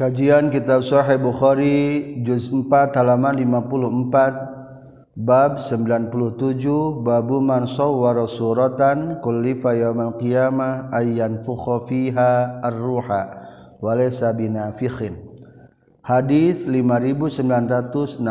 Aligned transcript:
Kajian 0.00 0.48
Kitab 0.48 0.80
Sahih 0.80 1.20
Bukhari 1.20 2.16
juz 2.24 2.48
4 2.48 2.96
halaman 2.96 3.36
54 3.36 5.12
bab 5.12 5.60
97 5.60 7.04
babu 7.04 7.44
man 7.44 7.68
sawwara 7.68 8.24
suratan 8.24 9.20
kullifa 9.20 9.76
yaumil 9.76 10.16
qiyamah 10.16 10.88
ayyan 10.96 11.44
fukha 11.44 11.84
fiha 11.84 12.64
ar-ruha 12.64 13.44
wa 13.76 13.92
laysa 13.92 14.32
binafikhin. 14.32 15.20
Hadis 16.00 16.64
5963 16.64 18.24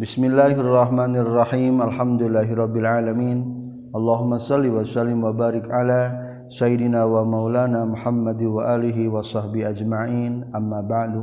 Bismillahirrahmanirrahim. 0.00 1.84
Alhamdulillahirabbil 1.84 2.88
alamin. 2.88 3.44
Allahumma 3.92 4.40
shalli 4.40 4.72
wa 4.72 4.88
sallim 4.88 5.20
wa 5.20 5.36
barik 5.36 5.68
ala 5.68 6.27
Sayyidina 6.48 7.04
wa 7.04 7.28
Maulana 7.28 7.84
Muhammad 7.84 8.40
wa 8.40 8.72
alihi 8.72 9.04
wa 9.04 9.20
sahbi 9.20 9.68
ajma'in. 9.68 10.48
Amma 10.56 10.80
ba'du. 10.80 11.20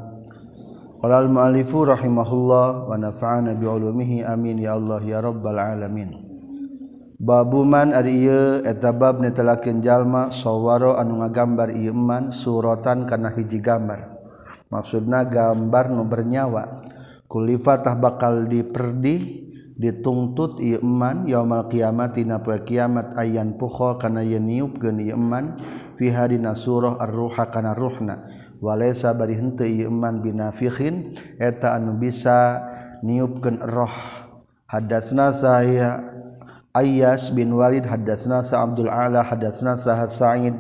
Qala 1.02 1.26
al-mu'allifu 1.26 1.82
rahimahullah 1.82 2.86
wa 2.86 2.94
nafa'ana 2.94 3.58
bi 3.58 3.66
ulumihi. 3.66 4.22
Amin. 4.22 4.62
Ya 4.62 4.78
Allah 4.78 5.02
ya 5.02 5.26
rabbal 5.26 5.58
alamin. 5.58 6.14
Babuman 7.18 7.96
ari 7.96 8.28
ieu 8.28 8.62
eta 8.62 8.94
bab 8.94 9.18
netelakeun 9.18 9.82
jalma 9.82 10.30
sawaro 10.30 11.00
anu 11.00 11.26
ngagambar 11.26 11.74
ieu 11.74 11.96
man 11.96 12.30
suratan 12.30 13.10
kana 13.10 13.34
hiji 13.34 13.58
gambar. 13.64 14.14
Maksudna 14.70 15.26
gambar 15.26 15.90
nu 15.90 16.06
bernyawa. 16.06 16.86
Kulifatah 17.26 17.98
bakal 17.98 18.46
diperdi 18.46 19.42
ditungtut 19.76 20.64
Iman 20.64 21.28
yaumal 21.28 21.68
poe 21.68 22.60
kiamat 22.64 23.20
ayan 23.20 23.60
pukho 23.60 24.00
kana 24.00 24.24
yen 24.24 24.48
niupkeun 24.48 25.04
iman 25.12 25.60
fi 26.00 26.12
hadina 26.12 26.56
surah 26.56 26.96
ar-ruha 27.00 27.52
kana 27.52 27.76
ruhna. 27.76 28.32
Walaysa 28.64 29.12
bari 29.12 29.36
henteu 29.36 29.68
iman 29.68 30.24
binafikhin 30.24 31.20
eta 31.38 31.76
anu 31.76 32.00
bisa 32.00 32.64
niupkeun 33.04 33.60
roh. 33.60 33.94
Hadatsna 34.66 35.36
saya 35.36 36.02
Ayas 36.76 37.32
bin 37.32 37.56
Walid 37.56 37.88
hadatsna 37.88 38.44
sa 38.44 38.68
Abdul 38.68 38.92
Ala 38.92 39.24
hadatsna 39.24 39.80
sa 39.80 40.04
Sa'id. 40.04 40.52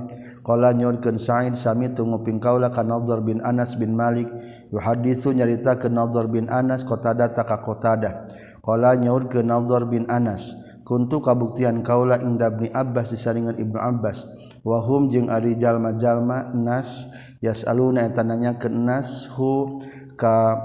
Qala 0.45 0.71
nyunkeun 0.71 1.19
Sa'id 1.19 1.59
sami 1.59 1.91
tunguping 1.91 2.39
kaula 2.39 2.71
ka 2.71 2.85
Nadhr 2.85 3.19
bin 3.19 3.43
Anas 3.43 3.75
bin 3.75 3.97
Malik. 3.97 4.29
Yuhadisu 4.71 5.35
nyaritakeun 5.35 5.91
Nadhr 5.91 6.31
bin 6.31 6.47
Anas 6.47 6.87
qatada 6.87 7.33
ta 7.35 7.43
ka 7.43 7.59
qatada 7.59 8.29
Qala 8.65 8.97
nyaurkeun 8.97 9.45
Nadhar 9.45 9.85
bin 9.85 10.09
Anas, 10.09 10.57
kuntu 10.81 11.21
kabuktian 11.21 11.85
kaula 11.85 12.17
inda 12.17 12.49
Ibnu 12.49 12.73
Abbas 12.73 13.13
disaringan 13.13 13.61
Ibnu 13.61 13.77
Abbas. 13.77 14.25
Wa 14.65 14.81
hum 14.81 15.13
jeung 15.13 15.29
ari 15.29 15.53
jalma-jalma 15.61 16.49
nas 16.57 17.05
yasaluna 17.45 18.09
eta 18.09 18.25
nanyakeun 18.25 18.89
nas 18.89 19.29
hu 19.37 19.77
ka 20.17 20.57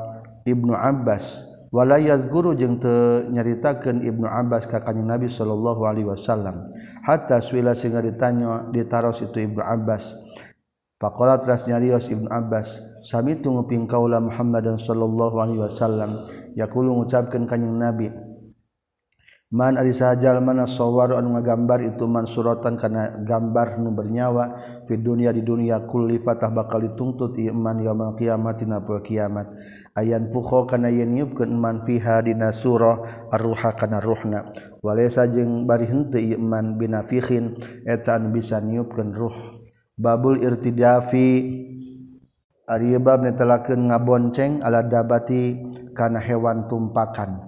Ibnu 0.48 0.72
Abbas. 0.72 1.44
Wala 1.68 2.00
yazguru 2.00 2.56
jeung 2.56 2.80
teu 2.80 3.28
nyaritakeun 3.28 4.00
Ibnu 4.00 4.24
Abbas 4.24 4.64
ka 4.64 4.80
Kanjeng 4.80 5.04
Nabi 5.04 5.28
sallallahu 5.28 5.84
alaihi 5.84 6.08
wasallam. 6.08 6.66
Hatta 7.04 7.44
suila 7.44 7.76
sing 7.76 7.92
ditanya 7.92 8.64
ditaros 8.72 9.20
itu 9.20 9.44
Ibnu 9.44 9.60
Abbas. 9.60 10.16
Faqala 11.00 11.36
teras 11.40 11.68
nyarios 11.68 12.08
Ibnu 12.12 12.28
Abbas, 12.28 12.76
sami 13.00 13.40
tunggu 13.40 13.64
ping 13.64 13.88
kaula 13.88 14.20
Muhammadan 14.20 14.76
sallallahu 14.76 15.36
alaihi 15.40 15.60
wasallam 15.64 16.28
yakulu 16.56 17.02
ngucapkeun 17.02 17.44
kanjing 17.46 17.76
nabi 17.76 18.10
Man 19.50 19.74
ari 19.74 19.90
sajal 19.90 20.38
mana 20.38 20.62
sawaru 20.62 21.18
anu 21.18 21.34
ngagambar 21.34 21.82
itu 21.82 22.06
man 22.06 22.22
suratan 22.22 22.78
kana 22.78 23.18
gambar 23.26 23.82
nu 23.82 23.90
bernyawa 23.90 24.54
fi 24.86 24.94
dunya 24.94 25.34
di 25.34 25.42
dunya 25.42 25.90
kulli 25.90 26.22
fatah 26.22 26.54
bakal 26.54 26.78
dituntut 26.78 27.34
ieu 27.34 27.50
man 27.50 27.82
yaumul 27.82 28.14
kiamat 28.14 28.62
dina 28.62 28.78
poe 28.78 29.02
kiamat. 29.02 29.50
Ayan 29.98 30.30
pukho 30.30 30.70
kana 30.70 30.86
yen 30.86 31.10
niupkeun 31.10 31.50
man 31.50 31.82
fiha 31.82 32.22
dina 32.22 32.54
surah 32.54 33.26
ar-ruha 33.34 33.74
kana 33.74 33.98
ruhna. 33.98 34.54
Walaysa 34.86 35.26
jeung 35.26 35.66
bari 35.66 35.90
henteu 35.90 36.22
ieu 36.22 36.38
man 36.38 36.78
binafikhin 36.78 37.58
eta 37.82 38.22
anu 38.22 38.30
bisa 38.30 38.62
niupkeun 38.62 39.10
ruh. 39.18 39.34
Babul 39.98 40.46
irtidafi 40.46 41.26
ari 42.70 42.94
bab 43.02 43.26
netelakeun 43.26 43.90
ngabonceng 43.90 44.62
ala 44.62 44.86
dabati 44.86 45.58
kana 45.96 46.22
hewan 46.22 46.68
tumpakan. 46.70 47.40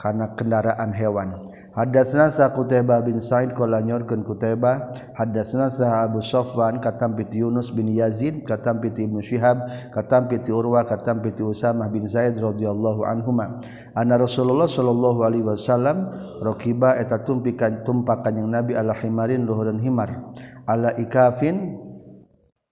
Kana 0.00 0.32
kendaraan 0.32 0.96
hewan. 0.96 1.52
Hadatsna 1.70 2.34
sa 2.34 2.50
Qutaibah 2.50 2.98
bin 3.04 3.22
Sa'id 3.22 3.54
qala 3.54 3.78
nyorkeun 3.78 4.26
Qutaibah 4.26 4.90
hadatsna 5.14 5.70
sa 5.70 6.02
Abu 6.02 6.18
Safwan 6.18 6.82
katam 6.82 7.14
piti 7.14 7.38
Yunus 7.44 7.70
bin 7.70 7.86
Yazid 7.92 8.42
katam 8.42 8.82
piti 8.82 9.06
Ibnu 9.06 9.22
Syihab 9.22 9.70
katam 9.94 10.26
piti 10.26 10.50
Urwa 10.50 10.82
katam 10.82 11.22
piti 11.22 11.44
Usamah 11.44 11.86
bin 11.92 12.10
Zaid 12.10 12.40
radhiyallahu 12.40 13.06
anhuma. 13.06 13.62
Anna 13.94 14.18
Rasulullah 14.18 14.66
sallallahu 14.66 15.22
alaihi 15.22 15.46
wasallam 15.46 16.10
rakiba 16.42 16.98
eta 16.98 17.22
tumpikan 17.22 17.86
tumpakan 17.86 18.40
yang 18.40 18.50
Nabi 18.50 18.74
ala 18.74 18.96
himarin 18.96 19.46
luhureun 19.46 19.78
himar. 19.78 20.32
Ala 20.66 20.96
ikafin 20.98 21.76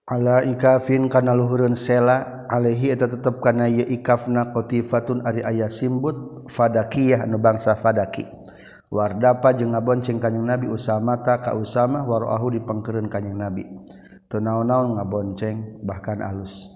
ala 0.09 0.41
ikafin 0.41 1.13
kana 1.13 1.37
luhureun 1.37 1.77
sela 1.77 2.49
alaihi 2.49 2.97
eta 2.97 3.05
tetep 3.13 3.45
kana 3.45 3.69
ieu 3.69 3.85
ikafna 3.85 4.57
qatifatun 4.57 5.21
ari 5.29 5.45
aya 5.45 5.69
simbut 5.69 6.49
fadakiyah 6.49 7.29
anu 7.29 7.37
bangsa 7.37 7.77
fadaki. 7.77 8.25
Wardapa 8.89 9.53
jeung 9.53 9.77
ngabonceng 9.77 10.17
kanjing 10.17 10.49
nabi 10.49 10.65
usamata 10.73 11.45
ka 11.45 11.53
usama 11.53 12.09
warahu 12.09 12.57
dipengkeureun 12.57 13.13
kanjing 13.13 13.37
nabi. 13.37 13.69
Teu 14.33 14.41
naon-naon 14.41 14.97
ngabonceng 14.97 15.85
bahkan 15.85 16.25
alus. 16.25 16.73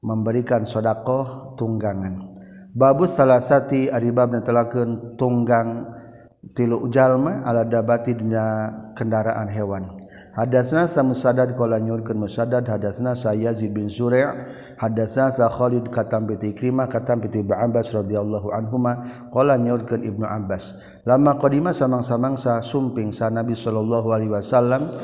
Memberikan 0.00 0.64
sedekah 0.64 1.60
tunggangan. 1.60 2.40
Babus 2.72 3.20
salasati 3.20 3.92
ari 3.92 4.08
bab 4.16 4.32
netelakeun 4.32 5.20
tunggang 5.20 5.92
tilu 6.56 6.88
jalma 6.88 7.44
ala 7.44 7.68
dabati 7.68 8.16
dina 8.16 8.72
kendaraan 8.96 9.52
hewan. 9.52 9.99
Hadasna 10.30 10.86
sa 10.86 11.02
musadad 11.02 11.50
qala 11.58 11.82
nyurkeun 11.82 12.22
musadad 12.22 12.62
hadasna 12.62 13.18
sa 13.18 13.34
Yazid 13.34 13.74
bin 13.74 13.90
Zuri' 13.90 14.22
hadasna 14.78 15.34
sa 15.34 15.50
Khalid 15.50 15.90
katam 15.90 16.30
bi 16.30 16.38
Ikrimah 16.38 16.86
katam 16.86 17.18
bi 17.18 17.28
Ibnu 17.30 17.50
Abbas 17.50 17.90
radhiyallahu 17.90 18.54
anhuma. 18.54 19.02
Qala 19.34 19.58
nyurkeun 19.58 20.06
Ibnu 20.06 20.22
Abbas. 20.22 20.74
Lama 21.02 21.34
qadima 21.40 21.74
samang-samang 21.74 22.38
sa 22.38 22.62
sumping 22.62 23.10
sa 23.10 23.26
Nabi 23.26 23.58
sallallahu 23.58 24.08
alaihi 24.14 24.30
wasallam 24.30 24.94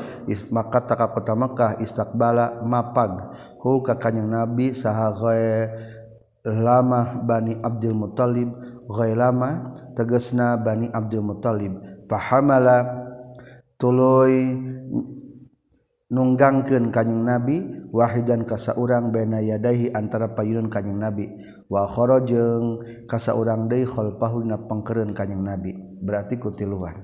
maka 0.53 0.87
taka 0.87 1.11
kota 1.11 1.35
Makkah 1.35 1.81
istaqbala 1.83 2.63
mapag 2.63 3.35
hu 3.59 3.83
ka 3.83 3.99
kanjing 3.99 4.31
Nabi 4.31 4.71
saha 4.71 5.11
lama 6.47 7.19
Bani 7.27 7.59
Abdul 7.59 7.97
Muthalib 7.97 8.55
lama 8.87 9.75
tegasna 9.91 10.55
Bani 10.55 10.87
Abdul 10.87 11.25
Muthalib 11.25 11.73
fahamala 12.07 12.87
tuluy 13.75 14.55
nunggangkeun 16.07 16.87
kanjing 16.87 17.27
nabi 17.27 17.63
wahidan 17.91 18.47
kasaurang 18.47 19.11
baina 19.11 19.43
yadaihi 19.43 19.91
antara 19.91 20.31
payun 20.31 20.71
kanjing 20.71 20.95
nabi 20.95 21.27
wa 21.67 21.83
kharajeng 21.87 22.79
kasaurang 23.11 23.67
deui 23.67 23.83
khalfahu 23.83 24.43
na 24.47 24.55
pangkeureun 24.55 25.11
kanjing 25.11 25.43
nabi. 25.43 25.75
Berarti 25.75 26.39
kutiluan. 26.39 27.03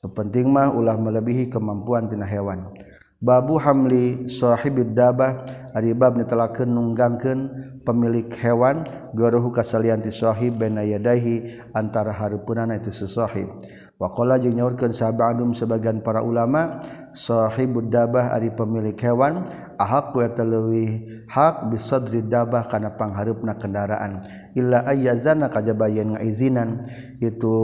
Penting 0.00 0.48
mah 0.48 0.72
ulah 0.72 0.96
melebihi 0.96 1.52
kemampuan 1.52 2.08
tina 2.08 2.24
hewan. 2.24 2.72
Babu 3.20 3.60
hamli 3.60 4.32
sahibid 4.32 4.96
dabah 4.96 5.44
ari 5.76 5.92
bab 5.92 6.16
netelakeun 6.16 6.72
nunggangkeun 6.72 7.40
pemilik 7.84 8.32
hewan 8.40 8.88
garuhu 9.12 9.52
kasalian 9.52 10.00
ti 10.00 10.08
sahib 10.08 10.56
baina 10.56 10.80
yadaihi 10.80 11.60
antara 11.76 12.16
hareupeunana 12.16 12.80
itu 12.80 12.88
sahib. 13.04 13.52
Wakola 14.00 14.40
jeung 14.40 14.56
nyaurkeun 14.56 14.96
sahabat 14.96 15.36
adum 15.36 15.52
sebagian 15.52 16.00
para 16.00 16.24
ulama 16.24 16.80
sahibud 17.16 17.90
dabah 17.90 18.34
ari 18.34 18.50
pemilik 18.54 18.94
hewan 18.98 19.46
ahaq 19.76 20.14
wa 20.14 20.28
talwi 20.30 21.06
hak 21.26 21.70
bisadri 21.70 22.22
dabah 22.22 22.66
kana 22.70 22.94
panghareupna 22.94 23.58
kendaraan. 23.58 24.24
Illa 24.54 24.86
ayyazana 24.86 25.50
kajabayan 25.50 26.14
ngaizinan 26.16 26.86
itu 27.22 27.54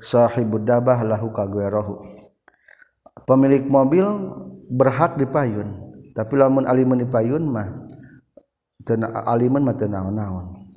sahibud 0.00 0.64
dabah 0.64 1.00
lahu 1.04 1.32
kagwerohu. 1.32 2.04
Pemilik 3.24 3.64
mobil 3.64 4.04
berhak 4.68 5.16
dipayun 5.16 5.80
tapi 6.12 6.36
lamun 6.36 6.68
alimun 6.68 7.02
dipayun 7.02 7.42
mah 7.44 7.68
teu 8.84 9.00
alimun 9.02 9.62
mah 9.64 9.74
teu 9.74 9.88
naon-naon. 9.88 10.68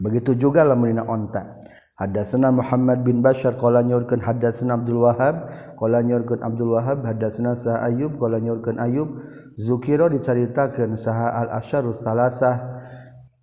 Begitu 0.00 0.34
juga 0.34 0.66
lamun 0.66 0.90
dina 0.90 1.04
onta 1.06 1.60
Hadatsana 1.94 2.50
Muhammad 2.50 3.06
bin 3.06 3.22
Bashar 3.22 3.54
qala 3.54 3.78
nyurkeun 3.86 4.18
hadatsana 4.18 4.74
Abdul 4.82 5.06
Wahhab 5.06 5.46
qala 5.78 6.02
nyurkeun 6.02 6.42
Abdul 6.42 6.74
Wahhab 6.74 7.06
hadatsana 7.06 7.54
Sa 7.54 7.78
Ayyub 7.86 8.18
qala 8.18 8.42
nyurkeun 8.42 8.82
Ayyub. 8.82 9.22
Zukira 9.54 10.10
dicaritakeun 10.10 10.98
saha 10.98 11.30
al 11.38 11.54
asyarus 11.54 12.02
salasah. 12.02 12.82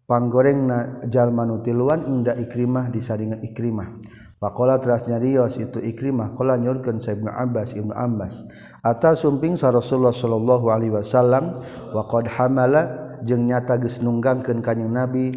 Panggorengna 0.03 1.07
jalma 1.07 1.47
nu 1.47 1.63
tiluan 1.63 2.03
inda 2.03 2.35
Ikrimah 2.35 2.91
disaringan 2.91 3.39
Ikrimah. 3.39 3.87
Pakola 4.35 4.83
terasnya 4.83 5.15
Rios 5.15 5.55
itu 5.55 5.79
Ikrimah. 5.79 6.35
Kola 6.35 6.59
nyurkan 6.59 6.99
saya 6.99 7.15
Ibnu 7.15 7.31
Abbas 7.31 7.71
Ibnu 7.71 7.95
Abbas. 7.95 8.43
Atas 8.83 9.23
sumping 9.23 9.55
sa 9.55 9.71
Rasulullah 9.71 10.11
Sallallahu 10.11 10.67
Alaihi 10.67 10.91
Wasallam 10.91 11.55
Wa 11.95 12.03
qad 12.03 12.27
hamala 12.27 13.15
jeng 13.23 13.47
nyata 13.47 13.79
geus 13.79 14.03
nunggangkeun 14.03 14.59
kanjing 14.59 14.91
Nabi 14.91 15.31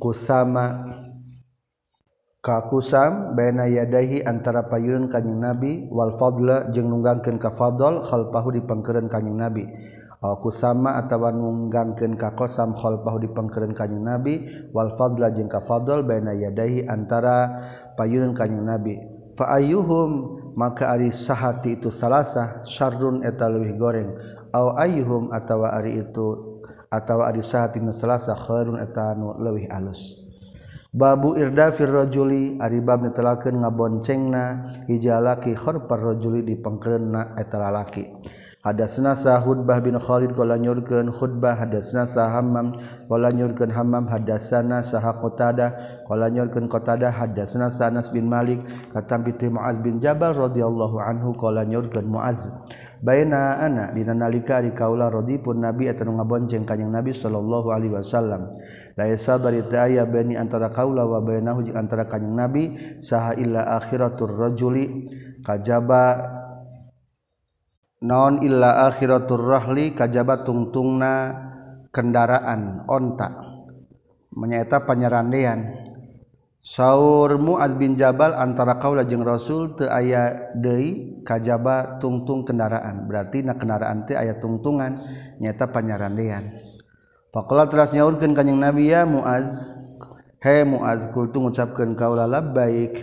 kusama 0.00 0.95
kakusam 2.46 3.34
baina 3.34 3.66
yadahi 3.66 4.22
antara 4.22 4.70
payun 4.70 5.10
kanjing 5.10 5.42
nabi 5.42 5.90
wal 5.90 6.14
fadla 6.14 6.70
jeung 6.70 6.86
nunggangkeun 6.94 7.42
ka 7.42 7.50
fadl 7.58 8.06
khalfahu 8.06 8.54
dipengkereun 8.54 9.10
kanjing 9.10 9.34
nabi. 9.34 9.66
Au 10.22 10.38
kusama 10.38 10.94
atawa 10.94 11.34
nunggangkeun 11.34 12.14
ka 12.14 12.38
qasam 12.38 12.78
khalfahu 12.78 13.18
dipengkereun 13.26 13.74
kanjing 13.74 14.06
nabi. 14.06 14.46
Wal 14.70 14.94
fadla 14.94 15.34
jeung 15.34 15.50
ka 15.50 15.66
fadl 15.66 16.06
baina 16.06 16.30
yadahi 16.30 16.86
antara 16.86 17.50
payun 17.98 18.30
kanjing 18.30 18.62
nabi. 18.62 18.94
Fa 19.34 19.58
ayyuhum 19.58 20.38
maka 20.54 20.94
ari 20.94 21.10
sahati 21.10 21.82
itu 21.82 21.90
salasah 21.90 22.62
syarrun 22.62 23.26
eta 23.26 23.50
leuwih 23.50 23.74
goreng. 23.74 24.14
Au 24.54 24.78
ayyuhum 24.78 25.34
atawa 25.34 25.74
ari 25.74 25.98
itu 25.98 26.62
atawa 26.94 27.26
ari 27.26 27.42
sahati 27.42 27.82
nu 27.82 27.90
salasah 27.90 28.38
khairun 28.38 28.78
eta 28.78 29.18
nu 29.18 29.34
leuwih 29.34 29.66
alus. 29.68 30.25
Babu 30.96 31.36
Irda 31.36 31.76
firrojuli 31.76 32.56
Aribab 32.56 33.04
ditelaken 33.04 33.60
ngaboncengna 33.60 34.44
hijalaki 34.88 35.52
khorparrojuli 35.52 36.40
dipengkelna 36.40 37.36
etalalaki. 37.36 38.08
Hadasna 38.64 39.12
Sahud 39.12 39.68
bah 39.68 39.78
bin 39.84 40.00
Khalid 40.00 40.32
kala 40.32 40.56
nyurkeun 40.56 41.12
Khutbah 41.12 41.54
hadasna 41.54 42.08
sa 42.08 42.32
Hammam 42.32 42.80
kala 43.12 43.28
nyurkeun 43.28 43.70
Hammam 43.70 44.08
hadasana 44.08 44.80
sa 44.80 45.04
Qatadah 45.04 46.02
kala 46.08 46.32
nyurkeun 46.32 46.64
Qatadah 46.64 47.12
hadasna 47.12 47.68
sa 47.68 47.92
Anas 47.92 48.08
bin 48.08 48.32
Malik 48.32 48.64
katampi 48.88 49.36
ti 49.36 49.52
Muaz 49.52 49.76
bin 49.78 50.00
Jabal 50.00 50.32
radhiyallahu 50.32 50.96
anhu 50.96 51.36
kala 51.36 51.68
nyurkeun 51.68 52.08
Muaz. 52.08 52.48
Baina 53.04 53.60
ana 53.60 53.92
dina 53.92 54.16
nalika 54.16 54.64
ari 54.64 54.72
kaula 54.72 55.12
radipun 55.12 55.60
Nabi 55.60 55.92
eta 55.92 56.08
ngabonceng 56.08 56.64
kanjing 56.64 56.88
Nabi 56.88 57.12
sallallahu 57.12 57.68
alaihi 57.68 57.92
wasallam. 57.92 58.48
laisa 58.96 59.36
sabarita 59.36 59.84
aya 59.84 60.08
bani 60.08 60.40
antara 60.40 60.72
kaula 60.72 61.04
wa 61.04 61.20
bainahu 61.20 61.68
jeung 61.68 61.76
antara 61.76 62.08
kanjing 62.08 62.32
nabi 62.32 62.64
saha 63.04 63.36
illa 63.36 63.76
akhiratur 63.76 64.32
rajuli. 64.32 65.12
Kajaba 65.44 66.26
non 68.02 68.40
illa 68.42 68.88
akhiratur 68.88 69.44
rahli 69.44 69.92
kajaba 69.92 70.42
tungtungna 70.42 71.36
kendaraan 71.92 72.88
onta. 72.88 73.28
Menyaita 74.32 74.84
panyerandean 74.84 75.86
Saur 76.66 77.38
Muaz 77.38 77.78
bin 77.78 77.94
Jabal 77.94 78.34
antara 78.34 78.82
kaula 78.82 79.06
jeung 79.06 79.22
Rasul 79.22 79.78
teu 79.78 79.86
aya 79.86 80.50
deui 80.58 81.22
kajaba 81.22 82.02
tungtung 82.02 82.42
kendaraan. 82.42 83.06
Berarti 83.06 83.46
na 83.46 83.54
kendaraan 83.54 84.02
teh 84.02 84.18
aya 84.18 84.42
tungtungan 84.42 84.98
nyata 85.38 85.70
panyarandean. 85.70 86.65
Pakola 87.36 87.68
teras 87.68 87.92
nyaurkan 87.92 88.32
kanyang 88.32 88.64
Nabi 88.64 88.88
ya 88.88 89.04
Muaz. 89.04 89.44
He 90.40 90.64
Muaz 90.64 91.04
kultu 91.12 91.36
mengucapkan 91.36 91.92
kaula 91.92 92.24
labbaik 92.24 92.96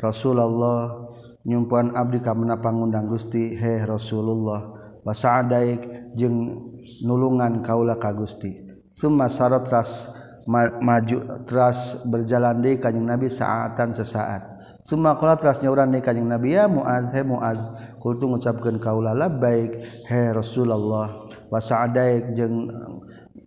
Rasulullah 0.00 1.12
nyumpuan 1.44 1.92
abdi 1.92 2.24
kamana 2.24 2.56
pangundang 2.56 3.04
Gusti 3.04 3.52
he 3.52 3.84
Rasulullah 3.84 4.72
basa 5.04 5.44
adaik 5.44 6.08
jeung 6.16 6.56
nulungan 7.04 7.60
kaula 7.60 8.00
ka 8.00 8.16
Gusti. 8.16 8.64
Summa 8.96 9.28
sarat 9.28 9.68
teras 9.68 10.08
maju 10.48 11.44
teras 11.44 12.00
berjalan 12.08 12.64
deui 12.64 12.80
kanjing 12.80 13.04
Nabi 13.04 13.28
saatan 13.28 13.92
sesaat. 13.92 14.56
Summa 14.88 15.20
qala 15.20 15.36
teras 15.36 15.60
nyauran 15.60 15.92
deui 15.92 16.00
kanjing 16.00 16.24
Nabi 16.24 16.56
ya 16.56 16.64
Muaz 16.64 17.12
he 17.12 17.20
Muaz 17.20 17.60
kultu 18.00 18.24
mengucapkan 18.24 18.80
kaula 18.80 19.12
labbaik 19.12 19.76
he 20.08 20.32
Rasulullah 20.32 21.28
basa 21.52 21.84
adaik 21.84 22.32
jeung 22.32 22.72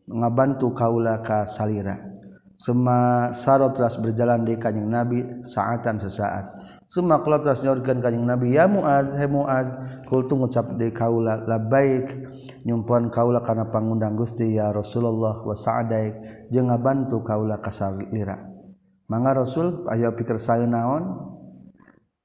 ngabantu 0.10 0.74
kaula 0.74 1.22
ka 1.22 1.46
salira 1.46 2.10
Suma 2.60 3.32
sarot 3.32 3.72
ras 3.80 3.96
berjalan 3.96 4.44
di 4.44 4.60
kanyang 4.60 4.92
Nabi 4.92 5.20
saatan 5.48 5.96
sesaat. 5.96 6.60
Suma 6.92 7.24
kulat 7.24 7.48
telah 7.48 7.56
nyorgan 7.64 8.04
kanyang 8.04 8.36
Nabi 8.36 8.52
ya 8.52 8.68
Mu'ad, 8.68 9.16
he 9.16 9.32
Mu'ad, 9.32 9.68
kultu 10.12 10.36
ngucap 10.36 10.76
di 10.76 10.92
kaula 10.92 11.40
labaik 11.48 12.20
nyumpuan 12.68 13.08
kaula 13.08 13.40
karena 13.40 13.72
pangundang 13.72 14.20
Gusti 14.20 14.60
ya 14.60 14.76
Rasulullah 14.76 15.40
wa 15.40 15.56
sa'adaik 15.56 16.52
jeung 16.52 16.68
ngabantu 16.68 17.24
kaula 17.24 17.64
ka 17.64 17.72
salira. 17.72 18.36
Mangga 19.08 19.40
Rasul 19.40 19.88
ayo 19.88 20.12
pikir 20.20 20.36
saya 20.36 20.68
naon? 20.68 21.32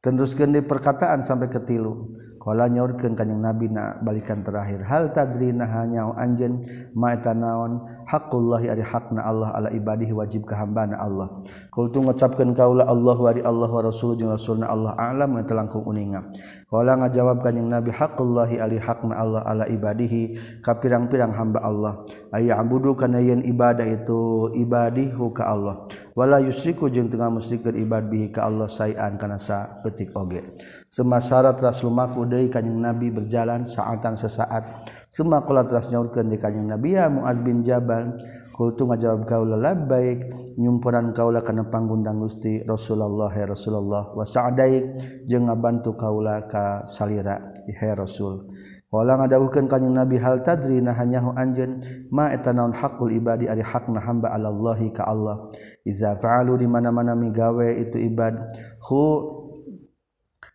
Teruskan 0.02 0.50
di 0.50 0.66
perkataan 0.66 1.22
sampai 1.22 1.46
ke 1.46 1.62
tilu. 1.62 2.10
Kala 2.44 2.68
nyaurkeun 2.68 3.16
kanjing 3.16 3.40
Nabi 3.40 3.72
na 3.72 3.96
balikan 4.04 4.44
terakhir. 4.44 4.84
Hal 4.84 5.16
tadrina 5.16 5.64
hanya 5.64 6.12
anjen 6.12 6.60
maeta 6.92 7.32
naon? 7.32 7.80
hakullahi 8.06 8.70
ari 8.72 8.84
hakna 8.84 9.24
Allah 9.24 9.50
ala 9.52 9.68
ibadihi 9.72 10.14
wajib 10.14 10.46
kahambana 10.46 11.00
Allah. 11.00 11.28
Kultu 11.74 12.00
ngucapkeun 12.04 12.54
kaula 12.54 12.86
Allah 12.86 13.16
wa 13.18 13.32
Allah 13.32 13.70
wa 13.70 13.82
rasul 13.82 14.14
jeung 14.14 14.30
rasulna 14.30 14.70
Allah 14.70 14.94
a'lam 14.94 15.40
yang 15.40 15.46
telangkung 15.48 15.84
uninga. 15.84 16.24
Qala 16.70 16.98
ngajawab 17.00 17.42
kanjing 17.42 17.70
nabi 17.70 17.90
hakullahi 17.90 18.58
ari 18.62 18.78
hakna 18.78 19.14
Allah 19.18 19.42
ala 19.46 19.64
ibadihi 19.66 20.38
ka 20.62 20.78
pirang-pirang 20.78 21.34
hamba 21.34 21.60
Allah. 21.62 22.06
Aya 22.34 22.58
abudu 22.58 22.98
kana 22.98 23.22
yen 23.22 23.42
ibadah 23.42 23.86
itu 23.86 24.50
ibadihu 24.54 25.30
ka 25.34 25.50
Allah. 25.50 25.86
Wala 26.14 26.38
yusriku 26.38 26.86
jeung 26.90 27.10
tengah 27.10 27.30
musyrikeun 27.30 27.74
ibad 27.74 28.06
bihi 28.06 28.30
ka 28.30 28.46
Allah 28.46 28.70
sayan 28.70 29.18
kana 29.18 29.38
saeutik 29.38 30.14
oge. 30.14 30.42
Semasarat 30.86 31.58
rasul 31.58 31.90
maku 31.90 32.22
deui 32.22 32.46
kanjing 32.46 32.78
nabi 32.78 33.10
berjalan 33.10 33.66
saatan 33.66 34.14
sesaat. 34.14 34.86
Suma 35.14 35.46
kula 35.46 35.62
telah 35.62 35.86
nyaurkeun 35.86 36.26
di 36.26 36.42
kanjing 36.42 36.66
Nabi 36.66 36.98
ya 36.98 37.06
Muaz 37.06 37.38
bin 37.38 37.62
Jabal 37.62 38.18
kultu 38.50 38.82
ngajawab 38.82 39.30
kaula 39.30 39.54
labbaik 39.54 40.26
nyumpuran 40.58 41.14
kaula 41.14 41.38
kana 41.38 41.70
panggundang 41.70 42.18
Gusti 42.18 42.66
Rasulullah 42.66 43.30
ya 43.30 43.46
Rasulullah. 43.46 44.10
Wa 44.10 44.26
sa'daik 44.26 44.82
jeung 45.30 45.46
ngabantu 45.46 45.94
kaula 45.94 46.50
ka 46.50 46.82
salira 46.90 47.38
ya 47.62 47.94
Rasul. 47.94 48.42
Wala 48.90 49.22
ngadawuhkeun 49.22 49.70
kanjing 49.70 49.94
Nabi 49.94 50.18
hal 50.18 50.42
tadri 50.42 50.82
nah 50.82 50.98
hanyahu 50.98 51.30
anjeun 51.38 51.78
ma 52.10 52.34
eta 52.34 52.50
naon 52.50 52.74
hakul 52.74 53.14
ibadi 53.14 53.46
ari 53.46 53.62
hakna 53.62 54.02
hamba 54.02 54.34
alallahi 54.34 54.90
ka 54.90 55.06
Allah. 55.06 55.46
Iza 55.86 56.18
fa'alu 56.18 56.58
di 56.58 56.66
mana-mana 56.66 57.14
migawe 57.14 57.70
itu 57.86 58.02
ibad 58.02 58.34
hu 58.82 59.02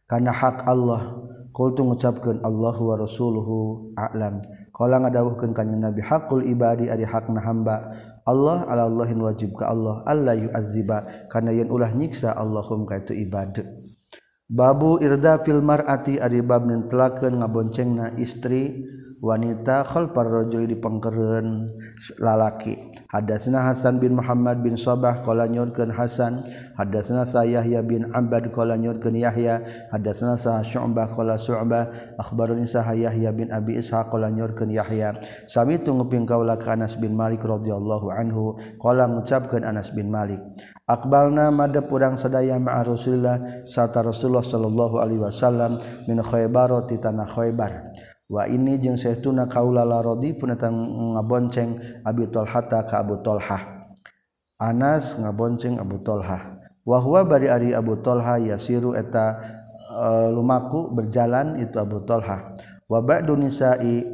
kana 0.04 0.36
hak 0.36 0.68
Allah. 0.68 1.16
Kultu 1.60 1.84
ngucapkeun 1.84 2.40
Allahu 2.40 2.88
wa 2.88 2.96
rasuluhu 2.96 3.92
a'lam. 4.00 4.40
Qala 4.72 5.04
ngadawuhkeun 5.04 5.52
kanjing 5.52 5.84
Nabi 5.84 6.00
hakul 6.00 6.48
ibadi 6.48 6.88
ari 6.88 7.04
hakna 7.04 7.44
hamba. 7.44 7.92
Allah 8.24 8.64
ala 8.70 8.88
Allahin 8.88 9.20
wajib 9.20 9.58
ka 9.58 9.74
Allah 9.74 10.06
alla 10.06 10.38
yu'azziba 10.38 11.28
kana 11.34 11.50
yen 11.50 11.74
ulah 11.74 11.90
nyiksa 11.92 12.30
Allahum 12.32 12.86
ka 12.86 13.02
itu 13.02 13.18
ibadah 13.18 13.79
Babu 14.50 14.98
Irda 14.98 15.46
filmar 15.46 15.86
ati 15.86 16.18
adibab 16.18 16.66
nintelakeun 16.66 17.38
ngaboncengna 17.38 18.18
istri 18.18 18.82
wanita 19.22 19.86
khalfar 19.86 20.26
rajuli 20.26 20.74
dipengkereun 20.74 21.70
lalaki. 22.18 22.90
Hadatsna 23.14 23.70
Hasan 23.70 24.02
bin 24.02 24.18
Muhammad 24.18 24.66
bin 24.66 24.74
Sabah 24.74 25.22
qala 25.22 25.46
nyurkeun 25.46 25.94
Hasan, 25.94 26.50
hadatsna 26.78 27.30
Yahya 27.46 27.86
bin 27.86 28.10
Abbad 28.10 28.50
qala 28.50 28.74
nyurkeun 28.74 29.22
Yahya, 29.22 29.62
hadatsna 29.94 30.34
Sa 30.34 30.66
Syu'bah 30.66 31.14
qala 31.14 31.38
Syu'bah, 31.38 32.18
akhbaruni 32.18 32.66
Sa 32.66 32.82
Yahya 32.90 33.30
bin 33.30 33.54
Abi 33.54 33.78
Ishaq 33.78 34.10
qala 34.10 34.34
nyurkeun 34.34 34.74
Yahya. 34.74 35.22
Sami 35.46 35.78
tunggu 35.78 36.10
ping 36.10 36.26
kaula 36.26 36.58
ka 36.58 36.74
Anas 36.74 36.98
bin 36.98 37.14
Malik 37.14 37.46
radhiyallahu 37.46 38.10
anhu 38.10 38.58
qala 38.82 39.06
ngucapkeun 39.06 39.62
Anas 39.62 39.94
bin 39.94 40.10
Malik. 40.10 40.42
Akbalna 40.90 41.54
madep 41.54 41.86
urang 41.94 42.18
sadaya 42.18 42.58
ma'a 42.58 42.82
Rasulillah 42.82 43.70
sarta 43.70 44.02
Rasulullah 44.02 44.42
sallallahu 44.42 44.98
alaihi 44.98 45.22
wasallam 45.22 45.78
min 46.10 46.18
Khaybar 46.18 46.90
ti 46.90 46.98
tanah 46.98 47.30
Khaybar. 47.30 47.94
Ini 48.30 48.78
jeung 48.78 48.94
sayatuna 48.94 49.50
kaula 49.50 49.82
la 49.82 50.06
rodi 50.06 50.38
pun 50.38 50.54
ngabonceng 50.54 52.02
Abi 52.06 52.30
Tolhata 52.30 52.86
ka 52.86 53.02
Abu 53.02 53.26
Tolha 53.26 53.90
Anas 54.62 55.18
ngabonceng 55.18 55.82
Abu 55.82 55.98
Tolha 56.06 56.62
wahwa 56.86 57.26
bari 57.26 57.50
ari 57.50 57.70
Abu 57.74 57.98
Tolha 58.06 58.38
yasiru 58.38 58.94
eta 58.94 59.40
e, 59.82 60.30
lumaku 60.30 60.94
berjalan 60.94 61.58
itu 61.58 61.82
Abu 61.82 62.06
Tolha 62.06 62.54
wa 62.86 63.00
ba'du 63.02 63.34
nisa'i 63.34 64.06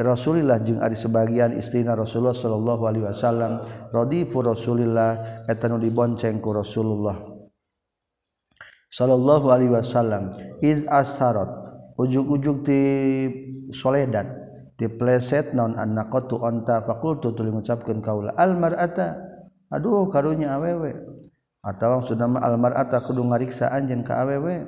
Rasulillah 0.00 0.62
jeung 0.62 0.78
ari 0.78 0.94
sebagian 0.94 1.54
istrina 1.58 1.98
Rasulullah 1.98 2.36
sallallahu 2.36 2.82
alaihi 2.86 3.04
wasallam. 3.06 3.64
Radifu 3.90 4.42
Rasulillah 4.42 5.44
eta 5.50 5.66
nu 5.66 5.82
dibonceng 5.82 6.38
ku 6.38 6.54
Rasulullah 6.54 7.18
sallallahu 8.90 9.46
alaihi 9.50 9.74
wasallam. 9.74 10.34
Iz 10.62 10.86
asarat 10.86 11.50
ujug-ujug 11.98 12.62
di 12.62 12.82
soledad 13.74 14.26
di 14.78 14.86
pleset 14.86 15.52
non 15.52 15.74
anaktu 15.74 16.38
onta 16.38 16.86
fakultu 16.86 17.34
tuli 17.34 17.50
ngucapkeun 17.50 17.98
kaula 17.98 18.30
al 18.38 18.54
mar'ata 18.54 19.18
aduh 19.74 20.06
karunya 20.06 20.54
awewe 20.54 20.94
atau 21.58 22.00
sudah 22.06 22.30
almarata 22.38 23.02
kudu 23.02 23.26
ngariksa 23.26 23.68
anjeun 23.74 24.06
ka 24.06 24.22
awewe 24.22 24.62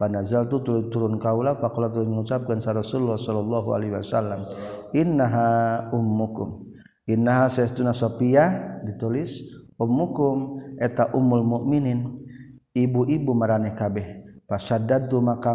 Panazal 0.00 0.48
tu 0.48 0.64
turun 0.64 1.20
kaula 1.20 1.60
faqalat 1.60 1.92
mengucapkan 2.00 2.56
sa 2.56 2.72
Rasulullah 2.72 3.20
sallallahu 3.20 3.68
alaihi 3.76 3.92
wasallam 3.92 4.48
innaha 4.96 5.92
ummukum. 5.92 6.72
Innaha 7.04 7.52
sayyiduna 7.52 7.92
safia 7.92 8.80
ditulis 8.80 9.44
ummukum 9.76 10.56
eta 10.80 11.12
ummul 11.12 11.44
mukminin 11.44 12.16
ibu-ibu 12.72 13.36
maraneh 13.36 13.76
kabeh. 13.76 14.24
Fasaddatu 14.48 15.20
maka 15.20 15.52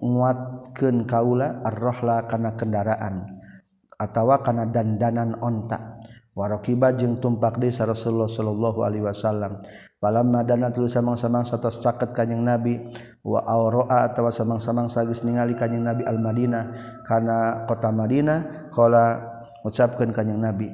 nguatkeun 0.00 1.04
kaula 1.04 1.60
ar-rahla 1.60 2.24
kana 2.32 2.56
kendaraan 2.56 3.28
atawa 4.00 4.40
kana 4.40 4.72
dandanan 4.72 5.36
onta. 5.36 6.00
Warakiba 6.32 6.96
jeung 6.96 7.20
tumpak 7.20 7.60
deui 7.60 7.76
Rasulullah 7.76 8.24
sallallahu 8.24 8.88
alaihi 8.88 9.04
wasallam. 9.04 9.60
palam 10.00 10.32
dana 10.32 10.72
tilu 10.72 10.88
samang-samang 10.88 11.44
satos 11.44 11.76
caket 11.84 12.16
kanjing 12.16 12.40
nabi 12.40 12.80
wa 13.20 13.44
auroa 13.44 14.08
atawa 14.08 14.32
samang-samang 14.32 14.88
sagis 14.88 15.20
ningali 15.22 15.52
kanjing 15.54 15.84
nabi 15.84 16.08
al 16.08 16.16
madinah 16.16 16.64
kana 17.04 17.68
kota 17.68 17.92
madinah 17.92 18.72
kala 18.72 19.20
ucapkeun 19.62 20.10
kanjing 20.16 20.40
nabi. 20.40 20.72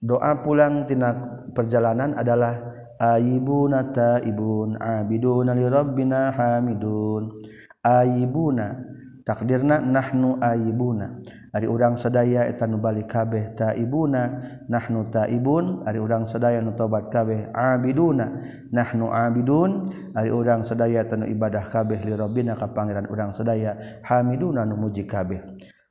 Doa 0.00 0.40
pulang 0.40 0.88
tina 0.88 1.12
perjalanan 1.52 2.16
adalah 2.16 2.56
ayibuna 2.96 3.92
taibun 3.92 4.80
abiduna 4.80 5.52
li 5.52 5.68
rabbina 5.68 6.32
hamidun. 6.32 7.44
Ayibuna 7.84 8.80
takdirna 9.28 9.84
nahnu 9.84 10.40
ayibuna 10.40 11.20
Ari 11.50 11.66
urang 11.66 11.98
sadaya 11.98 12.46
etan 12.46 12.78
nubalik 12.78 13.10
kabeh 13.10 13.58
taibuna 13.58 14.38
nahnu 14.70 15.10
taibun. 15.10 15.82
Ari 15.82 15.98
urang 15.98 16.22
sadaya 16.22 16.62
nu 16.62 16.78
tobat 16.78 17.10
kabeh 17.10 17.50
abiduna 17.50 18.30
nahnu 18.70 19.10
abidun. 19.10 19.90
Ari 20.14 20.30
urang 20.30 20.62
sadaya 20.62 21.02
tanu 21.02 21.26
ibadah 21.26 21.66
kabeh 21.66 22.06
li 22.06 22.14
rabbina 22.14 22.54
ka 22.54 22.70
pangeran 22.70 23.10
urang 23.10 23.34
sadaya 23.34 24.02
hamiduna 24.06 24.62
nu 24.62 24.78
muji 24.78 25.10
kabeh. 25.10 25.42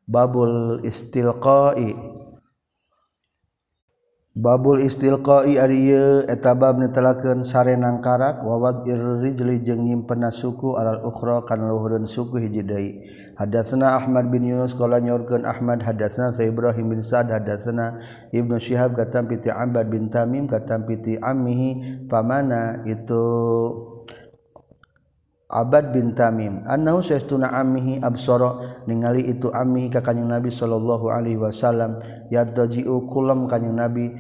Babul 0.08 0.80
istilqai. 0.88 2.20
Babul 4.40 4.80
istilqoi 4.88 5.60
ari 5.60 5.92
ieu 5.92 6.24
eta 6.24 6.56
bab 6.56 6.80
nitelakeun 6.80 7.44
sarenang 7.44 8.00
karak 8.00 8.40
wawad 8.40 8.88
irrijli 8.88 9.60
jeung 9.68 9.84
nyimpenna 9.84 10.32
suku 10.32 10.80
alal 10.80 11.04
ukhra 11.04 11.44
kana 11.44 11.68
luhureun 11.68 12.08
suku 12.08 12.40
hiji 12.48 12.64
deui. 12.64 13.04
Hadatsna 13.36 14.00
Ahmad 14.00 14.32
bin 14.32 14.48
Yunus 14.48 14.80
qala 14.80 15.04
nyorkeun 15.04 15.44
Ahmad 15.44 15.84
hadatsna 15.84 16.32
Sa 16.32 16.48
Ibrahim 16.48 16.88
bin 16.88 17.04
Sa'd 17.04 17.36
hadatsna 17.36 18.00
Ibnu 18.32 18.56
Syihab 18.64 18.96
katam 18.96 19.28
piti 19.28 19.52
Abbad 19.52 19.92
bin 19.92 20.08
Tamim 20.08 20.48
katam 20.48 20.88
piti 20.88 21.20
ammihi 21.20 22.08
pamana 22.08 22.88
itu 22.88 23.20
abad 25.50 25.90
bin 25.92 26.14
Tamim. 26.14 26.62
Annahu 26.70 27.02
sayastuna 27.02 27.50
ammihi 27.50 28.00
absara 28.06 28.82
ningali 28.86 29.26
itu 29.26 29.50
ammihi 29.50 29.90
ka 29.90 30.06
kanjing 30.06 30.30
Nabi 30.30 30.54
sallallahu 30.54 31.10
alaihi 31.10 31.42
wasallam 31.42 31.98
yadji'u 32.30 33.10
kulam 33.10 33.50
kanjing 33.50 33.74
Nabi 33.74 34.14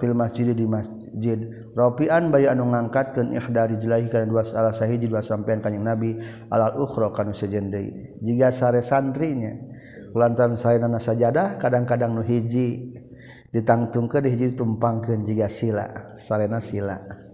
fil 0.00 0.16
masjid 0.16 0.48
di 0.56 0.64
masjid. 0.64 1.38
Rafi'an 1.76 2.32
bayi 2.32 2.48
anu 2.48 2.72
ngangkatkeun 2.72 3.36
ihdari 3.36 3.78
jelahi 3.78 4.08
kana 4.10 4.26
dua 4.26 4.42
salah 4.42 4.72
sahiji 4.72 5.06
dua 5.06 5.20
sampean 5.20 5.60
kanjing 5.60 5.84
Nabi 5.84 6.16
alal 6.48 6.80
ukhra 6.80 7.12
kana 7.12 7.36
sejen 7.36 7.70
deui 7.70 8.18
jiga 8.24 8.50
sare 8.50 8.82
santrinya 8.82 9.52
lantaran 10.16 10.56
saena 10.56 10.88
sajadah 10.98 11.60
kadang-kadang 11.60 12.16
nu 12.16 12.24
hiji 12.24 12.96
ditangtungkeun 13.52 14.24
hiji 14.26 14.56
tumpangkeun 14.56 15.22
jiga 15.28 15.46
sila 15.46 16.16
sarena 16.16 16.58
sila. 16.58 17.27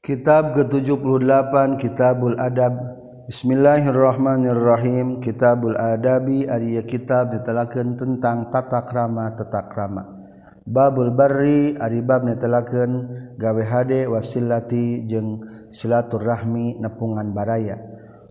Kitab 0.00 0.56
ke-78 0.56 1.76
Kitabul 1.76 2.32
Adab. 2.40 2.72
Bismillahirrahmanirrahim. 3.28 5.20
Kitabul 5.20 5.76
Adabi 5.76 6.48
Ari 6.48 6.80
kitab 6.88 7.36
ditelakan 7.36 8.00
tentang 8.00 8.48
tata 8.48 8.80
krama 8.88 9.36
tata 9.36 9.68
krama. 9.68 10.08
Babul 10.64 11.12
Barri 11.12 11.76
ari 11.76 12.00
bab 12.00 12.24
ditelakeun 12.24 12.92
gawe 13.36 13.60
hade 13.68 14.08
wasilati 14.08 15.04
jeung 15.04 15.44
silaturahmi 15.68 16.80
nepungan 16.80 17.36
baraya. 17.36 17.76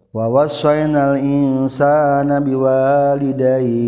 Wa 0.09 0.25
wasainal 0.25 1.21
insana 1.21 2.41
biwalidayhi 2.41 3.85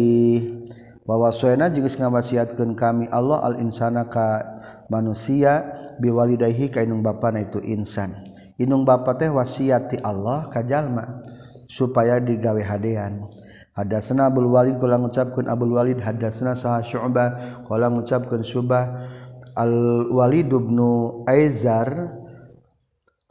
Wa 1.02 1.18
wasaina 1.18 1.74
jeung 1.74 1.90
ngawasiatkeun 1.90 2.78
kami 2.78 3.10
Allah 3.10 3.42
al 3.42 3.58
insana 3.58 4.06
ka 4.06 4.51
manusia 4.92 5.64
biwalidaihi 6.04 6.68
ka 6.68 6.84
inung 6.84 7.00
bapa 7.00 7.32
na 7.32 7.48
itu 7.48 7.64
insan. 7.64 8.12
Inung 8.60 8.84
bapa 8.84 9.16
teh 9.16 9.32
wasiati 9.32 10.04
Allah 10.04 10.52
ka 10.52 10.60
jalma 10.68 11.24
supaya 11.72 12.20
digawe 12.20 12.60
hadean. 12.60 13.24
Hadasna 13.72 14.28
Abdul 14.28 14.52
Walid 14.52 14.76
kula 14.84 15.00
ngucapkeun 15.00 15.48
Abdul 15.48 15.72
Walid 15.72 16.04
hadasna 16.04 16.52
Sah 16.60 16.84
Syu'bah 16.84 17.64
kula 17.64 17.88
ngucapkeun 17.88 18.44
Syu'bah. 18.44 18.86
Al 19.56 20.08
Walid 20.12 20.52
bin 20.52 20.80
Aizar 21.28 22.21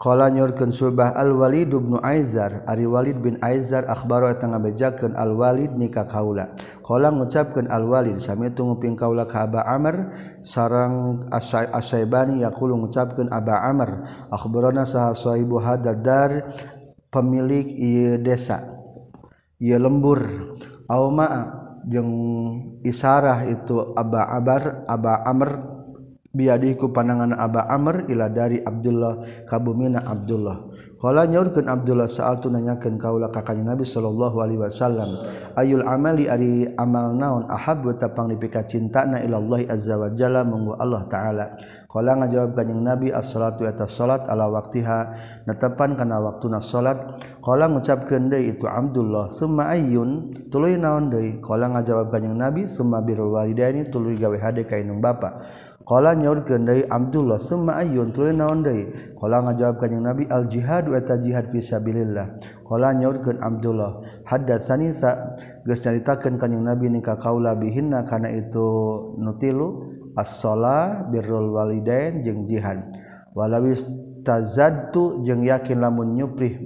Kala 0.01 0.33
nyorkeun 0.33 0.73
Subah 0.73 1.13
Al-Walid 1.13 1.77
bin 1.77 2.01
Aizar 2.01 2.65
ari 2.65 2.89
Walid 2.89 3.21
bin 3.21 3.37
Aizar 3.45 3.85
akhbaro 3.85 4.33
eta 4.33 4.49
ngabejakeun 4.49 5.13
Al-Walid 5.13 5.77
nikah 5.77 6.09
kaula. 6.09 6.57
Kala 6.81 7.13
ngucapkeun 7.13 7.69
Al-Walid 7.69 8.17
sami 8.17 8.49
tu 8.57 8.65
nguping 8.65 8.97
kaula 8.97 9.29
ka 9.29 9.45
Aba 9.45 9.61
Amr 9.69 10.09
sareng 10.41 11.29
As-Syaibani 11.29 12.41
yaqulu 12.41 12.81
ngucapkeun 12.81 13.29
Aba 13.29 13.61
Amr 13.61 14.09
akhbarana 14.33 14.89
saha 14.89 15.13
sahibu 15.13 15.61
hadad 15.61 16.01
dar 16.01 16.49
pemilik 17.13 17.69
ieu 17.69 18.17
desa. 18.17 18.73
Ieu 19.61 19.77
lembur 19.77 20.25
au 20.89 21.13
ma 21.13 21.61
jeung 21.85 22.09
isarah 22.89 23.45
itu 23.45 23.93
Aba 23.93 24.33
Abar 24.33 24.81
Aba 24.89 25.29
Amr 25.29 25.80
biadiku 26.31 26.95
panangan 26.95 27.35
Aba 27.35 27.67
Amr 27.67 28.07
ila 28.07 28.31
dari 28.31 28.63
Abdullah 28.63 29.45
kabumina 29.47 30.07
Abdullah. 30.07 30.71
Qala 31.01 31.25
nyaurkeun 31.25 31.65
Abdullah 31.65 32.05
sa'altu 32.05 32.53
nanyakeun 32.53 33.01
kaula 33.01 33.33
ka 33.33 33.41
kanjeng 33.41 33.73
Nabi 33.73 33.89
sallallahu 33.89 34.37
alaihi 34.37 34.61
wasallam. 34.61 35.11
Ayul 35.57 35.81
amali 35.81 36.29
ari 36.29 36.69
amal 36.77 37.17
naon 37.17 37.49
ahabbu 37.49 37.97
tapang 37.97 38.29
dipika 38.29 38.69
cintana 38.69 39.25
ila 39.25 39.41
Allah 39.41 39.61
azza 39.73 39.97
wa 39.97 40.13
jalla 40.13 40.45
munggu 40.45 40.77
Allah 40.77 41.09
taala. 41.09 41.47
Qala 41.91 42.21
ngajawab 42.21 42.53
kanjeng 42.53 42.85
Nabi 42.85 43.11
as-salatu 43.11 43.65
eta 43.65 43.89
salat 43.89 44.29
ala 44.29 44.47
waktiha 44.53 44.99
netepan 45.49 45.97
kana 45.97 46.21
waktuna 46.21 46.61
salat. 46.61 47.01
Qala 47.41 47.73
ngucapkeun 47.73 48.29
deui 48.29 48.55
itu 48.55 48.69
Abdullah 48.69 49.33
summa 49.33 49.73
ayyun? 49.73 50.31
Tuluy 50.53 50.77
naon 50.77 51.09
deui? 51.09 51.41
Qala 51.41 51.73
ngajawab 51.81 52.13
kanjeng 52.13 52.37
Nabi 52.37 52.69
summa 52.69 53.01
birrul 53.01 53.41
walidaini 53.41 53.89
tuluy 53.89 54.21
gawe 54.21 54.37
hade 54.37 54.69
ka 54.69 54.77
indung 54.77 55.01
bapa 55.01 55.49
Kala 55.81 56.13
nyaurkeun 56.13 56.69
deui 56.69 56.85
Abdullah 56.87 57.41
summa 57.41 57.81
ayyun 57.81 58.13
tuluy 58.13 58.37
naon 58.37 58.61
deui? 58.61 58.89
Kala 59.17 59.43
ngajawab 59.49 59.81
kanjing 59.81 60.05
Nabi 60.05 60.25
al 60.29 60.47
jihad 60.47 60.87
wa 60.87 60.97
eta 61.01 61.17
jihad 61.17 61.49
fi 61.49 61.59
sabilillah. 61.65 62.37
Kala 62.69 62.93
nyaurkeun 62.95 63.41
Abdullah 63.41 64.25
haddatsani 64.29 64.93
sa 64.93 65.37
geus 65.65 65.81
nyaritakeun 65.81 66.37
kanjing 66.37 66.63
Nabi 66.63 66.93
ning 66.93 67.03
ka 67.03 67.17
kaula 67.17 67.57
bihinna 67.57 68.05
kana 68.05 68.29
itu 68.29 68.69
nutilu 69.19 69.97
as-shalah 70.15 71.09
birrul 71.09 71.53
walidain 71.57 72.23
jeung 72.23 72.45
jihad. 72.45 72.85
Walawis 73.33 73.83
jeung 75.25 75.43
yakin 75.43 75.81
lamun 75.81 76.13
nyuprih 76.13 76.61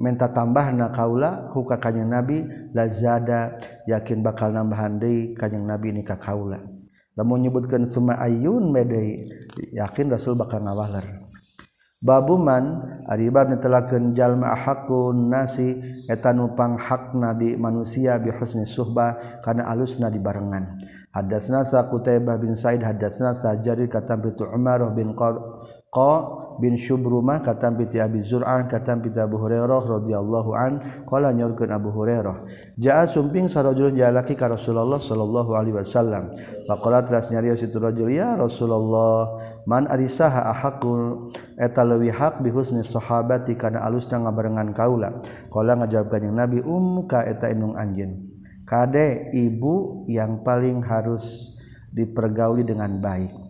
menta 0.00 0.32
tambah 0.32 0.72
na 0.72 0.88
kaula 0.92 1.52
huka 1.52 1.76
kanyang 1.76 2.08
nabi 2.08 2.44
lazada 2.72 3.60
yakin 3.84 4.24
bakal 4.24 4.52
nambahan 4.52 4.96
deui 4.96 5.36
kanyang 5.36 5.68
nabi 5.68 5.92
ning 5.92 6.04
ka 6.04 6.16
kaula 6.16 6.60
namun 7.18 7.42
menyebutkan 7.42 7.82
semua 7.86 8.18
ayun 8.22 8.70
mede 8.70 9.26
yakin 9.74 10.10
Rasul 10.10 10.38
bakal 10.38 10.62
ngawaler. 10.62 11.30
Babuman 12.00 12.80
aribar 13.12 13.44
netelakeun 13.52 14.16
jalma 14.16 14.56
hakun 14.56 15.28
nasi 15.28 15.76
eta 16.08 16.32
nupang 16.32 16.80
hakna 16.80 17.36
di 17.36 17.60
manusia 17.60 18.16
bi 18.16 18.32
husni 18.32 18.64
suhbah 18.64 19.44
kana 19.44 19.68
alusna 19.68 20.08
di 20.08 20.16
barengan. 20.16 20.80
Hadatsna 21.12 21.60
sa 21.68 21.92
Qutaibah 21.92 22.40
bin 22.40 22.56
Said 22.56 22.80
hadatsna 22.80 23.36
sa 23.36 23.52
Jarir 23.60 23.92
katam 23.92 24.24
bi 24.24 24.32
Umar 24.32 24.80
bin 24.96 25.12
Qa 25.12 25.30
bin 26.60 26.76
Syubrumah 26.76 27.40
kata 27.40 27.72
piti 27.72 27.96
Abi 27.96 28.20
Zur'an 28.20 28.68
kata 28.68 29.00
piti 29.00 29.16
Abu 29.16 29.40
Hurairah 29.40 29.80
radhiyallahu 29.80 30.50
an 30.52 30.72
qala 31.08 31.32
nyorkeun 31.32 31.72
Abu 31.72 31.88
Hurairah 31.88 32.44
jaa 32.76 33.08
sumping 33.08 33.48
sarajul 33.48 33.96
jalaki 33.96 34.36
ka 34.36 34.52
Rasulullah 34.52 35.00
sallallahu 35.00 35.56
alaihi 35.56 35.80
wasallam. 35.80 36.30
Faqala 36.68 37.02
teras 37.02 37.32
nyarios 37.32 37.64
itu 37.64 37.80
rajul 37.80 38.12
ya 38.12 38.36
Rasulullah 38.36 39.40
man 39.64 39.88
arisaha 39.88 40.52
ahaqul 40.52 41.32
eta 41.56 41.80
leuwih 41.82 42.12
hak 42.12 42.44
bi 42.44 42.52
husni 42.52 42.84
sahabati 42.84 43.56
kana 43.56 43.80
alusna 43.82 44.20
ngabarengan 44.20 44.76
kaula. 44.76 45.24
Qala 45.48 45.80
ngajawab 45.80 46.12
kanjing 46.12 46.36
Nabi 46.36 46.60
ummuka 46.60 47.24
eta 47.24 47.48
indung 47.48 47.74
anjeun. 47.74 48.28
Kade 48.68 49.34
ibu 49.34 50.06
yang 50.06 50.46
paling 50.46 50.84
harus 50.84 51.56
dipergauli 51.90 52.62
dengan 52.62 53.02
baik 53.02 53.49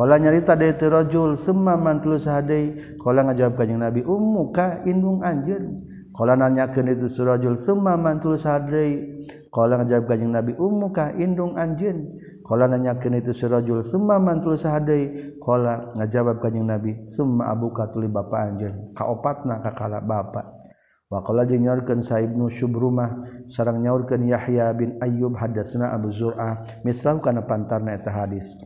Kala 0.00 0.16
nyarita 0.16 0.56
deui 0.56 0.72
teu 0.80 0.88
rajul 0.88 1.36
semma 1.36 1.76
man 1.76 2.00
tuluy 2.00 2.16
sahadei. 2.16 2.96
Kala 2.96 3.20
ngajawab 3.20 3.52
kanjing 3.52 3.84
Nabi, 3.84 4.00
"Ummuka 4.00 4.80
indung 4.88 5.20
anjeun." 5.20 5.76
Kala 6.16 6.40
nanyakeun 6.40 6.88
itu 6.88 7.04
surajul 7.04 7.60
semma 7.60 8.00
man 8.00 8.16
tuluy 8.16 8.40
sahadei. 8.40 9.20
Kala 9.52 9.84
ngajawab 9.84 10.08
kanjing 10.08 10.32
Nabi, 10.32 10.56
"Ummuka 10.56 11.12
indung 11.20 11.52
anjeun." 11.52 12.16
Kala 12.48 12.72
nanyakeun 12.72 13.20
itu 13.20 13.36
surajul 13.36 13.84
semma 13.84 14.16
man 14.16 14.40
tuluy 14.40 14.56
sahadei. 14.56 15.36
Kala 15.36 15.92
ngajawab 15.92 16.40
kanjing 16.40 16.64
Nabi, 16.64 17.04
summa 17.04 17.52
abuka 17.52 17.92
tuluy 17.92 18.08
bapa 18.08 18.40
anjeun." 18.48 18.96
Kaopatna 18.96 19.60
kakala 19.60 20.00
bapa. 20.00 20.64
Wa 21.12 21.20
qala 21.20 21.44
jeung 21.44 21.68
nyaurkeun 21.68 22.00
Sa'ibnu 22.00 22.48
Syubrumah 22.48 23.20
sareng 23.52 23.84
nyaurkeun 23.84 24.24
Yahya 24.24 24.72
bin 24.72 24.96
Ayyub 24.96 25.36
hadatsna 25.36 25.92
Abu 25.92 26.08
Zur'ah 26.08 26.64
mislahu 26.88 27.20
kana 27.20 27.44
pantarna 27.44 27.92
eta 27.92 28.08
hadis. 28.08 28.56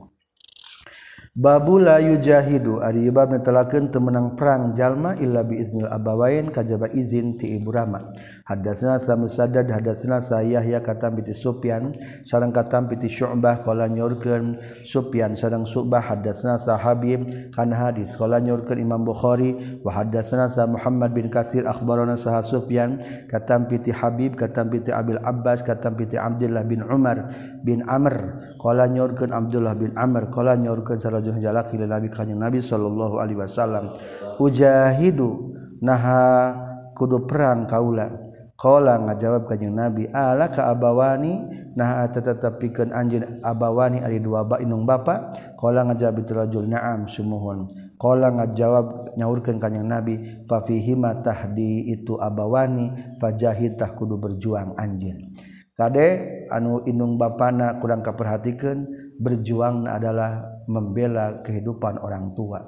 Babula 1.34 1.98
yujahidu. 1.98 2.78
Aribab 2.78 3.34
netlaken 3.34 3.90
temenang 3.90 4.38
perang 4.38 4.70
jalma 4.78 5.18
illa 5.18 5.42
biiznil 5.42 5.90
abawain 5.90 6.54
kajaba 6.54 6.86
izin 6.94 7.34
ti 7.34 7.58
ibu 7.58 7.74
rama. 7.74 8.14
Hadasna 8.46 9.02
sa 9.02 9.18
musadad 9.18 9.66
hadasna 9.66 10.22
sa 10.22 10.46
Yahya 10.46 10.78
katam 10.78 11.18
piti 11.18 11.34
Sufyan 11.34 11.90
sareng 12.22 12.54
katam 12.54 12.86
piti 12.86 13.10
Syu'bah 13.10 13.66
qala 13.66 13.90
nyorkeun 13.90 14.62
Sufyan 14.86 15.34
sareng 15.34 15.66
Syu'bah 15.66 16.06
hadasna 16.06 16.54
sa 16.62 16.78
Habib 16.78 17.26
kan 17.50 17.74
hadis 17.74 18.14
qala 18.14 18.38
nyorkeun 18.38 18.78
Imam 18.78 19.02
Bukhari 19.02 19.82
wa 19.82 19.90
hadasna 19.90 20.46
sa 20.46 20.70
Muhammad 20.70 21.18
bin 21.18 21.34
Katsir 21.34 21.66
akhbarana 21.66 22.14
sa 22.14 22.46
Sufyan 22.46 23.02
katam 23.26 23.66
piti 23.66 23.90
Habib 23.90 24.38
katam 24.38 24.70
piti 24.70 24.94
Abil 24.94 25.18
Abbas 25.18 25.66
katam 25.66 25.98
piti 25.98 26.14
Abdullah 26.14 26.62
bin 26.62 26.86
Umar 26.86 27.26
bin 27.66 27.82
Amr 27.90 28.53
Kala 28.64 28.88
nyorkeun 28.88 29.28
Abdullah 29.28 29.76
bin 29.76 29.92
Amr 29.92 30.32
kala 30.32 30.56
nyorkeun 30.56 30.96
sarajul 30.96 31.36
jalaki 31.36 31.76
Nabi 31.76 32.08
kanjing 32.08 32.40
Nabi 32.40 32.64
sallallahu 32.64 33.20
alaihi 33.20 33.36
wasallam 33.36 33.92
ujahidu 34.40 35.52
naha 35.84 36.56
kudu 36.96 37.28
perang 37.28 37.68
kaula. 37.68 38.08
Kala 38.56 39.04
ngajawab 39.04 39.52
kanjing 39.52 39.76
Nabi 39.76 40.08
ala 40.08 40.48
ka 40.48 40.72
abawani 40.72 41.44
nah 41.76 42.08
tetepikeun 42.08 42.88
anjeun 42.96 43.44
abawani 43.44 44.00
ari 44.00 44.24
dua 44.24 44.48
ba 44.48 44.56
inung 44.64 44.88
bapa? 44.88 45.36
Kala 45.60 45.84
ngajawab 45.84 46.24
rajul 46.24 46.64
na'am 46.64 47.04
sumuhun. 47.04 47.68
Kala 48.00 48.32
ngajawab 48.32 49.12
nyaurkeun 49.20 49.60
kanjing 49.60 49.84
Nabi 49.84 50.40
fa 50.48 50.64
fihi 50.64 50.96
tahdi 51.20 51.92
itu 51.92 52.16
abawani 52.16 53.20
fajahitah 53.20 53.92
kudu 53.92 54.16
berjuang 54.16 54.72
anjeun. 54.80 55.33
kade 55.74 56.06
anu 56.50 56.86
inung 56.86 57.18
bapana 57.18 57.78
kurang 57.82 58.06
kaperhatikan 58.06 58.86
berjuang 59.18 59.86
adalah 59.90 60.42
membela 60.70 61.42
kehidupan 61.42 61.98
orang 61.98 62.34
tua. 62.34 62.62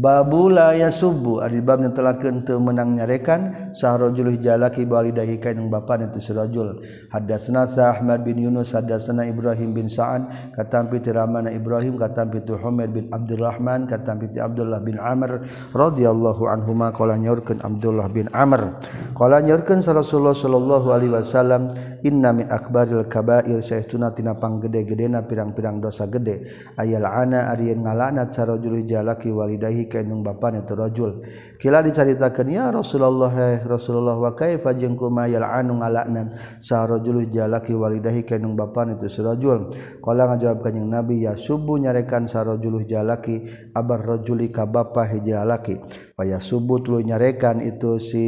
Babula 0.00 0.72
ya 0.72 0.88
subuh 0.88 1.44
adibabnya 1.44 1.92
telah 1.92 2.16
kente 2.16 2.56
menang 2.56 2.96
nyarekan 2.96 3.76
sahrojul 3.76 4.40
jalaki 4.40 4.88
balidahi 4.88 5.36
kain 5.36 5.68
bapak 5.68 6.08
itu 6.08 6.32
surajul 6.32 6.80
hadasna 7.12 7.68
sa 7.68 7.92
Ahmad 7.92 8.24
bin 8.24 8.40
Yunus 8.40 8.72
hadasna 8.72 9.28
Ibrahim 9.28 9.76
bin 9.76 9.92
Sa'ad 9.92 10.56
katampi 10.56 11.04
tiramana 11.04 11.52
Ibrahim 11.52 12.00
katampi 12.00 12.40
tu 12.48 12.56
Humaid 12.56 12.96
bin 12.96 13.12
Abdurrahman 13.12 13.92
katampi 13.92 14.32
Abdullah 14.40 14.80
bin 14.80 14.96
Amr 14.96 15.44
radhiyallahu 15.76 16.48
anhuma. 16.48 16.96
Qala 16.96 17.20
nyaurkeun 17.20 17.60
Abdullah 17.60 18.08
bin 18.08 18.32
Amr. 18.32 18.80
Qala 19.12 19.44
nyaurkeun 19.44 19.84
Rasulullah 19.84 20.32
sallallahu 20.32 20.96
alaihi 20.96 21.12
wasallam 21.12 21.76
inna 22.00 22.32
min 22.32 22.48
akbaril 22.48 23.04
kabair. 23.04 23.60
Saestuna 23.60 24.16
tina 24.16 24.32
panggede-gedena 24.32 25.28
pirang-pirang 25.28 25.84
dosa 25.84 26.08
gede. 26.08 26.48
Ayal 26.80 27.04
ana 27.04 27.52
arieun 27.52 27.84
ngalanat 27.84 28.32
sarojul 28.32 28.80
jalaki 28.88 29.28
walidahi 29.28 29.89
kaung 29.90 30.22
ba 30.22 30.38
itu 30.54 30.72
rajul 30.78 31.26
kila 31.58 31.82
dicaritakannya 31.82 32.70
Rasulullah 32.70 33.34
eh, 33.34 33.60
Rasulullah 33.66 34.14
wakaifajengku 34.16 35.10
mayal 35.10 35.42
anu 35.42 35.82
ngalaknan? 35.82 36.32
Sarojululaki 36.62 37.74
walidahi 37.74 38.22
bapa 38.54 38.86
ba 38.86 38.94
itu 38.94 39.10
surrajul 39.10 39.74
kalau 39.98 40.24
ngajawabkan 40.30 40.78
yang 40.78 40.88
nabi 40.88 41.26
ya 41.26 41.34
subuh 41.34 41.76
nyarekan 41.82 42.30
sarojuluh 42.30 42.86
jalaki 42.86 43.42
Abar 43.74 44.00
rajuli 44.06 44.54
ka 44.54 44.70
ba 44.70 44.86
hijalaki 44.86 45.82
waya 46.14 46.38
subuh 46.38 46.78
lu 46.86 47.02
nyarekan 47.02 47.58
itu 47.60 47.98
si 47.98 48.24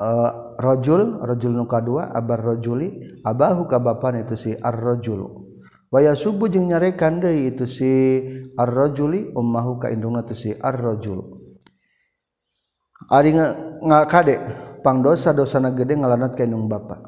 Uh, 0.00 0.56
rajul 0.56 1.20
rajul 1.20 1.52
nu 1.52 1.68
kadua 1.68 2.08
abar 2.16 2.40
rajuli 2.40 3.20
abahu 3.20 3.68
ka 3.68 3.76
bapan 3.76 4.24
itu 4.24 4.32
si 4.32 4.56
ar 4.56 4.72
rajulu 4.72 5.39
Waya 5.90 6.14
subuh 6.14 6.46
jeung 6.46 6.70
nyarekan 6.70 7.18
deui 7.18 7.50
itu 7.50 7.66
si 7.66 7.90
ar-rajuli 8.54 9.34
ummahu 9.34 9.82
ka 9.82 9.90
indungna 9.90 10.22
tu 10.22 10.38
si 10.38 10.54
ar-rajul. 10.54 11.18
Ari 13.10 13.34
ngakade 13.82 14.38
pangdosa 14.86 15.34
dosana 15.34 15.74
gede 15.74 15.98
ngalanat 15.98 16.38
ka 16.38 16.46
indung 16.46 16.70
bapa. 16.70 17.02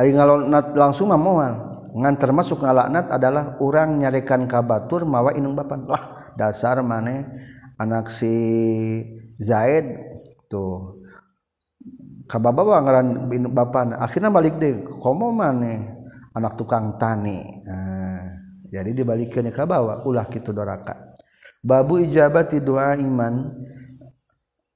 Ari 0.00 0.16
ngalanat 0.16 0.72
langsung 0.72 1.12
mah 1.12 1.20
moal. 1.20 1.52
Ngan 1.92 2.16
termasuk 2.16 2.64
ngalanat 2.64 3.12
adalah 3.12 3.60
orang 3.60 4.00
nyarekan 4.00 4.48
ka 4.48 4.64
batur 4.64 5.04
mawa 5.04 5.36
indung 5.36 5.52
bapa. 5.52 5.76
Lah 5.76 6.32
dasar 6.40 6.80
maneh 6.80 7.28
anak 7.76 8.08
si 8.08 8.32
Zaid 9.36 9.92
tuh. 10.48 11.04
Kababawa 12.26 12.80
ngaran 12.80 13.28
bapana 13.52 14.02
akhirnya 14.02 14.32
balik 14.32 14.56
deh 14.56 14.82
komo 14.98 15.30
maneh 15.30 15.95
anak 16.36 16.60
tukang 16.60 17.00
tani. 17.00 17.64
Nah, 17.64 18.22
jadi 18.68 18.92
dibalikin 18.92 19.48
ke 19.48 19.64
bawah 19.64 20.04
ulah 20.04 20.28
gitu 20.28 20.52
doraka. 20.52 21.16
Babu 21.64 21.98
ijabati 21.98 22.60
doa 22.60 22.94
iman 23.00 23.56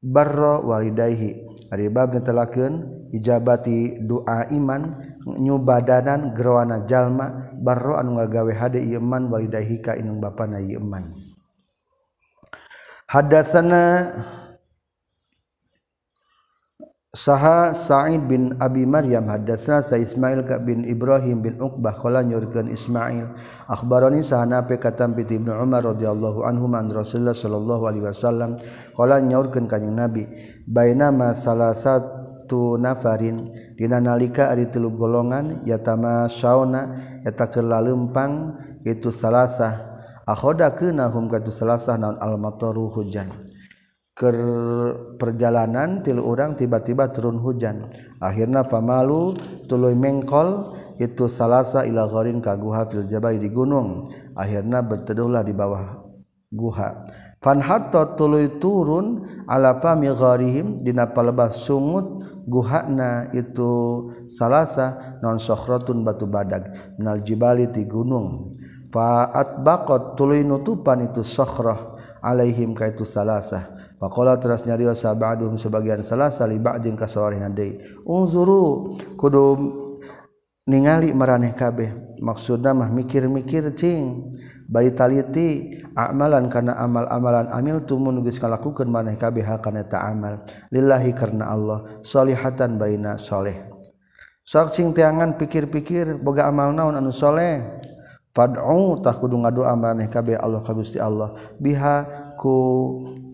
barro 0.01 0.65
walidayhi. 0.65 1.47
Ari 1.71 1.87
bab 1.93 2.17
netelakeun 2.17 3.07
ijabati 3.15 4.03
doa 4.03 4.49
iman 4.51 4.83
nyubadanan 5.27 6.33
gerwana 6.35 6.83
jalma 6.89 7.53
barro 7.61 7.95
anu 8.01 8.17
ngagawe 8.19 8.53
hade 8.57 8.81
ieu 8.81 8.99
iman 8.99 9.29
walidayhi 9.29 9.79
ka 9.85 9.95
inung 9.95 10.19
bapana 10.19 10.59
ieu 10.59 10.81
iman 10.81 11.13
hadasana 13.11 13.83
Saha 17.11 17.75
Sa'id 17.75 18.31
bin 18.31 18.55
Abi 18.63 18.87
Maryam 18.87 19.27
hadatsna 19.27 19.83
sa 19.83 19.99
Ismail 19.99 20.47
ka 20.47 20.63
bin 20.63 20.87
Ibrahim 20.87 21.43
bin 21.43 21.59
Uqbah 21.59 21.99
qala 21.99 22.23
nyurkeun 22.23 22.71
Ismail 22.71 23.35
akhbarani 23.67 24.23
sahana 24.23 24.63
pe 24.63 24.79
katam 24.79 25.19
bi 25.19 25.27
Ibnu 25.27 25.51
Umar 25.51 25.83
radhiyallahu 25.91 26.47
anhu 26.47 26.71
man 26.71 26.87
Rasulullah 26.87 27.35
sallallahu 27.35 27.83
alaihi 27.91 28.07
wasallam 28.07 28.63
qala 28.95 29.19
nyaurkeun 29.19 29.67
kanjing 29.67 29.91
Nabi 29.91 30.23
bainama 30.71 31.35
salasatu 31.35 32.79
nafarin 32.79 33.43
dina 33.75 33.99
nalika 33.99 34.47
ari 34.47 34.71
tilu 34.71 34.95
golongan 34.95 35.67
yatama 35.67 36.31
sauna 36.31 36.95
eta 37.27 37.51
kelalempang 37.51 38.55
itu 38.87 39.11
salasah 39.11 40.07
akhoda 40.31 40.79
kenahum 40.79 41.27
katu 41.27 41.51
salasah 41.51 41.99
naon 41.99 42.23
al-mataru 42.23 42.87
hujan. 42.87 43.50
Perjalanan 45.17 46.05
tilu 46.05 46.29
orang 46.29 46.53
tiba-tiba 46.53 47.09
turun 47.09 47.41
hujan. 47.41 47.89
Akhirnya 48.21 48.69
pamalu 48.69 49.33
tulu 49.65 49.89
mengkol 49.97 50.77
itu 51.01 51.25
salahsa 51.33 51.89
ilahorin 51.89 52.45
kaguha 52.45 52.85
fil 52.93 53.09
jabai 53.09 53.41
di 53.41 53.49
gunung. 53.49 54.13
Akhirnya 54.37 54.85
berteduhlah 54.85 55.41
di 55.41 55.57
bawah 55.57 56.05
guha. 56.53 57.09
Fanhatta 57.41 58.21
tulu 58.21 58.61
turun 58.61 59.25
ala 59.49 59.81
fami 59.81 60.13
gharihim 60.13 60.85
dina 60.85 61.09
palebas 61.09 61.65
sungut 61.65 62.21
guhana 62.45 63.33
itu 63.33 63.73
salahsa 64.29 65.17
non 65.25 65.41
sokhratun 65.41 66.05
batu 66.05 66.29
badag 66.29 66.93
minal 67.01 67.25
jibali 67.25 67.73
ti 67.73 67.89
gunung. 67.89 68.61
Faat 68.93 69.65
bakot 69.65 70.19
tulu 70.21 70.37
nutupan 70.45 71.09
itu 71.09 71.23
sokhrah 71.25 71.97
alaihim 72.21 72.77
ka 72.77 72.91
itu 72.91 73.07
salahsa 73.07 73.80
Pakola 74.01 74.41
teras 74.41 74.65
nyarios 74.65 75.05
sabadum 75.05 75.61
sebagian 75.61 76.01
salah 76.01 76.33
sali 76.33 76.57
ba'din 76.57 76.97
kasawarina 76.97 77.53
deui. 77.53 77.85
Unzuru 78.09 78.97
kudu 79.21 79.45
ningali 80.65 81.13
maraneh 81.13 81.53
kabeh. 81.53 82.17
Maksudna 82.17 82.73
mah 82.73 82.89
mikir-mikir 82.89 83.77
cing. 83.77 84.33
Bari 84.65 84.97
taliti 84.97 85.77
amalan 85.93 86.49
karena 86.49 86.81
amal-amalan 86.81 87.53
amil 87.53 87.85
tumun 87.85 88.25
geus 88.25 88.41
kalakukeun 88.41 88.89
maneh 88.89 89.21
kabeh 89.21 89.45
kana 89.61 89.85
eta 89.85 90.01
amal. 90.01 90.49
Lillahi 90.73 91.13
karena 91.13 91.53
Allah 91.53 92.01
solihatan 92.01 92.81
baina 92.81 93.21
soleh. 93.21 93.69
Sok 94.49 94.73
cing 94.73 94.97
teangan 94.97 95.37
pikir-pikir 95.37 96.25
boga 96.25 96.49
amal 96.49 96.73
naon 96.73 96.97
anu 96.97 97.13
soleh. 97.13 97.61
Fad'u 98.33 98.97
tah 99.05 99.13
kudu 99.13 99.37
ngadoa 99.45 99.77
maraneh 99.77 100.09
kabeh 100.09 100.41
Allah 100.41 100.65
ka 100.65 100.73
Gusti 100.73 100.97
Allah 100.97 101.37
biha 101.61 102.07
ku 102.39 102.57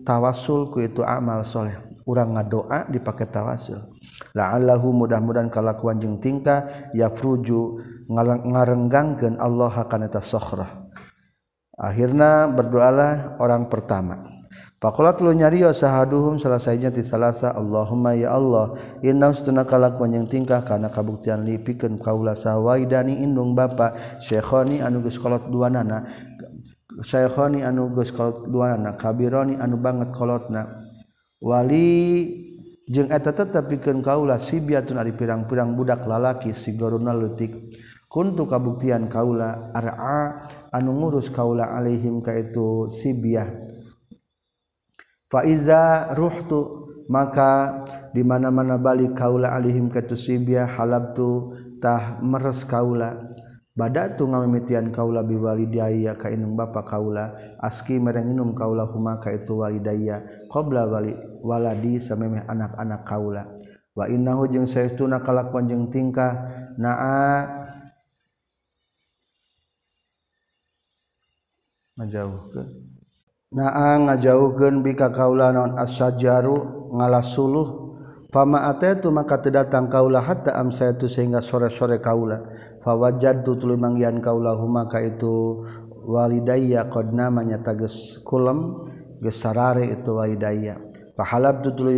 tawasul 0.07 0.71
ku 0.71 0.79
itu 0.79 1.03
amal 1.03 1.43
soleh. 1.43 1.75
Urang 2.07 2.39
ngadoa 2.39 2.87
dipakai 2.87 3.27
tawasul. 3.27 3.83
La'allahu 4.31 4.95
mudah-mudahan 4.95 5.51
kalakuan 5.51 5.99
jeung 5.99 6.23
tingkah 6.23 6.87
yafruju 6.95 7.83
ngarenggangkeun 8.47 9.35
Allah 9.35 9.83
kana 9.91 10.07
eta 10.07 10.23
sokhrah. 10.23 10.87
Akhirna 11.75 12.47
berdoalah 12.47 13.35
orang 13.43 13.67
pertama. 13.67 14.37
Pakulat 14.77 15.17
lu 15.25 15.33
nyariyo 15.33 15.73
sahaduhum 15.73 16.37
selesainya 16.37 16.93
ti 16.93 17.01
salasa 17.01 17.49
Allahumma 17.49 18.13
ya 18.13 18.37
Allah 18.37 18.77
inna 19.01 19.33
ustuna 19.33 19.65
kalakuan 19.65 20.13
yang 20.13 20.29
tingkah 20.29 20.61
karena 20.61 20.85
kabuktian 20.85 21.41
lipikeun 21.49 21.97
kaula 21.97 22.37
sawai 22.37 22.85
dani 22.85 23.25
indung 23.25 23.57
bapa 23.57 23.97
syekhoni 24.21 24.85
anu 24.85 25.01
geus 25.01 25.17
kolot 25.17 25.49
duanana 25.49 26.05
saykhoni 27.03 27.61
anu 27.61 27.93
geus 27.93 28.13
duana 28.47 28.97
kabironi 28.97 29.57
anu 29.57 29.77
banget 29.77 30.13
kolotna. 30.13 30.85
Wali 31.37 31.85
jeung 32.89 33.11
eta 33.11 33.35
tetep 33.35 33.69
pikeun 33.69 34.01
kaula 34.01 34.41
sibiatun 34.41 34.97
ari 34.97 35.13
pirang-pirang 35.13 35.77
budak 35.77 36.07
lalaki 36.07 36.55
sigoruna 36.55 37.13
leutik 37.13 37.53
kuntu 38.07 38.47
kabuktian 38.47 39.11
kaula 39.11 39.69
ar'a 39.75 40.47
anu 40.71 40.95
ngurus 40.95 41.27
kaula 41.29 41.75
alaihim 41.75 42.23
ka 42.23 42.33
itu 42.33 42.87
sibiah. 42.89 43.51
Faiza 45.27 46.15
ruhtu 46.15 46.87
maka 47.11 47.83
di 48.15 48.23
mana-mana 48.23 48.79
balik 48.79 49.13
kaula 49.19 49.51
alaihim 49.51 49.91
ka 49.91 49.99
itu 49.99 50.15
sibiah 50.15 50.65
halabtu 50.65 51.53
tah 51.83 52.23
meres 52.23 52.63
kaula. 52.63 53.26
bad 53.77 54.17
tuh 54.17 54.25
ngamitian 54.25 54.89
kaula 54.89 55.21
biwaliidaya 55.21 56.17
kainung 56.17 56.57
ba 56.57 56.73
kaula 56.81 57.37
aski 57.61 58.01
merenginum 58.01 58.57
kaula 58.57 58.89
humaka 58.89 59.29
itu 59.29 59.61
walidaya 59.61 60.25
qobla 60.49 60.89
wali 60.89 61.13
waladi 61.45 62.01
samemeh 62.01 62.41
anak-anak 62.49 63.05
kaula. 63.05 63.45
Wa 63.93 64.09
innahu 64.09 64.49
jeung 64.49 64.65
saestuna 64.65 65.21
kalakuan 65.21 65.69
jeung 65.69 65.93
tingkah 65.93 66.33
naa. 66.77 67.65
Ngajauhkeun. 71.97 72.67
Naa 73.57 73.93
ngajauhkeun 74.05 74.85
bika 74.85 75.09
kaula 75.13 75.53
naon 75.53 75.77
asyajaru 75.81 76.89
ngalasuluh. 76.93 77.89
Fama 78.29 78.69
ataitu 78.69 79.09
maka 79.09 79.41
tedatang 79.41 79.89
kaula 79.89 80.21
hatta 80.21 80.53
amsaitu 80.53 81.09
sehingga 81.09 81.41
sore-sore 81.41 81.97
kaula. 81.97 82.43
Wajadtu 82.93 83.57
tulu 83.59 83.75
manggian 83.75 84.21
kaulahu 84.21 84.69
maka 84.69 85.01
itu 85.03 85.65
walidayya 86.07 86.87
qad 86.87 87.11
namanya 87.11 87.59
tages 87.65 88.21
kulam 88.23 88.87
gesarare 89.19 89.89
itu 89.91 90.13
walidayya. 90.13 90.79
Fahalabtu 91.17 91.73
tulu 91.73 91.91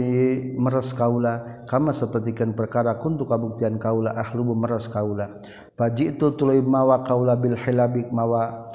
meres 0.56 0.96
kaula 0.96 1.66
kama 1.68 1.92
sapertikeun 1.92 2.56
perkara 2.56 2.96
kuntu 3.04 3.28
kabuktian 3.28 3.76
kaula 3.76 4.16
ahlubu 4.16 4.56
meres 4.56 4.88
kaula. 4.88 5.44
Fajitu 5.76 6.40
tulu 6.40 6.56
mawa 6.64 7.04
kaula 7.04 7.36
bil 7.36 7.60
hilabik 7.60 8.08
mawa 8.16 8.72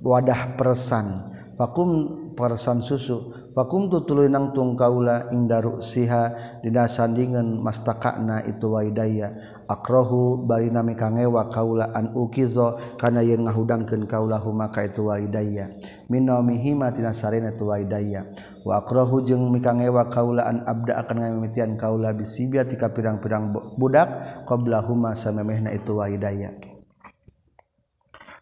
wadah 0.00 0.56
persan 0.56 1.28
fakum 1.60 1.90
persan 2.32 2.80
susu. 2.80 3.36
Fakum 3.50 3.90
tu 3.90 4.06
tuluy 4.06 4.30
nangtung 4.30 4.78
kaula 4.78 5.28
ing 5.34 5.50
daru 5.50 5.82
siha 5.82 6.56
didasandingan 6.62 7.58
mastakana 7.60 8.46
itu 8.46 8.70
waidaya 8.70 9.59
akrohu 9.70 10.42
bari 10.42 10.66
nami 10.66 10.98
kangewa 10.98 11.46
kaula 11.46 11.94
an 11.94 12.10
ukizo 12.18 12.98
kana 12.98 13.22
yen 13.22 13.46
ngahudangkeun 13.46 14.10
kaula 14.10 14.42
huma 14.42 14.66
ka 14.74 14.82
itu 14.82 15.06
waidaya 15.06 15.70
minomihima 16.10 16.90
tina 16.90 17.14
sarena 17.14 17.54
tu 17.54 17.70
waidaya 17.70 18.26
wa 18.66 18.82
akrohu 18.82 19.22
jeung 19.22 19.46
mikangewa 19.54 20.10
kaula 20.10 20.50
an 20.50 20.66
abda 20.66 21.06
akan 21.06 21.16
ngamimitian 21.22 21.78
kaula 21.78 22.10
bisibya 22.10 22.66
tika 22.66 22.90
pirang-pirang 22.90 23.54
budak 23.78 24.42
qabla 24.50 24.82
huma 24.82 25.14
samemehna 25.14 25.70
itu 25.70 25.94
waidaya 25.94 26.50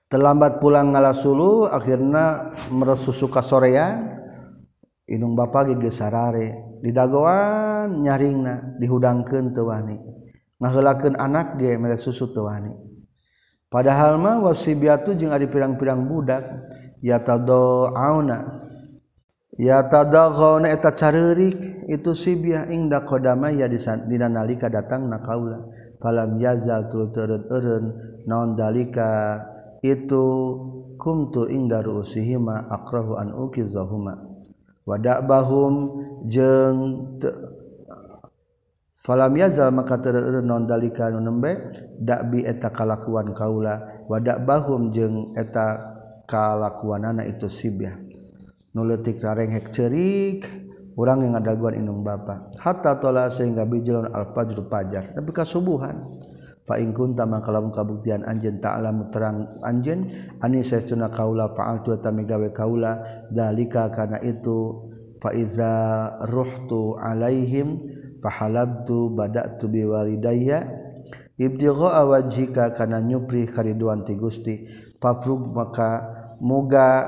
terlambat 0.09 0.65
pulang 0.65 0.97
ngalasulu 0.97 1.69
akhirna 1.69 2.57
meresusu 2.73 3.29
ka 3.29 3.45
sorean 3.45 4.17
inung 5.05 5.37
bapa 5.37 5.69
geus 5.69 6.01
sarare. 6.01 6.69
Didagoan 6.79 8.07
nyaringna 8.07 8.79
dihudangkeun 8.79 9.51
teu 9.51 9.67
wani 9.67 9.99
ngahelakeun 10.59 11.15
anak 11.19 11.59
ge 11.59 11.75
mere 11.79 11.97
susu 11.99 12.31
teu 12.31 12.47
wani. 12.47 12.75
Padahal 13.69 14.17
mah 14.21 14.43
wasibiatu 14.45 15.15
jeung 15.19 15.35
ari 15.35 15.49
pirang-pirang 15.51 16.07
budak. 16.07 16.47
Yatadauna 16.99 18.67
yatadaghawna 19.55 20.67
eta 20.75 20.91
careurik 20.91 21.87
itu 21.87 22.11
sibiah 22.11 22.67
ingda 22.67 23.07
qadama 23.07 23.55
ya 23.55 23.71
dina 23.71 24.27
nalika 24.27 24.67
datang 24.67 25.07
na 25.07 25.23
kaula. 25.23 25.63
Falam 25.99 26.39
yazal 26.43 26.91
tul 26.91 27.11
turun 27.11 27.47
eureun. 27.51 27.85
Naon 28.27 28.55
dalika? 28.59 29.43
Itu 29.79 30.27
kumtu 30.99 31.47
ingda 31.47 31.87
ruusihima 31.87 32.67
akrahu 32.67 33.15
an 33.15 33.31
ukizahuma 33.31 34.19
wada'bahum 34.83 35.75
jeung 36.27 36.79
yazal 39.09 39.73
maka 39.73 39.97
nondalika 40.45 41.09
nembe 41.09 41.73
dakbi 41.97 42.45
eta 42.45 42.69
kalakuan 42.69 43.33
kaula 43.33 44.05
wadak 44.05 44.45
bahum 44.45 44.93
jeung 44.93 45.33
eta 45.33 45.97
kalakuan 46.29 47.09
anak 47.09 47.33
itu 47.33 47.49
sibiah 47.49 47.97
nuletik 48.77 49.19
rareng 49.25 49.49
hek 49.49 49.73
cerik 49.73 50.45
orang 50.99 51.31
yang 51.31 51.35
adaguan 51.39 51.79
inung 51.79 52.03
bapa. 52.03 52.51
Hatta 52.59 52.99
tola 52.99 53.31
sehingga 53.31 53.63
bijilon 53.63 54.11
al 54.11 54.35
fajr 54.35 54.59
pajar 54.67 55.15
tapi 55.15 55.31
kasubuhan. 55.31 56.27
Fa 56.69 56.77
in 56.77 56.93
kunta 56.93 57.25
maka 57.25 57.49
lamun 57.49 57.73
kabuktian 57.73 58.29
anjeun 58.29 58.61
ta'lamu 58.61 59.09
terang 59.09 59.57
anjeun 59.65 60.05
ani 60.45 60.61
saestuna 60.61 61.09
kaula 61.09 61.57
fa'altu 61.57 61.97
tami 62.05 62.29
gawe 62.29 62.53
kaula 62.53 63.25
dalika 63.33 63.89
kana 63.89 64.21
itu 64.21 64.85
fa 65.17 65.33
iza 65.33 65.73
ruhtu 66.29 67.01
alaihim 67.01 67.81
pahalabtu 68.19 69.15
bada'tu 69.15 69.71
biwalidayya 69.71 70.67
ibtigha 71.39 72.03
wajhika 72.03 72.75
kana 72.75 72.99
nyupri 72.99 73.47
kariduan 73.47 74.03
ti 74.03 74.19
Gusti. 74.19 74.67
Faprug 74.99 75.55
maka 75.55 76.03
muga 76.43 77.07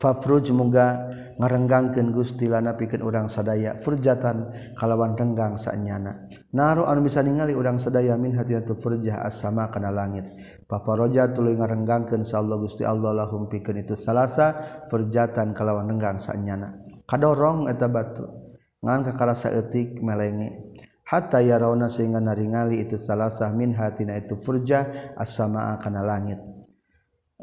fafruj 0.00 0.48
muga 0.56 1.12
ngarenggangkeun 1.36 2.12
Gusti 2.12 2.48
lana 2.48 2.72
pikeun 2.76 3.04
urang 3.04 3.28
sadaya. 3.28 3.76
Furjatan 3.84 4.48
kalawan 4.72 5.12
renggang 5.12 5.60
sanyana. 5.60 6.28
Naru 6.56 6.88
anu 6.88 7.04
bisa 7.04 7.20
ningali 7.20 7.52
urang 7.52 7.76
sadaya 7.76 8.16
min 8.16 8.32
hatiatu 8.32 8.80
furjah 8.80 9.24
as-sama 9.28 9.68
kana 9.68 9.92
langit. 9.92 10.24
Paparoja 10.64 11.28
tuluy 11.36 11.56
ngarenggangkeun 11.56 12.24
sa 12.24 12.40
Allah 12.40 12.56
Gusti 12.56 12.84
Allah 12.84 13.12
lahum 13.12 13.48
pikeun 13.52 13.84
itu 13.84 13.92
salasa 13.92 14.80
furjatan 14.88 15.52
kalawan 15.52 15.92
renggang 15.92 16.16
sanyana. 16.16 16.80
Kadorong 17.04 17.68
eta 17.68 17.84
batu. 17.88 18.39
ngan 18.80 19.04
kakalasa 19.04 19.52
etik 19.52 20.00
melenge 20.00 20.70
hatta 21.10 21.42
yarawna 21.42 21.90
sehingga 21.90 22.22
naringali 22.22 22.86
itu 22.86 22.94
salasah 22.94 23.50
min 23.50 23.74
hatina 23.74 24.14
itu 24.14 24.38
furja 24.38 25.12
as-samaa 25.18 25.74
kana 25.82 26.06
langit. 26.06 26.38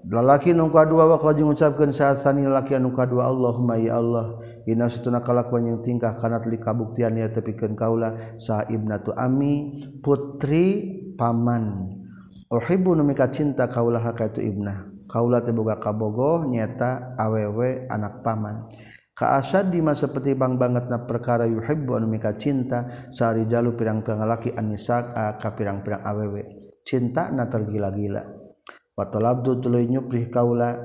Lalaki 0.07 0.53
nu 0.53 0.69
kadua 0.69 1.09
wa 1.09 1.17
kalajeng 1.17 1.57
saat 1.57 1.75
sahasani 1.75 2.45
lalaki 2.45 2.77
anu 2.77 2.93
kadua 2.93 3.27
Allahumma 3.27 3.81
ya 3.81 3.97
Allah 3.97 4.39
inna 4.69 4.87
kalakuan 5.19 5.65
yang 5.67 5.79
tingkah 5.81 6.15
kana 6.21 6.37
li 6.45 6.61
kabuktian 6.61 7.17
ya 7.17 7.33
tepikeun 7.33 7.73
kaula 7.73 8.37
sa 8.37 8.63
ibnatu 8.69 9.11
ami 9.17 9.83
putri 10.05 10.95
paman. 11.17 11.97
Uhibbu 12.47 12.93
numika 12.93 13.27
cinta 13.33 13.67
kaula 13.67 13.99
ka 14.13 14.31
itu 14.31 14.39
ibnah. 14.39 14.87
Kaula 15.09 15.41
teh 15.41 15.51
kabogoh 15.55 16.45
nyata 16.45 17.17
awewe 17.17 17.89
anak 17.89 18.21
paman. 18.21 18.69
Asa 19.17 19.65
di 19.65 19.81
masa 19.81 20.05
seperti 20.05 20.37
bang 20.37 20.61
banget 20.61 20.93
na 20.93 21.01
perkara 21.01 21.49
yuhibbu 21.49 21.97
anu 21.97 22.05
mika 22.05 22.37
cinta 22.37 23.09
sehari 23.09 23.49
jalu 23.49 23.73
pirang-pirang 23.73 24.21
anisa 24.53 25.09
ka 25.41 25.57
pirang-pirang 25.57 26.05
awewe. 26.05 26.41
Cinta 26.85 27.33
na 27.33 27.49
tergila-gila. 27.49 28.21
Waktu 28.93 29.17
labdu 29.17 29.57
tuluy 29.57 29.89
nyupri 29.89 30.29
kaula 30.29 30.77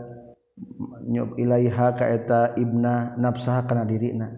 nyup 1.04 1.36
ilaiha 1.36 1.92
ka 1.92 2.08
eta 2.08 2.56
ibna 2.56 3.16
nafsaha 3.20 3.68
kana 3.68 3.84
dirina 3.84 4.32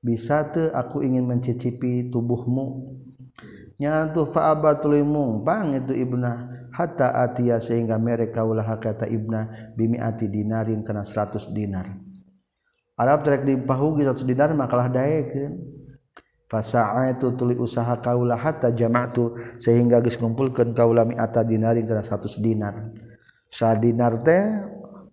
bisa 0.00 0.50
te 0.50 0.66
aku 0.72 1.06
ingin 1.06 1.22
mencicipi 1.22 2.10
tubuhmu? 2.10 2.98
Nyantu 3.78 4.26
fa'aba 4.34 4.82
tuluy 4.82 5.06
itu 5.78 5.94
ibna 5.94 6.50
hatta 6.74 7.14
atia 7.14 7.62
sehingga 7.62 7.94
mereka 7.94 8.42
ulah 8.42 8.66
kata 8.78 9.06
ibna 9.06 9.72
bimi 9.78 10.02
ati 10.02 10.26
dinarin 10.26 10.82
kana 10.82 11.06
100 11.06 11.54
dinar 11.54 12.09
Arab 13.00 13.24
terek 13.24 13.48
dipahugi 13.48 14.04
satu 14.04 14.28
dinar 14.28 14.52
makalah 14.52 14.92
daekeun. 14.92 15.80
Fasa'a 16.50 17.14
itu 17.14 17.30
tuli 17.38 17.54
usaha 17.54 17.94
kaula 18.02 18.34
hatta 18.34 18.74
jama'tu 18.74 19.38
sehingga 19.56 20.02
geus 20.02 20.18
ngumpulkeun 20.18 20.74
kaula 20.74 21.06
mi'ata 21.06 21.46
dinarin 21.46 21.86
kana 21.86 22.02
100 22.02 22.42
dinar. 22.42 22.90
Sa 23.48 23.72
dinar 23.78 24.18
teh 24.20 24.58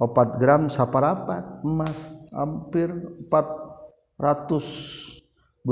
4 0.02 0.42
gram 0.42 0.66
saparapat 0.68 1.62
emas 1.62 1.94
hampir 2.34 2.90
425 3.30 5.70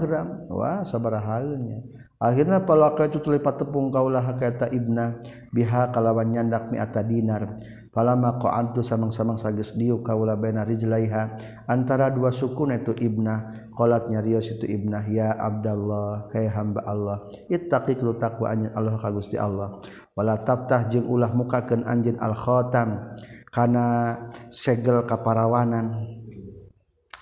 gram. 0.00 0.46
Wah, 0.48 0.86
sabaraha 0.86 1.42
halnya. 1.42 1.82
Akhirnya 2.22 2.62
palaka 2.62 3.10
itu 3.10 3.18
tuli 3.18 3.42
patepung 3.42 3.90
kaula 3.90 4.22
hakata 4.22 4.70
ibna 4.70 5.18
biha 5.50 5.90
kalawan 5.90 6.30
nyandak 6.30 6.70
mi'ata 6.70 7.02
dinar. 7.02 7.58
palama 7.92 8.40
koantu 8.40 8.80
samang-samang 8.80 9.36
sagis 9.36 9.76
diu 9.76 10.00
kaula 10.00 10.32
bena 10.34 10.64
rijlaiha 10.64 11.22
antara 11.68 12.08
dua 12.08 12.32
suku 12.32 12.64
itu 12.72 12.96
ibnah 13.04 13.68
kolat 13.76 14.08
nyarios 14.08 14.48
itu 14.48 14.64
ibnah 14.64 15.04
ya 15.12 15.36
abdallah 15.36 16.32
hei 16.32 16.48
hamba 16.48 16.82
Allah 16.88 17.28
ittaqi 17.52 18.00
lu 18.00 18.16
takwa 18.16 18.50
anjin 18.50 18.72
Allah 18.72 18.96
ka 18.96 19.12
Gusti 19.12 19.36
Allah 19.36 19.84
wala 20.16 20.40
tabtah 20.40 20.88
jeung 20.88 21.04
ulah 21.04 21.36
mukakeun 21.36 21.84
anjin 21.84 22.16
al 22.16 22.32
khatam 22.32 23.20
kana 23.52 24.16
segel 24.48 25.04
kaparawanan. 25.04 26.16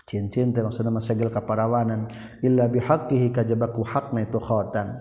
Cincin 0.06 0.50
teh 0.50 0.62
maksudna 0.62 0.90
mah 0.90 1.02
segel 1.02 1.30
kaparawanan 1.30 2.10
illa 2.42 2.66
bihaqqihi 2.70 3.34
kajabaku 3.34 3.82
hakna 3.86 4.26
itu 4.26 4.38
khatam. 4.38 4.98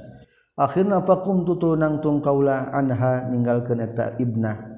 Akhirna 0.54 1.02
faqum 1.06 1.48
tutulunang 1.48 2.04
tung 2.04 2.20
kaula 2.20 2.70
anha 2.74 3.30
ninggalkeun 3.30 3.80
eta 3.80 4.18
ibnah. 4.22 4.69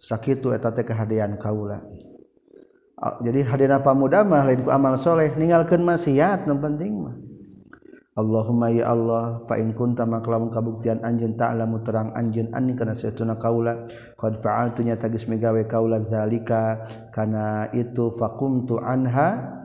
Sakitu 0.00 0.56
eta 0.56 0.72
teh 0.72 0.82
kehadian 0.82 1.36
kaula 1.36 1.84
jadi 3.00 3.40
hadina 3.48 3.80
pamuda 3.80 4.20
mah 4.20 4.44
lain 4.44 4.60
ku 4.60 4.68
amal 4.68 5.00
soleh. 5.00 5.32
Ninggalkeun 5.32 5.80
maksiat 5.80 6.44
nu 6.44 6.60
penting 6.60 6.92
mah. 7.00 7.16
Allahumma 8.12 8.68
ya 8.68 8.92
Allah 8.92 9.40
fa 9.48 9.56
in 9.56 9.72
kunta 9.72 10.04
maklamun 10.04 10.52
kabuktian 10.52 11.00
anjeun 11.00 11.40
ta'lamu 11.40 11.80
terang 11.80 12.12
anjeun 12.12 12.52
anni 12.52 12.76
kana 12.76 12.92
satuna 12.92 13.40
kaula 13.40 13.88
qad 14.20 14.44
fa'altu 14.44 14.84
nya 14.84 15.00
tagis 15.00 15.24
megawe 15.24 15.64
kaula 15.64 16.04
zalika. 16.04 16.84
Kana 17.08 17.72
itu 17.72 18.12
faqumtu 18.20 18.76
anha 18.76 19.56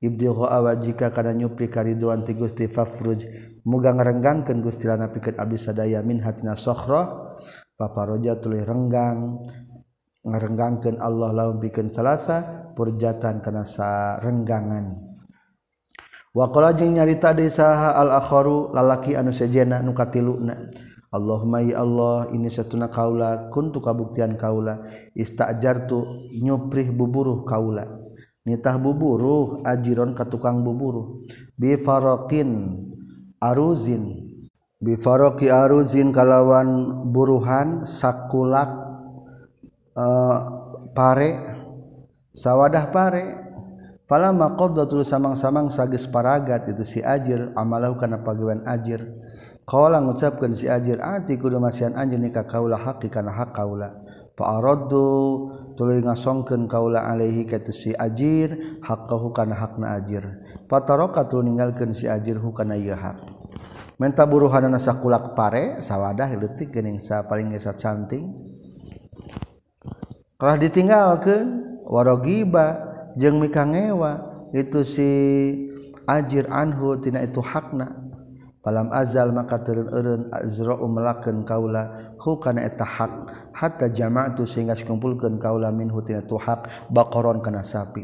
ibtigha 0.00 0.56
wajika 0.64 1.12
kana 1.12 1.36
nyupri 1.36 1.68
kariduan 1.68 2.24
ti 2.24 2.32
Gusti 2.32 2.72
fafruj. 2.72 3.28
Muga 3.68 3.92
ngarenggangkeun 3.92 4.64
Gusti 4.64 4.88
lana 4.88 5.12
pikeun 5.12 5.36
abdi 5.36 5.60
sadaya 5.60 6.00
min 6.00 6.24
hatina 6.24 6.56
sokhra 6.56 7.36
paparoja 7.76 8.40
tuluy 8.40 8.64
renggang 8.64 9.42
ngarenggangkeun 10.22 11.02
Allah 11.02 11.30
lawan 11.34 11.58
bikin 11.58 11.90
salasa 11.90 12.70
perjatan 12.78 13.42
kana 13.42 13.66
sarenggangan. 13.66 15.12
Waqala 16.32 16.72
wakala 16.72 16.78
jeng 16.80 16.96
nyarita 16.96 17.36
saha 17.52 17.92
al 17.92 18.08
akharu 18.16 18.72
lalaki 18.72 19.12
anu 19.12 19.36
sejena 19.36 19.84
nu 19.84 19.92
katiluna. 19.92 20.56
Allahumma 21.12 21.60
ya 21.60 21.84
Allah 21.84 22.32
ini 22.32 22.48
satuna 22.48 22.88
kaula 22.88 23.52
kuntu 23.52 23.84
kabuktian 23.84 24.40
kaula. 24.40 24.80
Istajartu 25.12 26.32
nyuprih 26.40 26.88
buburuh 26.88 27.44
kaula. 27.44 27.84
Nitah 28.48 28.80
buburuh 28.80 29.60
ajiron 29.60 30.16
ka 30.16 30.24
tukang 30.24 30.64
buburuh. 30.64 31.20
Bifarokin 31.60 32.80
aruzin. 33.44 34.32
Bifaroki 34.80 35.52
aruzin 35.52 36.16
kalawan 36.16 37.04
buruhan 37.12 37.84
sakulak 37.84 38.81
uh, 39.96 40.36
pare 40.92 41.30
sawwadah 42.36 42.86
pare. 42.92 43.24
Pala 44.02 44.28
qobdo 44.60 44.84
tulu 44.84 45.08
samang-samang 45.08 45.72
sages 45.72 46.04
paragat 46.04 46.68
itu 46.68 46.84
si 46.84 47.00
ajir 47.00 47.48
amalah 47.56 47.96
kana 47.96 48.20
pagawean 48.20 48.60
ajir. 48.68 49.08
Qala 49.64 50.04
ngucapkeun 50.04 50.52
si 50.52 50.68
ajir 50.68 51.00
ati 51.00 51.40
kudu 51.40 51.56
masihan 51.56 51.96
anjeun 51.96 52.28
ka 52.28 52.44
kaula 52.44 52.76
haqi 52.76 53.08
kana 53.08 53.32
hak 53.32 53.56
kaula. 53.56 53.88
Fa 54.36 54.60
araddu 54.60 55.48
tuluy 55.80 56.04
ngasongkeun 56.04 56.68
kaula 56.68 57.08
alaihi 57.08 57.48
ka 57.48 57.56
si 57.72 57.96
ajir 57.96 58.82
haqqahu 58.84 59.32
kana 59.32 59.56
hakna 59.56 59.96
ajir. 59.96 60.44
Fataroka 60.68 61.24
tu 61.24 61.40
ninggalkeun 61.40 61.96
si 61.96 62.04
ajir 62.04 62.36
hu 62.36 62.52
kana 62.52 62.76
ieu 62.76 62.92
hak. 62.92 63.16
Menta 63.96 64.28
buruhanna 64.28 64.76
sakulak 64.76 65.32
pare 65.32 65.80
sawadah 65.80 66.36
leutik 66.36 66.68
geuning 66.68 67.00
sa 67.00 67.24
paling 67.24 67.56
gesat 67.56 67.80
canting 67.80 68.51
kalah 70.42 70.58
ditinggalkan 70.58 71.78
warogiba 71.86 72.82
jeung 73.14 73.38
mikangewa 73.38 74.26
itu 74.50 74.82
si 74.82 75.10
ajir 76.02 76.50
anhu 76.50 76.98
tina 76.98 77.22
itu 77.22 77.38
hakna. 77.38 78.10
Palam 78.62 78.90
azal 78.90 79.30
maka 79.30 79.62
turun 79.62 79.86
urun 79.90 80.22
azra 80.34 80.74
melakeun 80.82 81.46
kaula 81.46 82.14
hukana 82.18 82.66
eta 82.66 82.82
hak. 82.82 83.14
Hatta 83.54 83.86
jama'tu 83.86 84.42
sehingga 84.42 84.74
sikumpulkeun 84.74 85.38
kaula 85.38 85.70
minhu 85.70 86.02
tina 86.02 86.26
itu 86.26 86.34
hak 86.34 86.90
baqaron 86.90 87.38
kana 87.38 87.62
sapi. 87.62 88.02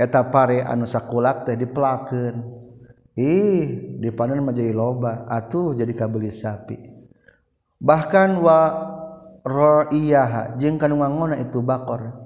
Eta 0.00 0.24
pare 0.32 0.64
anu 0.64 0.88
sakulak 0.88 1.44
teh 1.44 1.60
dipelakeun. 1.60 2.40
Ih 3.20 4.00
dipanen 4.00 4.40
mah 4.40 4.56
jadi 4.56 4.72
loba 4.72 5.28
atuh 5.28 5.76
jadi 5.76 5.92
kabeli 5.92 6.32
sapi. 6.32 6.76
Bahkan 7.84 8.40
wa 8.40 8.60
roiyaha 9.44 10.56
jeung 10.56 10.80
kanu 10.80 11.04
ngangona 11.04 11.36
itu 11.38 11.60
bakor. 11.60 12.16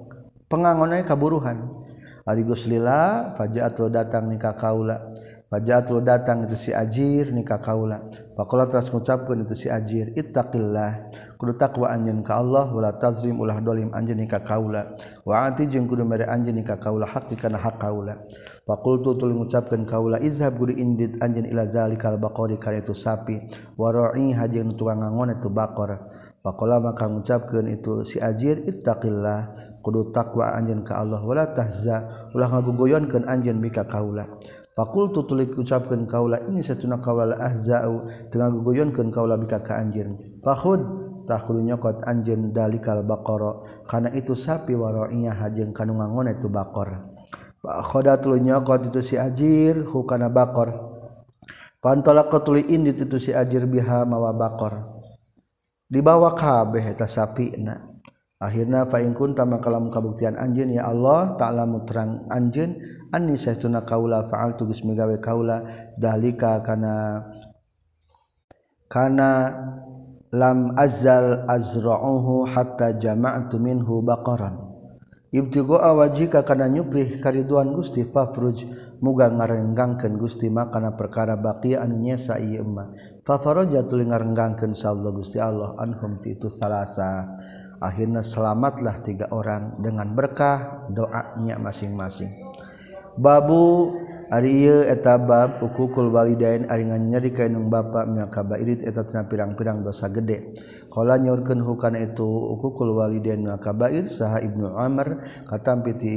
Pengangona 0.47 1.03
kaburuhan. 1.03 1.77
Ari 2.25 2.47
Guslila 2.47 3.35
fajaatul 3.35 3.91
datang 3.91 4.31
nikah 4.31 4.55
kaula. 4.55 5.13
Fajaatul 5.49 6.05
datang 6.05 6.45
itu 6.45 6.55
si 6.57 6.71
ajir 6.73 7.33
nikah 7.33 7.57
kaula. 7.57 8.05
Faqala 8.37 8.69
teras 8.69 8.89
ngucapkeun 8.89 9.45
itu 9.45 9.53
si 9.53 9.67
ajir. 9.67 10.13
Ittaqillah. 10.13 11.11
Kudu 11.41 11.57
takwa 11.57 11.89
anjeun 11.89 12.21
ka 12.21 12.37
Allah 12.37 12.69
wala 12.69 12.93
tazrim 13.01 13.41
ulah 13.41 13.57
dolim 13.57 13.89
anjeun 13.93 14.21
nikah 14.21 14.45
kaula. 14.45 14.93
Wa 15.25 15.49
ati 15.49 15.65
jeung 15.65 15.89
kudu 15.89 16.05
mere 16.05 16.29
anjeun 16.29 16.53
nikah 16.53 16.77
kaula 16.77 17.09
hak 17.09 17.33
kana 17.33 17.57
hak 17.57 17.81
kaula. 17.81 18.15
Fakultu 18.69 19.17
tuli 19.17 19.33
mengucapkan 19.33 19.81
kaula 19.89 20.21
izhab 20.21 20.53
guru 20.53 20.77
indit 20.77 21.17
anjen 21.17 21.49
ila 21.49 21.65
zalikal 21.65 22.21
bakori 22.21 22.61
karya 22.61 22.85
itu 22.85 22.93
sapi. 22.93 23.49
Waro'i 23.73 24.29
hajin 24.37 24.77
tukang 24.77 25.01
ngangon 25.01 25.33
itu 25.33 25.49
bakor. 25.49 25.97
Pakola 26.39 26.79
maka 26.79 27.03
mengucapkan 27.03 27.67
itu 27.67 28.07
si 28.07 28.15
ajir 28.15 28.63
ittaqillah 28.63 29.39
kudu 29.83 30.15
takwa 30.15 30.55
anjen 30.55 30.87
ka 30.87 30.99
Allah 30.99 31.19
wala 31.19 31.51
tahza 31.51 32.31
ulah 32.31 32.47
ngagugoyonkeun 32.47 33.27
anjeun 33.27 33.59
mika 33.59 33.83
kaula. 33.83 34.23
Fakultu 34.79 35.27
tulik 35.27 35.59
ucapkan 35.59 36.07
kaula 36.07 36.39
ini 36.47 36.63
satuna 36.63 37.03
kaula 37.03 37.35
la 37.35 37.51
ahzau 37.51 38.07
dengan 38.31 38.55
gugoyonkeun 38.55 39.11
kaula 39.11 39.35
bika 39.35 39.59
ka 39.59 39.75
anjeun. 39.75 40.39
Fakhud 40.39 40.79
takulu 41.27 41.59
nyokot 41.59 42.07
anjeun 42.07 42.55
dalikal 42.55 43.03
baqara 43.03 43.83
kana 43.83 44.07
itu 44.15 44.39
sapi 44.39 44.79
waraiyah 44.79 45.35
hajeung 45.35 45.75
kanu 45.75 45.99
ngangon 45.99 46.31
itu 46.31 46.47
baqara. 46.47 47.03
Fakhoda 47.59 48.23
tuluy 48.23 48.39
nyokot 48.39 48.87
itu 48.87 49.03
si 49.03 49.19
ajir 49.19 49.83
hukana 49.83 50.31
baqar. 50.31 50.71
Pantolak 51.83 52.31
tuluy 52.47 52.63
indit 52.71 53.03
itu 53.03 53.19
si 53.19 53.35
ajir 53.35 53.67
biha 53.67 54.07
mawa 54.07 54.31
baqara. 54.31 54.98
Dibawa 55.89 56.37
kabeh 56.37 56.93
eta 56.93 57.09
sapina 57.09 57.81
akhirnya 58.39 58.87
faingkun 58.87 59.35
tama 59.35 59.59
kalam 59.59 59.91
kabuktian 59.91 60.37
anjin 60.39 60.71
ya 60.71 60.87
Allah 60.87 61.35
ta'ala 61.35 61.67
muterang 61.67 62.29
anjin 62.31 62.79
anni 63.11 63.35
sahtuna 63.35 63.83
kaula 63.83 64.29
fa'al 64.29 64.55
tugas 64.55 64.85
megawe 64.85 65.17
kaula 65.19 65.89
dalika 65.97 66.61
kana 66.63 67.25
kana 68.87 69.29
lam 70.29 70.77
azal 70.77 71.45
azra'uhu 71.49 72.45
hatta 72.45 72.97
jama'tu 73.01 73.57
minhu 73.57 74.05
baqaran. 74.05 74.69
Ibtigo 75.29 75.77
awajika 75.77 76.41
kana 76.41 76.65
nyuprih 76.65 77.21
kariduan 77.21 77.69
Gusti 77.77 78.01
fafruj 78.01 78.65
muga 78.97 79.29
ngarenggangkeun 79.29 80.17
Gusti 80.17 80.49
makana 80.49 80.97
perkara 80.97 81.37
baqiya 81.37 81.85
anu 81.85 82.01
nyesa 82.01 82.41
ieu 82.41 82.65
Fafaroja 83.29 83.85
tuli 83.85 84.09
ngarenggangkeun 84.09 84.73
sallallahu 84.73 85.21
Gusti 85.21 85.37
Allah 85.37 85.77
anhum 85.77 86.17
ti 86.17 86.33
itu 86.33 86.49
salasa. 86.49 87.29
Akhirnya 87.77 88.25
selamatlah 88.25 89.05
tiga 89.05 89.29
orang 89.29 89.77
dengan 89.77 90.17
berkah 90.17 90.89
doanya 90.89 91.61
masing-masing. 91.61 92.33
Babu 93.21 93.93
ari 94.33 94.65
ieu 94.65 94.81
eta 94.81 95.21
bab 95.21 95.61
ukukul 95.61 96.09
walidain 96.09 96.65
ari 96.73 96.89
nyeri 96.89 97.29
ka 97.29 97.45
bapak 97.45 98.09
nya 98.09 98.25
kabairit 98.33 98.81
eta 98.81 99.05
pirang-pirang 99.05 99.85
dosa 99.85 100.09
gede. 100.09 100.57
Kala 100.89 101.21
nyaurkeun 101.21 101.61
hukana 101.61 102.01
itu 102.01 102.25
ukukul 102.25 102.97
walidain 102.97 103.45
wal 103.45 103.61
kabair 103.61 104.09
saha 104.09 104.41
Ibnu 104.41 104.73
Amr 104.73 105.21
katampi 105.45 105.93
ti 106.01 106.13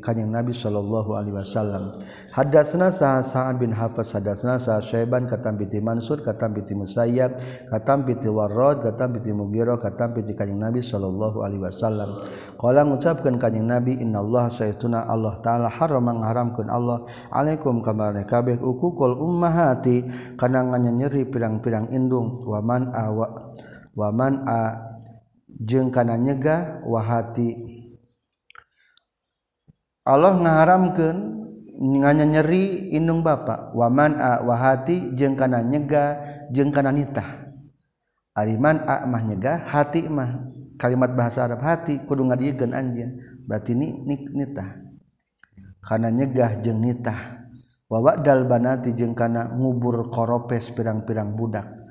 kanjing 0.00 0.32
Nabi 0.32 0.56
sallallahu 0.56 1.12
alaihi 1.12 1.36
wasallam. 1.36 2.00
Hadatsna 2.32 2.88
saha 2.88 3.20
Sa'ad 3.20 3.60
bin 3.60 3.76
Hafs 3.76 4.16
hadatsna 4.16 4.56
saha 4.56 4.80
Syaiban 4.80 5.28
katampi 5.28 5.68
ti 5.68 5.76
Mansur 5.84 6.24
katampi 6.24 6.64
ti 6.64 6.72
Musayyab 6.72 7.36
katampi 7.68 8.16
ti 8.16 8.32
Warrad 8.32 8.80
katampi 8.80 9.20
ti 9.20 9.30
Mughirah 9.36 9.76
katampi 9.76 10.24
ti 10.24 10.32
kanjing 10.32 10.56
Nabi 10.56 10.80
sallallahu 10.80 11.44
alaihi 11.44 11.60
wasallam. 11.60 12.24
Kala 12.56 12.80
ngucapkeun 12.88 13.36
kanjing 13.36 13.68
Nabi 13.68 14.00
innallaha 14.00 14.48
saytuna 14.48 15.04
Allah 15.04 15.36
taala 15.44 15.68
haram 15.68 16.00
mengharamkeun 16.00 16.72
Allah 16.72 17.04
alaikum 17.28 17.84
kamarane 17.84 18.24
kabeh 18.24 18.56
ukukul 18.56 19.20
ummahati 19.20 20.08
kana 20.40 20.64
nganyeri 20.64 21.28
pirang-pirang 21.28 21.92
indung 21.92 22.40
waman 22.48 22.88
awa 22.92 23.52
waman 23.94 24.42
a 24.46 24.60
jeung 25.48 25.90
kana 25.94 26.18
nyegah 26.18 26.82
wahati 26.82 27.74
Allah 30.04 30.36
ngaharamkeun 30.36 31.18
nganya 31.80 32.28
nyeri 32.28 32.92
indung 32.92 33.24
bapa. 33.24 33.72
Waman 33.72 34.20
a 34.20 34.44
wahati 34.44 35.16
jeung 35.16 35.32
kana 35.32 35.64
nyegah 35.64 36.20
jeung 36.52 36.68
kana 36.68 36.92
nitah. 36.92 37.48
Ariman 38.36 38.84
a 38.84 39.08
mah 39.08 39.22
nyegah 39.24 39.64
hati 39.64 40.04
mah. 40.04 40.52
Kalimat 40.76 41.16
bahasa 41.16 41.46
Arab 41.48 41.64
hati 41.64 42.04
kudu 42.04 42.26
ngadieukeun 42.28 42.74
anjeun. 42.76 43.10
Berarti 43.48 43.72
ni, 43.72 43.96
ni 44.04 44.28
nitah. 44.28 44.76
Kana 45.80 46.12
nyegah 46.12 46.60
jeung 46.60 46.84
nitah. 46.84 47.40
Wa 47.88 48.02
wa'dal 48.04 48.44
banati 48.44 48.92
jeung 48.92 49.16
kana 49.16 49.48
ngubur 49.56 50.12
koropes 50.12 50.68
pirang-pirang 50.74 51.32
budak. 51.32 51.83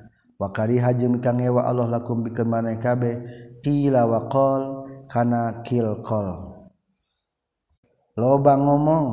wakariha 0.44 0.92
jeung 1.00 1.24
kangewa 1.24 1.64
Allah 1.64 1.88
lakum 1.88 2.20
bikeun 2.20 2.52
maneh 2.52 2.76
kabeh 2.76 3.24
qila 3.64 4.04
wa 4.04 4.28
qol 4.28 4.62
kana 5.08 5.64
qil 5.64 6.04
qol 6.04 6.52
loba 8.20 8.52
ngomong 8.60 9.06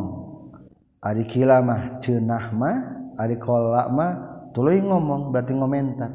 ari 1.00 1.24
qila 1.26 1.64
mah 1.64 2.04
cenah 2.04 2.52
mah 2.52 2.78
ari 3.16 3.40
qol 3.40 3.72
mah 3.96 4.32
tuluy 4.52 4.84
ngomong 4.84 5.32
berarti 5.32 5.56
ngomentar. 5.56 6.12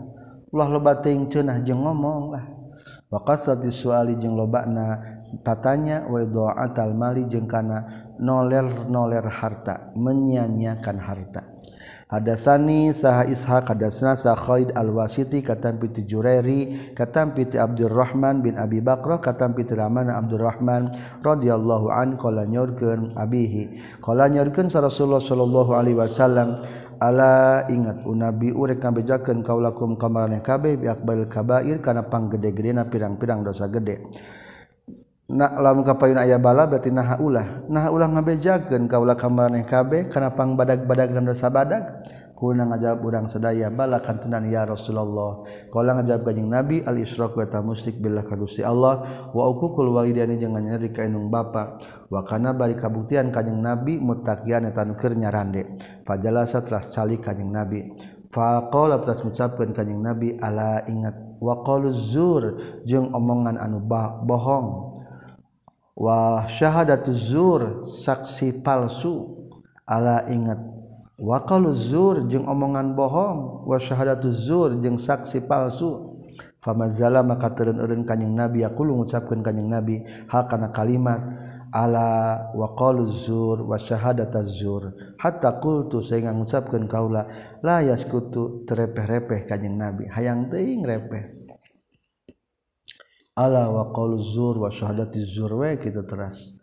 Ulah 0.52 0.68
loba 0.70 1.00
teuing 1.00 1.33
cenah 1.33 1.64
jeung 1.64 1.83
ngomong 1.83 2.37
lah. 2.37 2.44
Waqat 3.11 3.48
sati 3.48 3.72
suali 3.72 4.14
jeung 4.20 4.37
lobana 4.37 5.00
tatanya 5.42 6.07
wa 6.07 6.20
doatal 6.22 6.92
mali 6.94 7.26
jeung 7.26 7.48
kana 7.48 8.12
noler 8.20 8.87
noler 8.87 9.26
harta 9.26 9.90
menyanyiakan 9.96 10.96
harta. 11.00 11.56
Hadasani 12.07 12.95
saha 12.95 13.27
Ishaq 13.27 13.66
hadasna 13.66 14.14
sa 14.14 14.38
Khalid 14.38 14.71
al-Wasiti 14.79 15.42
katam 15.42 15.83
piti 15.83 16.07
Jurairi 16.07 16.95
katam 16.95 17.35
piti 17.35 17.59
Abdurrahman 17.59 18.47
bin 18.47 18.55
Abi 18.55 18.79
Bakrah 18.79 19.19
katam 19.19 19.59
piti 19.59 19.75
Rahman 19.75 20.07
Abdurrahman 20.14 20.95
radhiyallahu 21.27 21.90
an 21.90 22.14
qala 22.14 22.47
nyorkeun 22.47 23.19
abihi. 23.19 23.99
Qala 23.99 24.31
nyorkeun 24.31 24.71
sa 24.71 24.87
Rasulullah 24.87 25.19
sallallahu 25.19 25.75
alaihi 25.75 25.99
wasallam 25.99 26.62
ala 27.03 27.66
ingat 27.66 28.07
unabi 28.07 28.55
urek 28.55 28.87
kambejakeun 28.87 29.42
kaulakum 29.42 29.99
kamarane 29.99 30.47
kabeh 30.47 30.79
bi 30.79 30.87
akbal 30.87 31.27
kabair 31.27 31.83
kana 31.83 32.07
panggede-gedena 32.07 32.87
pirang-pirang 32.87 33.42
dosa 33.42 33.66
gede. 33.66 33.99
lam 35.27 35.83
kapayun 35.83 36.23
aya 36.23 36.39
bala 36.39 36.71
berarti 36.71 36.95
naha 36.95 37.19
ulah. 37.19 37.67
Naha 37.67 37.89
ulah 37.91 38.09
ngabejakeun 38.15 38.87
kaula 38.87 39.19
kamaneh 39.19 39.67
kabeh 39.67 40.07
kana 40.11 40.31
pangbadag-badag 40.35 41.11
dan 41.15 41.27
dosa 41.27 41.51
badag. 41.51 41.83
Kuna 42.37 42.69
ngajawab 42.69 43.01
urang 43.01 43.27
sadaya 43.33 43.73
bala 43.73 44.05
kantenan 44.05 44.45
ya 44.53 44.69
Rasulullah. 44.69 45.49
Kaula 45.73 45.97
ngajawab 45.97 46.21
kanjing 46.29 46.53
Nabi 46.53 46.85
al 46.85 47.01
isyraq 47.01 47.33
wa 47.33 47.49
ta 47.49 47.65
musyrik 47.65 47.97
billah 47.97 48.29
ka 48.29 48.37
Gusti 48.37 48.61
Allah 48.61 49.25
wa 49.33 49.43
uqul 49.49 49.89
walidani 49.89 50.37
jeung 50.37 50.53
nyeri 50.53 50.93
ka 50.93 51.01
indung 51.01 51.33
bapa. 51.33 51.81
Wa 52.12 52.29
kana 52.29 52.53
bari 52.53 52.77
kabuktian 52.77 53.33
kanjing 53.33 53.57
Nabi 53.57 53.97
muttaqian 53.97 54.69
eta 54.69 54.85
nu 54.85 55.01
keur 55.01 55.17
nyarande. 55.17 55.81
Fajalasa 56.05 56.61
telah 56.61 56.85
cali 56.85 57.17
kanjing 57.25 57.49
Nabi. 57.49 57.81
Faqala 58.29 59.01
telah 59.01 59.17
ngucapkeun 59.25 59.73
kanjing 59.73 60.05
Nabi 60.05 60.37
ala 60.37 60.85
ingat 60.85 61.41
wa 61.41 61.65
qalu 61.65 61.89
zur? 61.89 62.45
Jeung 62.85 63.17
omongan 63.17 63.57
anu 63.57 63.81
bohong. 64.29 64.96
wa 65.97 66.45
syahadatu 66.47 67.17
zur 67.17 67.89
saksi 67.89 68.61
palsu. 68.61 69.33
Ala 69.89 70.29
ingat. 70.29 70.61
Wa 71.17 71.41
qalu 71.49 71.73
zur 71.73 72.29
jeung 72.29 72.45
omongan 72.45 72.93
bohong. 72.93 73.65
Wa 73.65 73.81
syahadatuz 73.81 74.45
zur 74.45 74.77
jeung 74.85 75.01
saksi 75.01 75.49
palsu. 75.49 76.21
Famazala 76.61 77.23
maka 77.23 77.55
tereun 77.55 77.81
eureun 77.81 78.05
kanjing 78.05 78.37
nabi. 78.37 78.61
Yaqulu 78.67 79.01
ngucapkeun 79.01 79.41
kanjing 79.41 79.71
nabi. 79.73 80.05
Hal 80.29 80.45
kana 80.51 80.75
kalimat. 80.75 81.23
Ala 81.71 82.51
wa 82.53 82.75
qalu 82.75 83.11
zur 83.15 83.63
wa 83.65 83.79
syahadat 83.79 84.35
zur. 84.51 84.93
Hatta 85.23 85.63
qultu 85.63 86.03
sehingga 86.03 86.35
ngucapkeun 86.35 86.91
kaula. 86.91 87.31
La 87.63 87.81
yaskutu 87.81 88.67
terepeh-repeh 88.67 89.47
kanjing 89.47 89.79
nabi. 89.79 90.11
Hayang 90.11 90.51
teuing 90.51 90.83
repeh. 90.83 91.36
Ala 93.37 93.68
waqalu 93.68 94.18
zur 94.33 94.57
wa 94.59 94.70
syahadat 94.70 95.12
zur. 95.29 95.53
We 95.53 95.77
kita 95.77 96.03
teras 96.09 96.56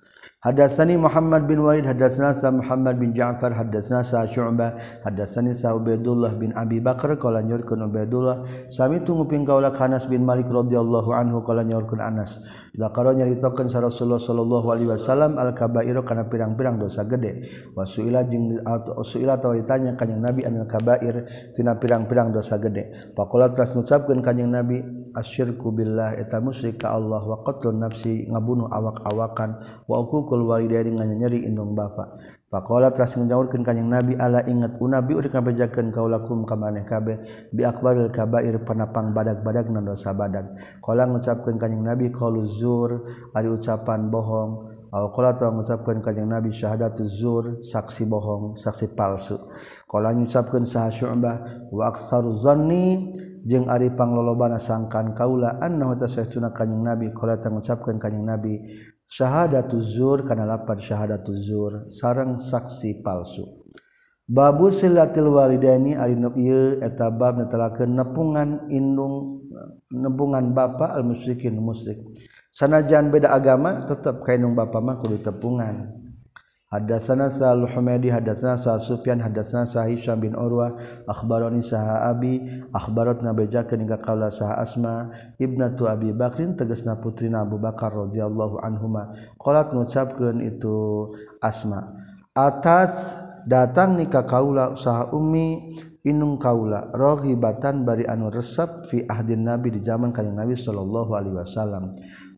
Hadatsani 0.43 0.99
Muhammad 0.99 1.47
bin 1.47 1.63
Walid 1.63 1.87
hadatsana 1.87 2.35
sa 2.35 2.51
Muhammad 2.51 2.99
bin 2.99 3.15
Ja'far 3.15 3.55
hadatsana 3.55 4.03
sa 4.03 4.27
Syu'bah 4.27 4.75
hadatsani 5.07 5.55
sa 5.55 5.71
Ubaidullah 5.71 6.35
bin 6.35 6.51
Abi 6.51 6.83
Bakar 6.83 7.15
qala 7.15 7.39
nyurkeun 7.39 7.79
Ubaidullah. 7.87 8.67
Sami 8.67 8.99
tunguping 9.07 9.47
kaula 9.47 9.71
Anas 9.71 10.03
bin 10.03 10.27
Malik 10.27 10.51
radhiyallahu 10.51 11.15
anhu 11.15 11.47
qala 11.47 11.63
nyurkeun 11.63 12.03
Anas. 12.03 12.43
Zakara 12.75 13.15
nyaritakeun 13.15 13.71
sa 13.71 13.79
Rasulullah 13.79 14.19
sallallahu 14.19 14.67
alaihi 14.67 14.91
wasallam 14.91 15.39
al 15.39 15.55
kabair 15.55 15.95
kana 16.03 16.27
pirang-pirang 16.27 16.75
dosa 16.75 17.07
gede. 17.07 17.47
Wasuila 17.71 18.27
jeung 18.27 18.59
suila 18.99 19.39
atau 19.39 19.55
ditanya 19.55 19.95
kanjing 19.95 20.19
Nabi 20.19 20.43
anil 20.43 20.67
kabair 20.67 21.23
tina 21.55 21.79
pirang-pirang 21.79 22.35
dosa 22.35 22.59
gede. 22.59 23.15
Faqala 23.15 23.47
teras 23.55 23.71
ngucapkeun 23.71 24.19
kanjing 24.19 24.51
Nabi 24.51 24.83
asyirku 25.13 25.71
billah 25.71 26.17
eta 26.17 26.41
musyrik 26.41 26.81
ka 26.81 26.97
Allah 26.97 27.21
wa 27.21 27.45
qatlun 27.45 27.79
nafsi 27.79 28.25
ngabunuh 28.27 28.65
awak-awakan 28.73 29.85
wa 29.85 30.01
uquq 30.01 30.32
mukul 30.33 30.49
waliday 30.49 30.89
dengan 30.89 31.05
nyeri 31.13 31.45
indung 31.45 31.77
bapa 31.77 32.17
Pakola 32.49 32.89
telah 32.93 33.09
menjawabkan 33.17 33.61
kanyang 33.65 33.89
Nabi 33.89 34.13
Allah 34.17 34.45
ingat 34.45 34.77
unabi 34.77 35.17
udah 35.17 35.29
kabejakan 35.29 35.89
kau 35.89 36.05
lakum 36.05 36.45
kamaneh 36.45 36.85
kabeh 36.85 37.17
bi 37.49 37.65
akbaril 37.65 38.13
kabair 38.13 38.61
panapang 38.61 39.09
badak-badak 39.09 39.73
nan 39.73 39.89
dosa 39.89 40.13
badak. 40.13 40.53
Kala 40.77 41.09
ngucapkan 41.09 41.57
kanyang 41.57 41.81
Nabi 41.81 42.13
kalu 42.13 42.45
zur 42.45 43.09
ari 43.33 43.49
ucapan 43.49 44.05
bohong. 44.13 44.69
Aw 44.93 45.09
kala 45.17 45.33
telah 45.33 45.49
mengucapkan 45.49 45.97
kanyang 46.05 46.29
Nabi 46.29 46.53
syahadatuz 46.53 47.09
zur 47.17 47.57
saksi 47.57 48.05
bohong 48.05 48.53
saksi 48.53 48.93
palsu. 48.93 49.41
Kala 49.89 50.13
ngucapkan 50.13 50.61
sah 50.69 50.93
syu'bah 50.93 51.65
wa 51.73 51.89
aksaru 51.89 52.37
zanni 52.37 53.09
jeung 53.43 53.67
ari 53.67 53.91
panglolobana 53.91 54.55
sangkan 54.55 55.11
kaula 55.11 55.59
annahu 55.59 55.99
tasaytuna 55.99 56.55
kanyang 56.55 56.95
Nabi 56.95 57.05
kala 57.11 57.41
telah 57.41 57.59
mengucapkan 57.59 57.99
kanyang 57.99 58.25
Nabi 58.37 58.61
syahadatuzur 59.13 60.25
kana 60.25 60.49
lapan 60.49 60.81
syahadatuzur 60.81 61.93
sarang 61.93 62.41
saksi 62.41 63.05
palsu. 63.05 63.45
Babu 64.25 64.73
silatil 64.73 65.29
walidaini 65.29 65.93
ieu 66.39 66.81
eta 66.81 67.13
bab 67.13 67.37
nepungan 67.37 68.65
indung 68.73 69.45
nepungan 69.93 70.55
bapa 70.55 70.97
al 70.97 71.05
musyrikin 71.05 71.53
musyrik. 71.59 72.01
Sanajan 72.53 73.13
beda 73.13 73.33
agama 73.33 73.81
tetap 73.85 74.25
kainung 74.25 74.57
bapa 74.57 74.81
mah 74.81 74.97
kudu 75.01 75.21
tepungan. 75.21 76.02
Hadatsana 76.73 77.29
Sa'al 77.29 77.69
Humaidi 77.69 78.09
hadatsana 78.09 78.57
Sa'al 78.57 78.81
Sufyan 78.81 79.21
hadatsana 79.21 79.69
Sa'id 79.69 80.01
Syam 80.01 80.25
bin 80.25 80.33
Urwah 80.33 80.73
akhbarani 81.05 81.61
Saha 81.61 82.09
Abi 82.09 82.41
akhbarat 82.73 83.21
nabejakeun 83.21 83.85
ka 83.85 84.01
qaula 84.01 84.33
Saha 84.33 84.57
Asma 84.57 85.13
ibnatu 85.37 85.85
Abi 85.85 86.09
Bakrin 86.17 86.57
tegasna 86.57 86.97
putrina 86.97 87.45
Abu 87.45 87.61
Bakar 87.61 87.93
radhiyallahu 87.93 88.57
anhuma. 88.65 89.13
Qalat 89.37 89.69
ngucapkeun 89.69 90.41
itu 90.41 91.13
Asma 91.37 91.93
atas 92.33 93.21
datang 93.45 94.01
ni 94.01 94.09
ka 94.09 94.25
kaula 94.25 94.73
Saha 94.73 95.13
Ummi 95.13 95.77
inung 96.03 96.41
kaula 96.41 96.89
raghibatan 96.89 97.85
bari 97.85 98.03
anu 98.09 98.33
resep 98.33 98.89
fi 98.89 99.05
ahdin 99.05 99.45
Nabi 99.45 99.71
di 99.71 99.79
zaman 99.79 100.09
kanjeng 100.09 100.35
Nabi 100.35 100.57
sallallahu 100.57 101.11
alaihi 101.13 101.37
wasallam. 101.37 101.93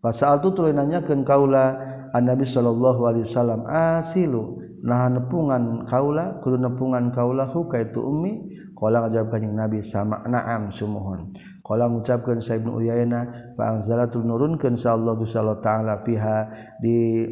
pasal 0.06 0.38
tu 0.46 0.54
tuluy 0.54 0.78
nanyakeun 0.78 1.26
kaula 1.26 1.74
annabi 2.14 2.46
sallallahu 2.46 3.10
alaihi 3.10 3.26
wasallam 3.26 3.66
asilu 3.66 4.62
nah 4.86 5.10
nepungan 5.10 5.90
kaula 5.90 6.38
kudu 6.46 6.62
nepungan 6.62 7.10
kaula 7.10 7.50
huka 7.50 7.82
itu 7.82 8.06
ummi? 8.06 8.54
Qala 8.76 9.08
ngajawab 9.08 9.32
kanjing 9.32 9.56
nabi 9.56 9.80
sama 9.80 10.20
na'am 10.28 10.68
sumuhun. 10.68 11.32
Qala 11.64 11.88
ngucapkeun 11.88 12.44
sa 12.44 12.60
ibnu 12.60 12.76
uyayna 12.76 13.56
fa 13.56 13.72
anzalatul 13.72 14.28
nurunkeun 14.28 14.76
sa 14.76 15.00
Allah 15.00 15.16
taala 15.64 16.04
fiha. 16.04 16.52
Di 16.84 17.24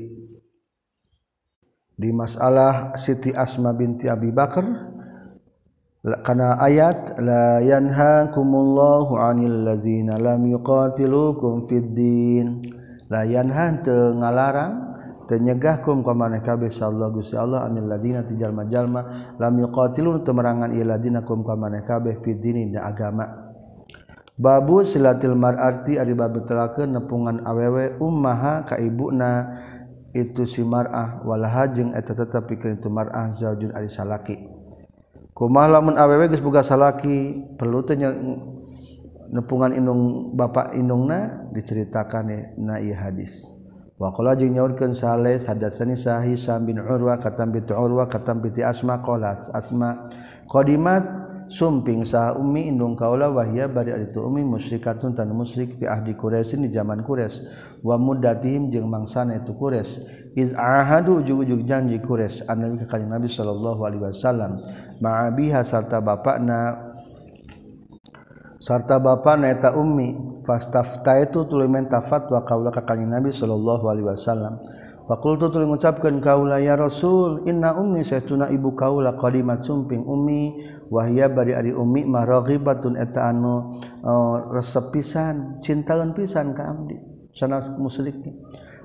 di 1.93 2.09
masalah 2.15 2.95
Siti 2.95 3.35
Asma 3.35 3.75
binti 3.75 4.07
Abi 4.07 4.31
Bakar 4.31 4.92
karena 6.03 6.59
ayat 6.59 7.15
la 7.23 7.63
yanhakumullahu 7.63 9.15
'anil 9.15 9.63
ladzina 9.63 10.19
lam 10.19 10.43
yuqatilukum 10.51 11.63
fid 11.63 11.95
din. 11.95 12.59
La 13.07 13.23
yanhan 13.23 13.87
teu 13.87 14.11
ngalarang 14.11 14.73
teu 15.31 15.39
nyegahkum 15.39 16.03
ka 16.03 16.11
maneh 16.11 16.43
kabeh 16.43 16.67
sallallahu 16.67 17.23
gusti 17.23 17.39
Allah 17.39 17.63
'anil 17.63 17.87
ladina 17.87 18.27
tijalma 18.27 18.67
jalma 18.67 19.31
lam 19.39 19.53
yuqatilun 19.63 20.27
teu 20.27 20.35
merangan 20.35 20.75
ieu 20.75 20.83
kum 21.23 21.47
ka 21.47 21.55
maneh 21.55 21.87
kabeh 21.87 22.19
fid 22.19 22.43
din 22.43 22.67
dina 22.67 22.83
agama. 22.83 23.55
Babu 24.35 24.83
silatil 24.83 25.39
mar'ati 25.39 26.01
ari 26.01 26.11
bab 26.17 26.35
telakeun 26.43 26.89
nepungan 26.91 27.47
awewe 27.47 27.95
ummaha 28.01 28.67
ka 28.67 28.75
ibuna 28.75 29.55
itu 30.11 30.43
si 30.43 30.67
mar'ah. 30.67 31.23
Walaha 31.23 31.71
jeung 31.71 31.95
eta 31.95 32.11
tetep 32.11 32.49
pikeun 32.49 32.75
itu 32.75 32.91
mar'ah 32.91 33.31
zaujun 33.31 33.71
ari 33.71 33.87
salaki. 33.87 34.52
kumah 35.43 35.67
lamun 35.67 35.99
awewe 35.99 36.31
geus 36.31 36.39
boga 36.39 36.63
salaki 36.63 37.43
perlu 37.59 37.83
teh 37.83 37.99
nepungan 39.27 39.75
inung 39.75 40.31
bapak 40.39 40.71
inungna 40.71 41.51
diceritakan 41.51 42.55
na 42.63 42.79
ieu 42.79 42.95
hadis. 42.95 43.43
Wa 43.99 44.15
qala 44.15 44.39
jeung 44.39 44.55
nyaurkeun 44.55 44.95
Saleh 44.95 45.43
hadatsani 45.43 45.99
Sahi 45.99 46.39
Sam 46.39 46.63
bin 46.63 46.79
Urwa 46.79 47.19
katam 47.19 47.51
bi 47.51 47.59
Urwa 47.59 48.07
katam 48.07 48.39
bi 48.39 48.55
Asma 48.63 49.03
qalat 49.03 49.51
Asma 49.51 50.07
qadimat 50.47 51.03
sumping 51.51 52.07
sah 52.07 52.33
ummi 52.39 52.71
indung 52.71 52.95
kaula 52.95 53.27
wahya 53.27 53.67
bari 53.67 53.91
itu 53.99 54.23
ummi 54.23 54.47
musyrikatun 54.47 55.11
tan 55.11 55.27
musyrik 55.35 55.75
fi 55.75 55.91
ahdi 55.91 56.15
Quraisy 56.15 56.55
di 56.55 56.71
zaman 56.71 57.03
Quraisy. 57.03 57.43
Wa 57.83 57.99
muddatihim 57.99 58.71
jeung 58.71 58.87
mangsana 58.87 59.43
itu 59.43 59.51
Quraisy. 59.51 60.22
iz 60.33 60.49
ahadu 60.57 61.21
ujug-ujug 61.21 61.61
janji 61.65 62.01
kures 62.01 62.41
annabi 62.49 62.81
ka 62.83 62.97
kanjeng 62.97 63.13
Nabi 63.13 63.29
sallallahu 63.29 63.81
alaihi 63.85 64.03
wasallam 64.09 64.61
ma'abiha 64.97 65.61
sarta 65.61 66.01
bapakna 66.01 66.93
sarta 68.57 68.97
bapakna 68.97 69.53
eta 69.53 69.77
ummi 69.77 70.41
fastaftaitu 70.41 71.45
tuluy 71.45 71.69
menta 71.69 72.01
fatwa 72.01 72.41
kaula 72.41 72.73
ka 72.73 72.81
kanjeng 72.81 73.13
Nabi 73.13 73.29
sallallahu 73.29 73.85
alaihi 73.87 74.07
wasallam. 74.09 74.57
Wa 75.03 75.19
qultu 75.19 75.51
tuluy 75.51 75.67
ngucapkeun 75.67 76.23
kaula 76.23 76.63
ya 76.63 76.79
Rasul 76.79 77.43
inna 77.43 77.75
ummi 77.75 78.07
saytuna 78.07 78.47
ibu 78.47 78.71
kaula 78.71 79.19
qadimat 79.19 79.59
sumping 79.59 79.99
ummi 79.99 80.63
wahya 80.87 81.27
bari 81.27 81.51
ari 81.51 81.75
ummi 81.75 82.07
mah 82.07 82.23
raghibatun 82.23 82.95
eta 82.95 83.27
anu 83.27 83.83
uh, 83.99 84.47
resep 84.55 84.95
pisan 84.95 85.59
cintaeun 85.59 86.15
pisan 86.15 86.55
ka 86.55 86.71
abdi 86.71 86.95
sanas 87.35 87.73
muslimin 87.75 88.39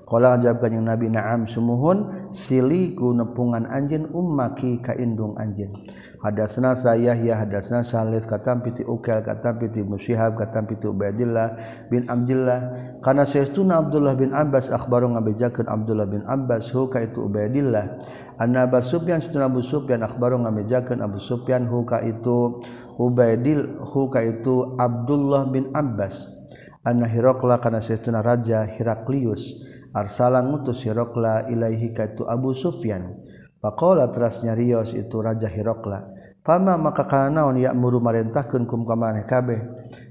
qala 0.09 0.40
ajab 0.40 0.64
kanjing 0.64 0.88
nabi 0.88 1.12
na'am 1.12 1.44
sumuhun 1.44 2.32
siliku 2.32 3.12
nepungan 3.12 3.68
anjeun 3.68 4.09
ummaki 4.09 4.80
ka 4.80 4.96
indung 4.96 5.36
anjeun 5.36 5.76
Hadasna 6.18 6.74
saya 6.74 7.14
ya 7.14 7.38
hadasna 7.38 7.86
Salih 7.86 8.18
kata 8.26 8.59
piti 8.59 8.82
ukal 8.82 9.22
kata 9.22 9.54
piti 9.54 9.86
musyihab 9.86 10.34
kata 10.34 10.66
piti 10.66 10.90
Ubaidillah 10.90 11.54
bin 11.94 12.11
Abdillah. 12.11 12.61
Karena 12.98 13.22
saestuna 13.22 13.78
Abdullah 13.78 14.18
bin 14.18 14.34
Abbas 14.34 14.74
akhbaru 14.74 15.14
ngabejakeun 15.14 15.70
Abdullah 15.70 16.11
bin 16.11 16.26
Abbas 16.26 16.74
hu 16.74 16.90
ka 16.90 17.06
itu 17.06 17.22
Ubaidillah. 17.30 18.02
Anna 18.34 18.66
Abu 18.66 18.82
Sufyan 18.82 19.22
satuna 19.22 19.46
Abu 19.46 19.62
Sufyan 19.62 20.02
akhbaru 20.02 20.42
ngabejakeun 20.42 20.98
Abu 20.98 21.22
Sufyan 21.22 21.70
hu 21.70 21.86
ka 21.86 22.02
itu 22.02 22.66
Ubaidil 22.98 23.78
hu 23.78 24.11
ka 24.11 24.18
itu 24.18 24.74
Abdullah 24.74 25.46
bin 25.46 25.70
Abbas. 25.70 26.34
Anna 26.82 27.06
Hiraqla 27.06 27.62
kana 27.62 27.78
saestuna 27.78 28.26
raja 28.26 28.66
Heraklius 28.66 29.68
arsala 29.95 30.45
ngutus 30.45 30.84
Hiraqla 30.84 31.53
ilaihi 31.53 31.95
ka 31.95 32.11
itu 32.11 32.24
Abu 32.28 32.53
Sufyan. 32.57 33.14
Pakola 33.59 34.07
terasnya 34.14 34.55
Rios 34.55 34.95
itu 34.95 35.18
raja 35.18 35.51
Hiraqla 35.51 36.18
fama 36.49 36.80
maka 36.80 37.05
kana 37.05 37.45
naon 37.45 37.61
ya 37.61 37.76
muru 37.76 38.01
marentahkeun 38.01 38.64
kum 38.64 38.89
ka 38.89 38.97
maneh 38.97 39.28
kabeh? 39.28 39.61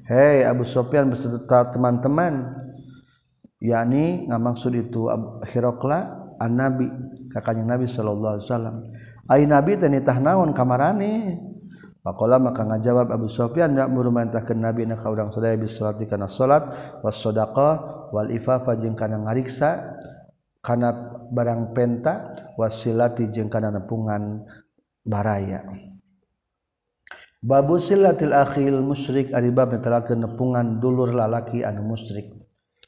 Hei 0.05 0.45
Abu 0.45 0.69
Sufyan 0.69 1.09
beserta 1.09 1.73
teman-teman 1.73 2.53
yakni 3.57 4.29
ngamaksud 4.29 4.77
itu 4.77 5.09
Hiraqla 5.49 5.99
an 6.37 6.53
nabi 6.53 6.93
kakaknya 7.33 7.65
Nabi 7.65 7.89
sallallahu 7.89 8.33
alaihi 8.37 8.45
wasallam. 8.45 8.75
Ai 9.25 9.49
nabi 9.49 9.81
teh 9.81 9.89
nitah 9.89 10.21
naon 10.21 10.53
kamarane? 10.53 11.41
Pakola 12.05 12.37
maka 12.37 12.63
ngajawab 12.63 13.09
Abu 13.09 13.27
Sufyan 13.27 13.73
dak 13.73 13.89
muru 13.89 14.13
mantahkeun 14.13 14.61
nabi 14.61 14.85
na 14.85 14.95
ka 14.95 15.09
urang 15.09 15.33
sadaya 15.33 15.57
bis 15.57 15.73
salati 15.73 16.05
kana 16.05 16.29
salat 16.29 16.69
was 17.01 17.17
sadaqah 17.17 17.96
wal 18.13 18.29
ifafa 18.31 18.79
jeung 18.79 18.95
kana 18.95 19.21
ngariksa 19.23 19.97
kana 20.63 20.93
barang 21.31 21.71
penta 21.71 22.35
wasilati 22.59 23.31
jeung 23.31 23.47
kana 23.47 23.71
nepungan 23.71 24.43
baraya. 25.07 25.63
Babu 27.37 27.77
silatil 27.77 28.33
akhil 28.33 28.81
musyrik 28.81 29.31
ari 29.31 29.53
bab 29.53 29.71
netelakeun 29.71 30.25
nepungan 30.25 30.81
dulur 30.81 31.13
lalaki 31.13 31.61
anu 31.63 31.85
musyrik. 31.95 32.33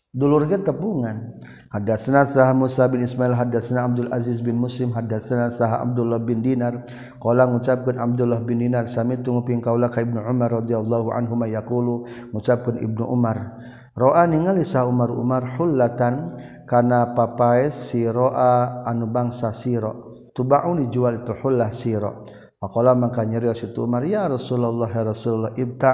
Dulur 0.10 0.50
ge 0.50 0.58
tepungan. 0.58 1.38
Hadatsna 1.70 2.26
sah 2.26 2.50
Musa 2.58 2.90
bin 2.90 3.06
Ismail 3.06 3.38
hadatsna 3.38 3.86
Abdul 3.86 4.10
Aziz 4.10 4.42
bin 4.42 4.58
Muslim 4.58 4.90
hadatsna 4.98 5.54
sah 5.54 5.86
Abdullah 5.86 6.18
bin 6.18 6.42
Dinar. 6.42 6.82
Qala 7.22 7.46
ngucapkeun 7.46 8.02
Abdullah 8.02 8.42
bin 8.42 8.58
Dinar 8.58 8.90
sami 8.90 9.22
tunggu 9.22 9.46
ping 9.46 9.62
kaula 9.62 9.86
ka 9.94 10.02
Ibnu 10.02 10.18
Umar 10.18 10.50
radhiyallahu 10.66 11.14
anhu 11.14 11.38
ma 11.38 11.46
yaqulu 11.46 12.10
ngucapkeun 12.34 12.82
Ibnu 12.82 13.06
Umar 13.06 13.54
roa 14.00 14.24
ningali 14.24 14.64
sa 14.64 14.88
Umar 14.88 15.12
Umar 15.12 15.60
hullatan 15.60 16.40
kana 16.64 17.12
papaes 17.12 17.92
si 17.92 18.08
roa 18.08 18.88
anu 18.88 19.12
bangsa 19.12 19.52
siro 19.52 20.32
tubaun 20.32 20.80
dijual 20.88 21.20
itu 21.20 21.36
hullah 21.36 21.68
siro 21.76 22.24
Pakola 22.60 22.92
maka 22.92 23.24
nyerios 23.24 23.64
itu 23.64 23.88
Umar 23.88 24.04
ya 24.04 24.28
Rasulullah 24.28 24.92
ya 24.92 25.08
Rasulullah 25.08 25.56
ibta 25.56 25.94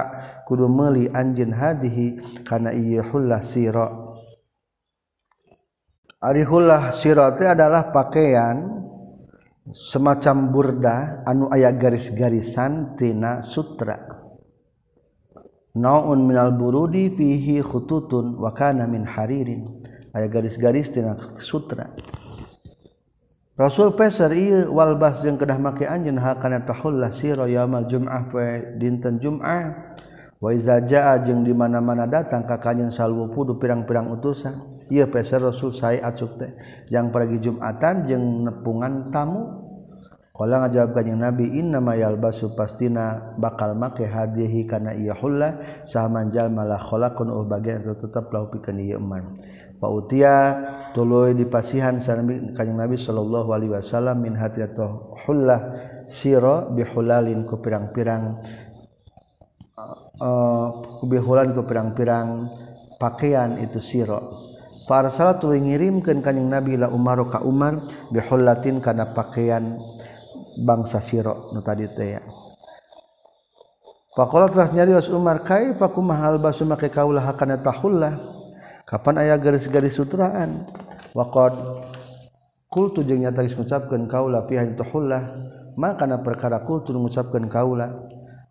kudu 0.50 0.66
meuli 0.66 1.06
anjin 1.06 1.54
hadihi 1.54 2.42
kana 2.42 2.74
iya 2.74 3.06
hullah 3.06 3.38
siro. 3.46 4.18
Ari 6.18 6.42
hullah 6.42 6.90
siro 6.90 7.22
itu 7.30 7.46
adalah 7.46 7.94
pakaian 7.94 8.82
semacam 9.70 10.36
burda 10.50 11.22
anu 11.22 11.46
aya 11.54 11.70
garis-garisan 11.70 12.98
tina 12.98 13.46
sutra. 13.46 14.25
naun 15.76 16.24
minal 16.24 16.56
burudi 16.56 17.12
fihi 17.12 17.60
khututun 17.60 18.40
wa 18.40 18.50
kana 18.56 18.88
min 18.88 19.04
haririn. 19.04 19.84
Aya 20.16 20.32
garis-garis 20.32 20.88
tina 20.88 21.12
sutra. 21.36 21.92
Rasul 23.56 23.92
peser 23.96 24.32
ieu 24.32 24.68
walbas 24.72 25.20
jeung 25.20 25.36
kedah 25.36 25.60
make 25.60 25.84
anjeun 25.84 26.16
hal 26.16 26.40
kana 26.40 26.64
tahullah 26.64 27.12
sira 27.12 27.44
yaumul 27.44 27.84
jum'ah 27.84 28.28
poe 28.32 28.76
dinten 28.80 29.20
jum'ah? 29.20 29.96
Wa 30.40 30.52
iza 30.52 30.80
jaa 30.84 31.16
jeung 31.24 31.44
di 31.44 31.52
mana-mana 31.56 32.04
datang 32.04 32.44
ka 32.44 32.60
kanjeun 32.60 32.92
salwu 32.92 33.32
pudu 33.32 33.56
pirang-pirang 33.60 34.12
utusan. 34.12 34.84
Ieu 34.88 35.04
peser 35.08 35.40
Rasul 35.40 35.72
sae 35.72 36.00
acuk 36.00 36.40
teh. 36.40 36.52
Yang 36.88 37.06
pergi 37.12 37.36
Jumatan 37.48 38.08
jeung 38.08 38.44
nepungan 38.48 39.12
tamu. 39.12 39.65
Kala 40.36 40.68
ngajawab 40.68 40.92
kanjing 40.92 41.16
Nabi 41.16 41.48
inna 41.56 41.80
mayal 41.80 42.20
basu 42.20 42.52
pastina 42.52 43.32
bakal 43.40 43.72
make 43.72 44.04
hadihi 44.04 44.68
kana 44.68 44.92
iya 44.92 45.16
hulla 45.16 45.56
sahaman 45.88 46.28
jalma 46.28 46.60
la 46.68 46.76
khalaqun 46.76 47.32
uh 47.32 47.40
oh, 47.40 47.44
bagian 47.48 47.80
itu 47.80 47.96
tetap 48.04 48.28
lahu 48.36 48.52
pikeun 48.52 48.76
ieu 48.76 49.00
iman. 49.00 49.40
Pautia 49.80 50.36
tuluy 50.92 51.32
dipasihan 51.32 51.96
sanabi 51.96 52.52
kanjing 52.52 52.76
Nabi 52.76 53.00
sallallahu 53.00 53.48
alaihi 53.48 53.80
wasallam 53.80 54.20
min 54.20 54.36
hatiatoh 54.36 55.16
hullah 55.24 55.60
sira 56.04 56.68
bihulalin 56.68 57.48
ku 57.48 57.56
pirang-pirang 57.56 58.36
eh, 59.72 59.80
eh, 59.80 59.96
uh, 60.20 60.68
bihulan 61.00 61.56
ku 61.56 61.64
pirang-pirang 61.64 62.44
pakaian 63.00 63.56
itu 63.56 63.80
sira. 63.80 64.20
Farsal 64.84 65.40
tuluy 65.40 65.64
ngirimkeun 65.64 66.20
kanjing 66.20 66.52
Nabi 66.52 66.76
la 66.76 66.92
Umar 66.92 67.24
ka 67.32 67.40
Umar 67.40 67.80
bihullatin 68.12 68.84
kana 68.84 69.16
pakaian 69.16 69.95
bangsa 70.62 71.02
siro 71.04 71.52
nu 71.52 71.60
tadi 71.60 71.88
teh 71.90 72.16
ya 72.16 72.22
Pakola 74.16 74.48
telah 74.48 74.72
nyarios 74.72 75.12
Umar 75.12 75.44
kai 75.44 75.76
faku 75.76 76.00
mahal 76.00 76.40
basu 76.40 76.64
make 76.64 76.88
kaulah 76.88 77.20
hakana 77.20 77.60
tahullah. 77.60 78.16
Kapan 78.88 79.20
ayah 79.20 79.36
garis-garis 79.36 79.92
sutraan? 79.92 80.64
Wakod 81.12 81.52
kultu 82.76 83.00
jeung 83.00 83.24
nyata 83.24 83.40
geus 83.40 83.56
ngucapkeun 83.56 84.04
kaulah 84.04 84.44
pihak 84.44 84.76
tahullah 84.76 85.22
maka 85.80 86.04
perkara 86.04 86.20
perkara 86.20 86.58
kultu 86.60 86.92
ngucapkeun 86.92 87.48
kaulah 87.48 87.88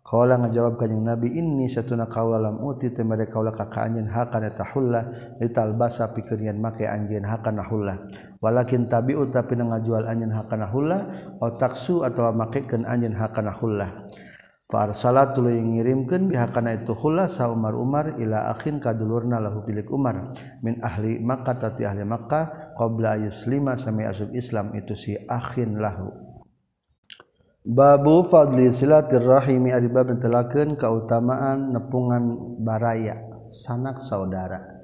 Kala 0.06 0.38
ngajawab 0.38 0.78
kanjing 0.78 1.02
Nabi 1.02 1.34
ini 1.34 1.66
satu 1.66 1.98
na 1.98 2.06
kaula 2.06 2.38
lam 2.38 2.62
uti 2.62 2.94
teh 2.94 3.02
mere 3.02 3.26
kaula 3.26 3.50
ka 3.50 3.66
ka 3.66 3.90
anjeun 3.90 4.06
hakana 4.06 4.54
tahullah 4.54 5.02
litalbasa 5.42 6.14
pikeun 6.14 6.46
make 6.62 6.86
anjeun 6.86 7.26
hakana 7.26 7.66
hullah 7.66 8.06
walakin 8.38 8.86
tabi'u 8.86 9.26
tapi 9.34 9.58
ngajual 9.58 10.06
anjeun 10.06 10.30
hakana 10.30 10.70
hullah 10.70 11.00
otaksu 11.42 12.06
atawa 12.06 12.30
makekeun 12.38 12.86
anjeun 12.86 13.18
hakana 13.18 13.50
hullah 13.58 14.06
fa 14.70 14.86
arsala 14.86 15.34
tuluy 15.34 15.58
ngirimkeun 15.58 16.30
bihakana 16.30 16.78
itu 16.78 16.94
hullah 16.94 17.26
sa 17.26 17.50
Umar 17.50 17.74
Umar 17.74 18.14
ila 18.14 18.54
akhin 18.54 18.78
kadulurna 18.78 19.42
lahu 19.42 19.66
bilik 19.66 19.90
Umar 19.90 20.38
min 20.62 20.78
ahli 20.86 21.18
Makkah 21.18 21.58
tati 21.58 21.82
ahli 21.82 22.06
Makkah 22.06 22.78
qabla 22.78 23.26
yuslima 23.26 23.74
sami 23.74 24.06
asub 24.06 24.30
Islam 24.38 24.70
itu 24.78 24.94
si 24.94 25.18
akhin 25.26 25.82
lahu. 25.82 26.25
Babu 27.66 28.22
fadli 28.30 28.70
silaturrahimi 28.70 29.74
ari 29.74 29.90
bab 29.90 30.06
telakeun 30.22 30.78
kautamaan 30.78 31.74
nepungan 31.74 32.54
baraya 32.62 33.18
sanak 33.50 33.98
saudara. 34.06 34.76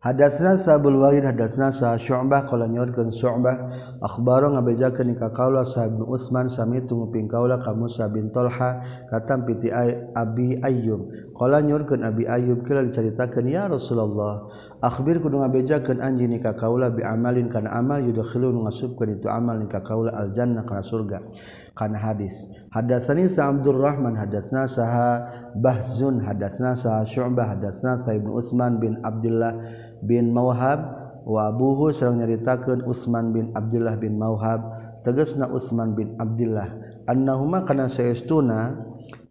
Hadatsna 0.00 0.56
Sabul 0.56 0.96
Walid 0.96 1.28
hadatsna 1.28 1.68
Sa 1.68 2.00
Syu'bah 2.00 2.48
qala 2.48 2.64
nyorkeun 2.64 3.12
Syu'bah 3.12 3.68
akhbaro 4.00 4.56
ngabejakeun 4.56 5.12
ka 5.20 5.28
kaula 5.36 5.68
Sa 5.68 5.84
Ibnu 5.84 6.08
Utsman 6.08 6.48
sami 6.48 6.80
tunguping 6.88 7.28
kaula 7.28 7.60
ka 7.60 7.76
Musa 7.76 8.08
bin 8.08 8.32
Tolha 8.32 8.80
katam 9.12 9.44
piti 9.44 9.68
Abi 9.68 10.56
Ayyub 10.64 11.36
qala 11.36 11.60
nyorkeun 11.60 12.00
Abi 12.00 12.24
Ayyub 12.24 12.64
kala 12.64 12.88
dicaritakeun 12.88 13.52
ya 13.52 13.68
Rasulullah 13.68 14.48
akhbir 14.80 15.20
kudu 15.20 15.44
ngabejakeun 15.44 16.00
anjeun 16.00 16.40
ka 16.40 16.56
kaula 16.56 16.88
bi 16.88 17.04
amalin 17.04 17.52
kana 17.52 17.68
amal 17.76 18.00
yudkhilun 18.00 18.56
ngasubkeun 18.64 19.20
itu 19.20 19.28
amal 19.28 19.60
ka 19.68 19.84
kaula 19.84 20.16
al 20.16 20.32
jannah 20.32 20.64
kana 20.64 20.80
surga 20.80 21.20
kana 21.80 21.96
hadis. 21.96 22.36
Hadatsani 22.68 23.24
Abdul 23.24 23.80
Rahman 23.80 24.12
hadatsna 24.20 24.68
saha 24.68 25.24
Bahzun 25.56 26.20
hadatsna 26.20 26.76
saha 26.76 27.08
Syu'bah 27.08 27.56
hadatsna 27.56 27.96
sa 27.96 28.12
Ibnu 28.12 28.36
Utsman 28.36 28.76
bin 28.76 29.00
Abdullah 29.00 29.56
bin 30.04 30.36
Mawhab. 30.36 31.00
Wa 31.24 31.48
buhu 31.56 31.88
sareng 31.96 32.20
nyaritakeun 32.20 32.84
Utsman 32.84 33.32
bin 33.32 33.56
Abdullah 33.56 33.96
bin 33.96 34.20
Mawhab. 34.20 34.60
Tegasna 35.00 35.48
Utsman 35.48 35.96
bin 35.96 36.20
Abdullah. 36.20 36.68
Annahuma 37.08 37.64
kana 37.64 37.88
sayastuna 37.88 38.76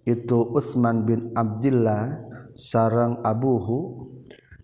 itu 0.10 0.42
Utsman 0.58 1.06
bin 1.06 1.30
Abdullah 1.38 2.18
sareng 2.58 3.22
abuhu 3.22 4.09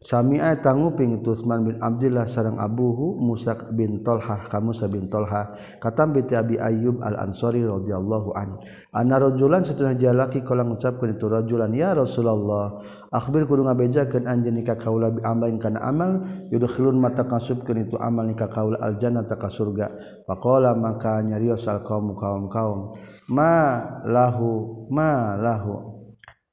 Samia 0.05 0.53
tangguping 0.61 1.25
Utsman 1.25 1.65
bin 1.65 1.81
Abdullah 1.81 2.29
sarang 2.29 2.61
Abuhu 2.61 3.17
Musa 3.17 3.57
bin 3.73 4.05
Tolha 4.05 4.45
kamu 4.45 4.69
bin 4.85 5.09
Tolha 5.09 5.57
katam 5.81 6.13
bi 6.13 6.21
Abi 6.29 6.61
Ayyub 6.61 7.01
Al 7.01 7.25
Ansari 7.25 7.65
radhiyallahu 7.65 8.37
an. 8.37 8.53
Anna 8.93 9.17
rajulan 9.17 9.65
satuna 9.65 9.97
jalaki 9.97 10.45
kala 10.45 10.61
ngucapkeun 10.61 11.17
itu 11.17 11.25
rajulan 11.25 11.73
ya 11.73 11.97
Rasulullah 11.97 12.77
akhbir 13.09 13.49
kudu 13.49 13.65
ngabejakeun 13.65 14.29
anjeun 14.29 14.61
ka 14.61 14.77
kaula 14.77 15.09
bi 15.09 15.25
amalin 15.25 15.57
kana 15.57 15.81
amal 15.81 16.21
yudkhilun 16.53 17.01
mata 17.01 17.25
kasubkeun 17.25 17.89
itu 17.89 17.97
amal 17.97 18.29
ka 18.37 18.45
kaula 18.45 18.77
al 18.85 19.01
jannata 19.01 19.33
ka 19.41 19.49
surga. 19.49 19.89
Faqala 20.29 20.77
maka 20.77 21.17
nyarios 21.25 21.65
al 21.65 21.81
qaum 21.81 22.13
kaum 22.13 22.45
kaum 22.45 22.93
ma 23.33 23.81
lahu 24.05 24.85
ma 24.93 25.33
lahu 25.33 25.94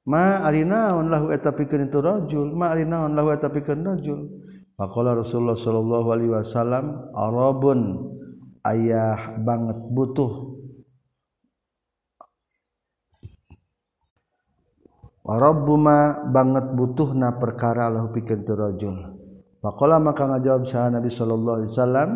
ma 0.03 0.43
naon 0.51 1.07
lahu 1.07 1.31
eta 1.31 1.55
pikeun 1.55 1.87
itu 1.87 1.99
rajul 2.03 2.51
ma 2.51 2.75
naon 2.75 3.15
lahu 3.15 3.31
eta 3.31 3.47
pikeun 3.47 3.83
rajul 3.87 4.27
faqala 4.75 5.15
Rasulullah 5.15 5.55
sallallahu 5.55 6.07
alaihi 6.11 6.31
wasallam 6.31 6.85
arabun 7.15 7.79
ayah 8.67 9.37
banget 9.39 9.79
butuh. 9.91 10.55
Warabuma 15.23 16.27
banget 16.35 16.75
butuh 16.75 17.15
na 17.15 17.31
perkara 17.39 17.87
lahu 17.87 18.11
pikeun 18.11 18.43
tu 18.43 18.59
rajul 18.59 18.97
faqala 19.63 20.03
maka 20.03 20.27
ngajawab 20.27 20.67
saha 20.67 20.91
Nabi 20.91 21.07
sallallahu 21.07 21.55
alaihi 21.63 21.71
wasallam 21.71 22.09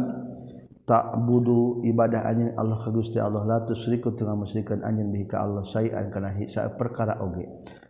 tak 0.88 1.20
budu 1.20 1.84
ibadah 1.84 2.24
anjeun 2.24 2.56
Allah 2.56 2.80
ka 2.80 2.92
Gusti 2.96 3.20
Allah 3.20 3.44
la 3.44 3.60
tusriku 3.68 4.16
teu 4.16 4.24
ngamusyrikeun 4.24 4.88
anjeun 4.88 5.12
bihi 5.12 5.28
ka 5.28 5.44
Allah 5.44 5.68
sayan 5.68 6.08
kana 6.08 6.32
hisa 6.32 6.68
perkara 6.80 7.20
oge 7.20 7.44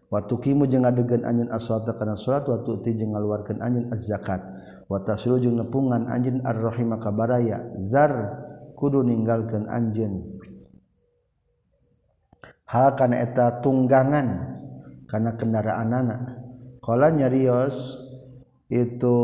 Waktu 0.07 0.33
kimu 0.39 0.71
jeung 0.71 0.87
ngadegan 0.87 1.27
anjeun 1.27 1.51
as-salata 1.51 1.95
kana 1.99 2.15
salat 2.15 2.47
waktu 2.47 2.79
ti 2.83 2.95
jeung 2.95 3.11
ngaluarkeun 3.11 3.59
anjeun 3.59 3.91
az-zakat. 3.91 4.39
Wa 4.87 5.03
taslu 5.03 5.39
jeung 5.43 5.59
nepungan 5.59 6.07
anjeun 6.07 6.47
ar-rahima 6.47 6.95
ka 6.95 7.11
baraya 7.11 7.59
zar 7.91 8.13
kudu 8.77 9.01
ninggalkeun 9.01 9.65
anjeun 9.65 10.37
ha 12.69 12.93
kana 12.93 13.25
eta 13.25 13.63
tunggangan 13.65 14.59
kana 15.09 15.33
kendaraanana 15.33 16.37
qala 16.85 17.09
nyarios 17.09 17.73
itu 18.69 19.17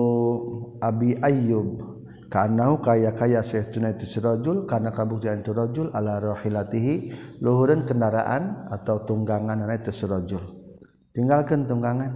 Abi 0.82 1.20
Ayyub 1.22 2.00
kanahu 2.34 2.82
kaya 2.82 3.14
kaya 3.14 3.46
saestuna 3.46 3.94
itu 3.94 4.10
sirajul 4.10 4.66
kana 4.66 4.90
kabuktian 4.90 5.46
itu 5.46 5.54
rajul 5.54 5.94
ala 5.94 6.18
rahilatihi 6.18 7.14
luhureun 7.44 7.86
kendaraan 7.86 8.74
atau 8.74 9.06
tunggangan 9.06 9.62
itu 9.70 9.94
sirajul 9.94 10.63
tinggalkan 11.14 11.70
tunggangan. 11.70 12.12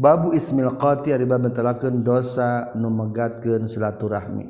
Babu 0.00 0.32
ismil 0.32 0.80
qati 0.80 1.12
ari 1.12 1.28
bab 1.28 1.44
mentelakeun 1.44 2.00
dosa 2.00 2.72
nu 2.72 2.88
megatkeun 2.88 3.68
silaturahmi. 3.68 4.48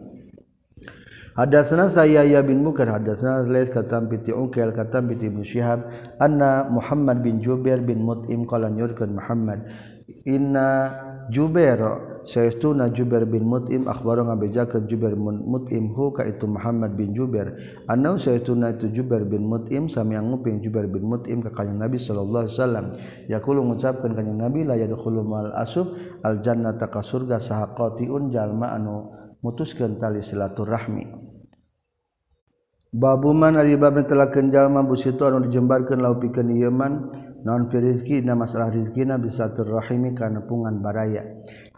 Hadatsana 1.34 1.88
saya 1.90 2.26
ya 2.26 2.42
bin 2.42 2.60
Bukar 2.60 2.90
hadatsana 2.90 3.46
Lais 3.48 3.70
katam 3.70 4.10
piti 4.10 4.34
Ukail 4.34 4.74
katam 4.74 5.08
piti 5.08 5.30
Ibnu 5.30 5.46
Syihab 5.46 5.86
anna 6.18 6.68
Muhammad 6.68 7.22
bin 7.22 7.38
Jubair 7.40 7.80
bin 7.80 8.02
Mut'im 8.02 8.44
qala 8.44 8.68
nyurkeun 8.68 9.14
Muhammad 9.14 9.62
inna 10.26 10.90
Jubair 11.30 11.78
saestuna 12.30 12.94
Jubair 12.94 13.26
bin 13.26 13.50
Mut'im 13.50 13.90
akhbaro 13.90 14.22
ngabejakeun 14.22 14.86
Jubair 14.86 15.18
bin 15.18 15.42
Mut'im 15.42 15.90
hu 15.90 16.14
ka 16.14 16.22
itu 16.22 16.46
Muhammad 16.46 16.94
bin 16.94 17.10
Jubair. 17.10 17.58
Annau 17.90 18.14
saestuna 18.22 18.70
itu 18.70 18.86
Jubair 18.94 19.26
bin 19.26 19.50
Mut'im 19.50 19.90
sami 19.90 20.14
nguping 20.14 20.62
Jubair 20.62 20.86
bin 20.86 21.10
Mut'im 21.10 21.42
ka 21.42 21.50
kanjeng 21.50 21.82
Nabi 21.82 21.98
sallallahu 21.98 22.46
alaihi 22.46 22.54
wasallam. 22.54 22.86
Yaqulu 23.26 23.60
ngucapkeun 23.66 24.14
kanjeng 24.14 24.38
Nabi 24.38 24.62
la 24.62 24.78
yadkhulu 24.78 25.26
mal 25.26 25.50
asub 25.58 25.98
al 26.22 26.38
jannata 26.38 26.86
ka 26.86 27.02
surga 27.02 27.42
saha 27.42 27.74
qatiun 27.74 28.30
jalma 28.30 28.70
anu 28.78 29.10
mutuskeun 29.42 29.98
tali 29.98 30.22
silaturahmi. 30.22 31.10
Babuman 32.94 33.58
ari 33.58 33.74
bab 33.74 33.98
telakeun 34.06 34.54
jalma 34.54 34.86
busitu 34.86 35.26
anu 35.26 35.42
dijembarkeun 35.42 35.98
lau 35.98 36.14
pikeun 36.22 36.46
ieu 36.54 36.70
man. 36.70 37.10
Naon 37.40 37.72
fi 37.72 37.80
rizqina 37.80 38.36
masalah 38.36 38.68
rizqina 38.68 39.16
bisa 39.16 39.48
turrahimi 39.56 40.12
kana 40.12 40.44
pungan 40.44 40.84
baraya 40.84 41.24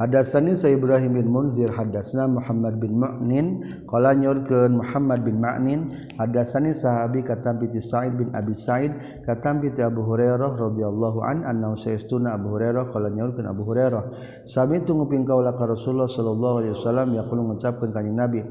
Hadatsani 0.03 0.59
sa 0.59 0.67
Ibrahim 0.67 1.15
bin 1.15 1.31
Munzir 1.31 1.71
hadatsna 1.71 2.27
Muhammad 2.27 2.83
bin 2.83 2.99
Mu'nin. 2.99 3.47
Qala 3.87 4.19
nyorkeun 4.19 4.83
Muhammad 4.83 5.23
bin 5.23 5.39
Ma'nin 5.39 5.95
hadatsani 6.19 6.75
sahabi 6.75 7.23
katam 7.23 7.63
bi 7.63 7.71
Sa'id 7.79 8.19
bin 8.19 8.35
Abi 8.35 8.51
Sa'id 8.51 8.91
katam 9.23 9.63
bi 9.63 9.71
Abu 9.79 10.03
Hurairah 10.03 10.59
radhiyallahu 10.59 11.23
an 11.23 11.47
annahu 11.47 11.79
sayastuna 11.79 12.35
Abu 12.35 12.51
Hurairah. 12.51 12.91
Qala 12.91 13.15
nyorkeun 13.15 13.47
Abu 13.47 13.63
Hurairah 13.63 14.03
sami 14.51 14.83
tunguping 14.83 15.23
kaula 15.23 15.55
ka 15.55 15.71
Rasulullah 15.71 16.11
sallallahu 16.11 16.67
alaihi 16.67 16.75
wasallam 16.83 17.15
yaqulu 17.15 17.55
ngucapkeun 17.55 17.95
kanjing 17.95 18.19
Nabi 18.19 18.43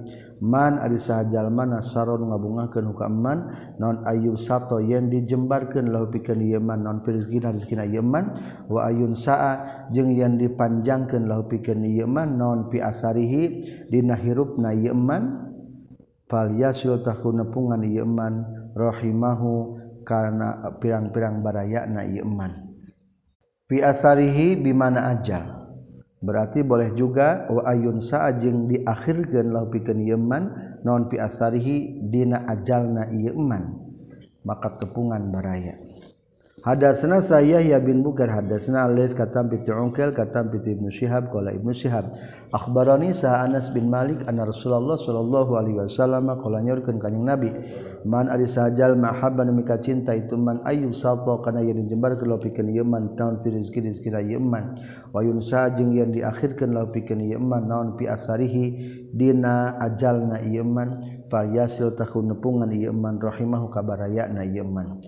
man 0.42 0.82
ari 0.82 0.98
sahajal 0.98 1.54
mana 1.54 1.86
saron 1.86 2.32
ngabungakeun 2.32 2.96
hukaman 2.96 3.38
non 3.78 4.02
ayyub 4.08 4.42
sato 4.42 4.82
yen 4.82 5.12
dijembarkeun 5.12 5.94
lahu 5.94 6.10
pikeun 6.10 6.42
ieu 6.42 6.58
man 6.58 6.82
non 6.82 7.06
firizqina 7.06 7.54
rizqina 7.54 7.86
ieu 7.86 8.02
man 8.02 8.34
wa 8.66 8.90
ayun 8.90 9.14
sa'a 9.14 9.86
jeung 9.94 10.10
yen 10.10 10.42
dipanjangkeun 10.42 11.30
lahu 11.30 11.41
pikeun 11.46 11.86
ieu 11.86 12.10
man 12.10 12.38
naon 12.38 12.70
fi 12.70 12.82
asarihi 12.82 13.44
dina 13.88 14.18
hirupna 14.18 14.74
ieu 14.74 14.94
man 14.94 15.54
fal 16.30 16.52
yasil 16.52 17.02
takun 17.06 17.42
nepungan 17.42 17.82
ieu 17.86 18.06
man 18.06 18.46
rahimahu 18.78 19.78
kana 20.04 20.76
pirang-pirang 20.82 21.40
barayana 21.46 22.06
ieu 22.06 22.26
man 22.26 22.72
fi 23.72 23.80
asarihi 23.80 24.60
bimana 24.60 25.16
aja? 25.16 25.64
Berarti 26.22 26.62
boleh 26.62 26.94
juga 26.94 27.50
wa 27.50 27.66
ayun 27.66 27.98
saajing 27.98 28.70
diakhirkeun 28.70 29.50
lahu 29.50 29.74
pikeun 29.74 30.06
ieu 30.06 30.22
man 30.22 30.54
naon 30.86 31.10
fi 31.10 31.18
asarihi 31.18 32.06
dina 32.14 32.46
ajalna 32.46 33.10
ieu 33.10 33.34
man 33.34 33.82
maka 34.46 34.78
tepungan 34.78 35.34
baraya. 35.34 35.82
Hadatsna 36.62 37.26
saya 37.26 37.58
ya 37.58 37.82
bin 37.82 38.06
Bukar 38.06 38.30
hadatsna 38.30 38.86
Alis 38.86 39.18
katam 39.18 39.50
bi 39.50 39.58
Unkal 39.66 40.14
katam 40.14 40.54
bi 40.54 40.62
Ibnu 40.62 40.94
Syihab 40.94 41.34
qala 41.34 41.58
Ibnu 41.58 41.74
Syihab 41.74 42.14
akhbarani 42.54 43.18
sa 43.18 43.42
Anas 43.42 43.74
bin 43.74 43.90
Malik 43.90 44.22
anna 44.30 44.46
Rasulullah 44.46 44.94
sallallahu 44.94 45.58
alaihi 45.58 45.82
wasallam 45.82 46.30
qala 46.38 46.62
nyorkeun 46.62 47.02
kanjing 47.02 47.26
Nabi 47.26 47.50
man 48.06 48.30
ari 48.30 48.46
sajal 48.46 48.94
mahabban 48.94 49.50
mika 49.58 49.82
cinta 49.82 50.14
itu 50.14 50.38
man 50.38 50.62
ayu 50.62 50.94
salto 50.94 51.42
kana 51.42 51.66
yen 51.66 51.82
jembar 51.90 52.14
ke 52.14 52.30
pikeun 52.30 52.70
ieu 52.70 52.86
man 52.86 53.18
taun 53.18 53.42
fi 53.42 53.58
rezeki 53.58 53.82
rezeki 53.82 54.10
ieu 54.30 54.38
man. 54.38 54.78
Wa 55.10 55.26
yunsa 55.26 55.74
jeung 55.74 55.98
yen 55.98 56.14
diakhirkeun 56.14 56.78
law 56.78 56.94
pikeun 56.94 57.26
ieu 57.26 57.42
man 57.42 57.66
naon 57.66 57.98
pi 57.98 58.06
asarihi 58.06 59.10
dina 59.10 59.82
ajalna 59.82 60.46
ieu 60.46 60.62
man. 60.62 61.26
Fa 61.26 61.42
yasil 61.42 61.98
takun 61.98 62.30
nepungan 62.30 62.70
ieu 62.70 62.94
man 62.94 63.18
rahimahu 63.18 63.74
kabarayana 63.74 64.46
ieu 64.46 64.62
man. 64.62 65.02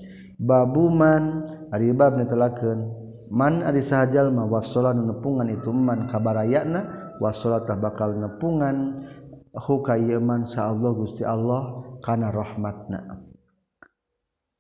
babuman 0.44 1.48
aribab 1.72 2.20
netelakeun. 2.20 3.02
Man 3.34 3.66
ari 3.66 3.82
sahajalma 3.82 4.46
wasola 4.46 4.94
nepungan 4.94 5.50
itu 5.50 5.74
man 5.74 6.06
kabarayana 6.12 7.16
wasola 7.18 7.64
tah 7.64 7.80
bakal 7.80 8.14
nepungan. 8.14 9.08
Hukayeman 9.54 10.50
sa 10.50 10.74
Allah 10.74 10.91
Gusti 10.98 11.22
Allah 11.22 11.86
kana 12.02 12.34
rahmatna. 12.34 13.22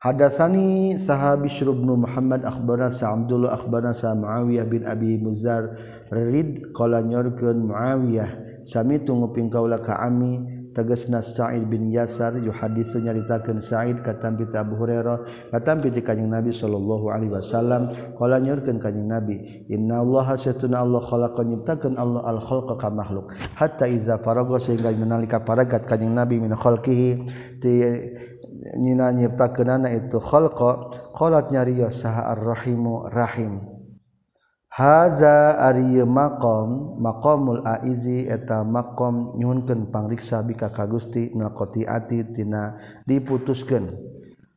Hadasani 0.03 0.99
sahabi 0.99 1.47
Bishrubnu 1.47 1.95
Muhammad 1.95 2.45
akhbarana 2.45 2.93
sa 2.93 3.15
Abdullah 3.15 3.57
akhbarana 3.57 3.95
sa 3.95 4.13
Muawiyah 4.13 4.67
bin 4.67 4.83
Abi 4.85 5.15
Muzar 5.15 5.79
rid 6.11 6.75
qala 6.75 7.01
nyorkeun 7.01 7.71
Muawiyah 7.71 8.61
sami 8.67 8.99
tunggu 8.99 9.31
ping 9.31 9.47
kaula 9.47 9.79
ka 9.79 9.97
ami 9.97 10.43
tegesna 10.73 11.21
Sa'id 11.21 11.65
bin 11.69 11.89
Yasar 11.89 12.37
yu 12.37 12.51
hadis 12.53 12.93
nyaritakeun 12.93 13.61
Sa'id 13.61 14.01
katam 14.05 14.37
bi 14.37 14.45
Abu 14.53 14.77
Hurairah 14.77 15.49
katam 15.49 15.81
bi 15.81 15.89
kanjing 16.01 16.29
Nabi 16.29 16.53
sallallahu 16.53 17.09
alaihi 17.09 17.33
wasallam. 17.33 17.93
Qala 18.17 18.37
nyaurkeun 18.37 18.77
kanjing 18.77 19.07
Nabi 19.09 19.65
inna 19.69 20.01
Allah 20.01 20.37
satuna 20.37 20.85
Allah 20.85 21.01
khalaqa 21.01 21.41
nyiptakeun 21.41 21.97
Allah 21.97 22.21
al 22.25 22.39
khalqa 22.41 22.77
ka 22.77 22.89
makhluk. 22.93 23.33
Hatta 23.57 23.89
iza 23.89 24.21
faraga 24.21 24.59
sehingga 24.61 24.93
nalika 24.93 25.41
paragat 25.41 25.89
kanjing 25.89 26.13
Nabi 26.13 26.37
min 26.37 26.53
khalqihi 26.53 27.09
ti 27.57 27.71
nyina 28.77 29.09
nyiptakeunana 29.13 29.89
itu 29.93 30.21
khalqa. 30.21 31.01
Qalat 31.13 31.53
nyariyo 31.53 31.93
saha 31.93 32.33
ar-rahimu 32.33 33.09
rahim. 33.13 33.72
Haza 34.73 35.61
ari 35.61 36.01
maqam 36.01 36.97
maqamul 36.97 37.61
aizi 37.61 38.25
eta 38.25 38.65
maqam 38.65 39.37
nyuhunkeun 39.37 39.93
pangriksa 39.93 40.41
bika 40.41 40.73
ka 40.73 40.89
Gusti 40.89 41.29
nakoti 41.29 41.85
ati 41.85 42.25
tina 42.33 42.73
diputuskeun. 43.05 43.93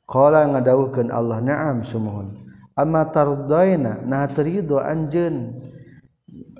Qala 0.08 0.48
ngadawuhkeun 0.48 1.12
Allah 1.12 1.44
naam 1.44 1.84
sumuhun. 1.84 2.32
Amma 2.72 3.12
tardaina 3.12 4.00
nah 4.08 4.24
terido 4.32 4.80
anjen. 4.80 5.52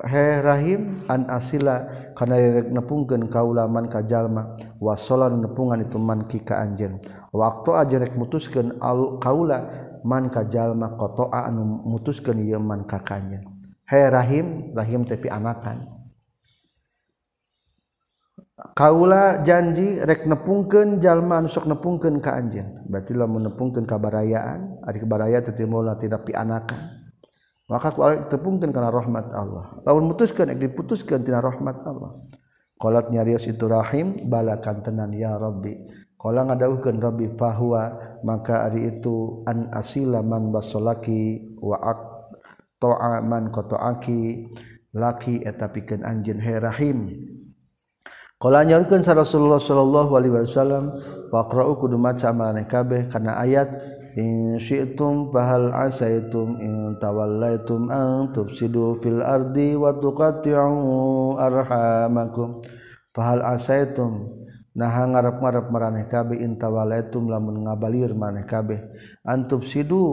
He 0.05 0.27
rahim 0.45 1.09
an 1.09 1.25
asila 1.33 2.13
kana 2.13 2.37
yerek 2.37 2.69
nepungkeun 2.69 3.33
kaulaman 3.33 3.89
ka 3.89 4.05
jalma 4.05 4.61
wasolan 4.85 5.41
nepungan 5.41 5.81
itu 5.81 5.97
man 5.97 6.29
ki 6.29 6.45
ka 6.45 6.61
anjeun. 6.61 7.01
Waktu 7.33 7.73
ajerek 7.73 8.21
mutuskeun 8.21 8.77
al 8.85 9.17
kaula 9.17 9.86
man 10.05 10.29
kajallma 10.29 10.99
kotoa 10.99 11.47
anu 11.47 11.87
mutuskeun 11.87 12.43
ieu 12.43 12.61
man 12.61 12.85
kakanya. 12.85 13.47
Hey 13.87 14.11
rahim 14.11 14.75
rahim 14.75 15.07
tepi 15.07 15.31
anakan 15.31 15.97
kaula 18.73 19.45
janji 19.45 20.01
rek 20.01 20.25
nepungkeun 20.25 20.99
jalma 21.01 21.45
anu 21.45 21.49
sok 21.49 21.69
nepungkeun 21.69 22.21
ka 22.25 22.37
anjeun. 22.37 22.89
Berarti 22.89 23.13
lamun 23.13 23.53
nepungkeun 23.53 23.85
ka 23.85 24.01
barayaan 24.01 24.85
ari 24.85 25.01
tetimula 25.45 26.01
tidak 26.01 26.25
pianakan. 26.25 26.81
Maka 27.67 27.91
ku 27.93 28.01
tepungkeun 28.31 28.71
kana 28.71 28.89
rahmat 28.95 29.27
Allah. 29.35 29.83
Lawan 29.85 30.07
mutuskeun 30.09 30.49
ek 30.55 30.63
tina 31.25 31.43
rahmat 31.43 31.77
Allah. 31.85 32.23
Qalat 32.77 33.09
nyarios 33.09 33.49
itu 33.49 33.65
rahim 33.67 34.29
balakan 34.29 34.85
tenan 34.85 35.11
ya 35.17 35.37
rabbi. 35.41 35.73
Qala 36.27 36.43
ngadauhkeun 36.43 36.99
Rabbi 36.99 37.39
fahuwa 37.39 38.19
maka 38.27 38.67
ari 38.67 38.99
itu 38.99 39.47
an 39.47 39.71
asila 39.71 40.27
man 40.27 40.51
basolaki 40.51 41.55
wa 41.63 41.79
ak 41.79 42.01
to'a 42.83 43.23
man 43.23 43.55
kotoaki 43.55 44.51
laki 44.91 45.47
eta 45.47 45.71
pikeun 45.71 46.03
anjeun 46.03 46.43
he 46.43 46.59
rahim. 46.59 46.99
Qala 48.43 48.67
nyaurkeun 48.67 49.07
sa 49.07 49.15
Rasulullah 49.15 49.63
sallallahu 49.63 50.19
alaihi 50.19 50.35
wasallam 50.35 50.99
faqra'u 51.31 51.79
kudu 51.79 51.95
maca 51.95 52.35
maraneh 52.35 52.67
kabeh 52.67 53.07
kana 53.07 53.39
ayat 53.47 53.71
in 54.19 54.59
syi'tum 54.59 55.31
fahal 55.31 55.71
asaitum 55.71 56.59
in 56.59 56.99
tawallaitum 56.99 57.87
an 57.87 58.35
tufsidu 58.35 58.99
fil 58.99 59.23
ardi 59.23 59.79
wa 59.79 59.95
tuqatti'u 59.95 61.39
arhamakum. 61.39 62.67
Fahal 63.15 63.47
asaitum 63.47 64.43
nah 64.77 64.93
ngarep-ngarep 64.93 65.73
maraneh 65.73 66.05
kabeh 66.13 66.37
in 66.37 66.61
tawallaitum 66.61 67.33
lamun 67.33 67.65
ngabalir 67.65 68.13
maneh 68.13 68.45
kabeh. 68.45 68.77
An 69.25 69.49
tufsidu 69.49 70.05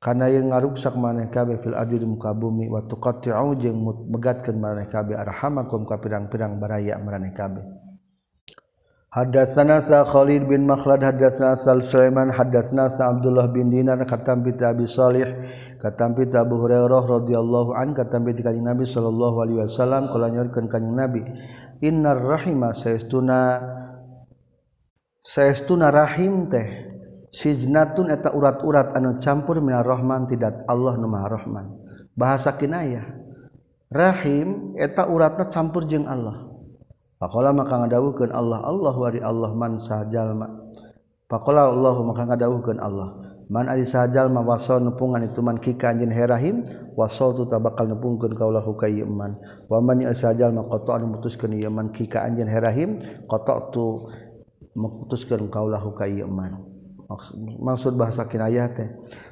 kana 0.00 0.32
yang 0.32 0.48
ngaruksak 0.48 0.96
maneh 0.96 1.28
kabeh 1.28 1.60
fil 1.60 1.76
ardi 1.76 2.00
muka 2.08 2.32
bumi 2.32 2.72
wa 2.72 2.80
tuqatti'u 2.88 3.52
jeung 3.60 3.84
megatkeun 4.08 4.56
maneh 4.56 4.88
kabeh 4.88 5.12
arhamakum 5.12 5.84
ka 5.84 6.00
pirang-pirang 6.00 6.56
baraya 6.56 6.96
maneh 6.96 7.36
kabeh. 7.36 7.62
Hadatsana 9.08 9.80
sa 9.80 10.04
Khalid 10.04 10.44
bin 10.44 10.68
Makhlad 10.68 11.00
hadatsana 11.00 11.56
Sal 11.56 11.80
Sulaiman 11.80 12.28
hadatsana 12.28 12.92
sa 12.92 13.08
Abdullah 13.08 13.48
bin 13.48 13.72
Dinar 13.72 13.96
katam 14.04 14.44
bi 14.44 14.52
Abi 14.60 14.84
Shalih 14.84 15.48
katam 15.80 16.12
bi 16.12 16.28
Abu 16.28 16.60
Hurairah 16.60 17.08
radhiyallahu 17.08 17.72
an 17.72 17.96
katam 17.96 18.28
bi 18.28 18.36
Nabi 18.36 18.84
sallallahu 18.84 19.36
alaihi 19.40 19.64
wasallam 19.64 20.12
kala 20.12 20.28
nyorkeun 20.28 20.68
kanjeng 20.68 20.92
Nabi 20.92 21.24
innar 21.80 22.18
rahima 22.18 22.74
saestuna 22.74 23.62
saestuna 25.22 25.90
rahim 25.92 26.50
teh. 26.50 26.88
Sijnatun 27.28 28.08
eta 28.08 28.32
urat-urat 28.32 28.96
anu 28.96 29.20
campur 29.20 29.60
minar 29.60 29.84
rahman 29.84 30.24
tidak 30.24 30.64
Allah 30.64 30.96
nu 30.96 31.06
maha 31.06 31.28
rahman. 31.28 31.66
Bahasa 32.16 32.56
kinayah 32.56 33.04
rahim 33.92 34.74
eta 34.80 35.04
uratna 35.06 35.46
campur 35.52 35.84
jeung 35.84 36.08
Allah. 36.08 36.48
Pakola 37.20 37.52
maka 37.52 37.84
ngadawukeun 37.84 38.30
Allah 38.32 38.62
Allah 38.62 38.94
wari 38.94 39.18
Allah 39.18 39.50
man 39.50 39.82
sajalma 39.82 40.70
Pakola 41.26 41.68
Allah 41.68 41.94
maka 42.00 42.22
ngadawukeun 42.24 42.80
Allah. 42.80 43.37
man 43.48 43.66
ari 43.68 43.88
sajal 43.88 44.28
ma 44.28 44.44
waso 44.44 44.76
nepungan 44.76 45.24
itu 45.24 45.40
man 45.40 45.56
kika 45.56 45.96
anjeun 45.96 46.12
herahim 46.12 46.56
waso 46.92 47.32
tu 47.32 47.48
tabakal 47.48 47.88
nepungkeun 47.88 48.36
kaulah 48.36 48.64
ka 48.76 48.86
ieu 48.88 49.08
man. 49.08 49.40
Wa 49.66 49.80
man 49.80 50.04
sajal 50.12 50.52
ma 50.52 50.68
qata'an 50.68 51.08
mutuskeun 51.08 51.56
ieu 51.56 51.72
man 51.72 51.90
kika 51.90 52.24
anjeun 52.28 52.48
herahim 52.48 53.00
qata' 53.24 53.72
tu 53.72 54.08
mutuskeun 54.76 55.48
kaulah 55.48 55.80
ka 55.96 56.04
ieu 56.04 56.28
man. 56.28 56.60
Maksud, 57.08 57.36
maksud 57.56 57.92
bahasa 57.96 58.28
kinayah 58.28 58.68
teh 58.76 58.88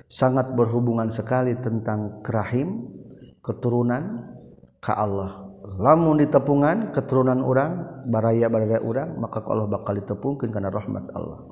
sangat 0.09 0.49
berhubungan 0.57 1.12
sekali 1.12 1.53
tentang 1.61 2.25
kerahim 2.25 2.89
keturunan 3.45 4.33
ka 4.81 4.97
Allah. 4.97 5.45
Lamun 5.77 6.23
ditepungan 6.23 6.95
keturunan 6.97 7.45
orang 7.45 8.07
baraya 8.09 8.49
baraya 8.49 8.81
orang 8.81 9.19
maka 9.21 9.45
Allah 9.45 9.69
bakal 9.69 9.99
ditepungkeun 9.99 10.55
kana 10.55 10.73
rahmat 10.73 11.05
Allah. 11.12 11.43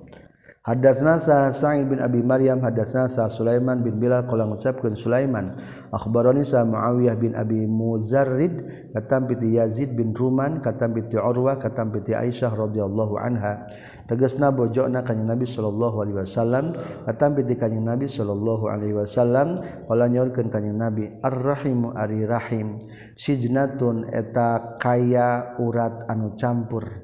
Hadatsna 0.64 1.20
sa 1.20 1.52
Sa'id 1.52 1.92
bin 1.92 2.00
Abi 2.00 2.24
Maryam 2.24 2.56
hadatsna 2.64 3.04
sa 3.04 3.28
Sulaiman 3.28 3.84
bin 3.84 4.00
Bilal 4.00 4.24
qala 4.24 4.48
ngucapkeun 4.48 4.96
Sulaiman. 4.96 5.60
Akhbarani 5.92 6.40
Sa 6.40 6.64
Muawiyah 6.64 7.20
bin 7.20 7.36
Abi 7.36 7.68
Muzarrid 7.68 8.64
katam 8.96 9.28
piti 9.28 9.60
Yazid 9.60 9.92
bin 9.92 10.16
Ruman 10.16 10.64
katam 10.64 10.96
piti 10.96 11.20
Urwa 11.20 11.60
katam 11.60 11.92
piti 11.92 12.16
Aisyah 12.16 12.56
radhiyallahu 12.56 13.12
anha. 13.20 13.68
Tegasna 14.08 14.56
bojona 14.56 15.04
kanjing 15.04 15.28
Nabi 15.28 15.44
sallallahu 15.44 16.00
alaihi 16.00 16.16
wasallam 16.24 16.72
katam 17.04 17.36
piti 17.36 17.60
kanjing 17.60 17.84
Nabi 17.84 18.08
sallallahu 18.08 18.64
alaihi 18.64 18.96
wasallam 18.96 19.60
qala 19.84 20.08
nyorkeun 20.08 20.48
kanjing 20.48 20.80
Nabi 20.80 21.12
Ar-Rahim 21.20 21.92
ari 21.92 22.24
rahim 22.24 22.88
sijnatun 23.20 24.08
eta 24.08 24.80
kaya 24.80 25.60
urat 25.60 26.08
anu 26.08 26.32
campur. 26.40 27.03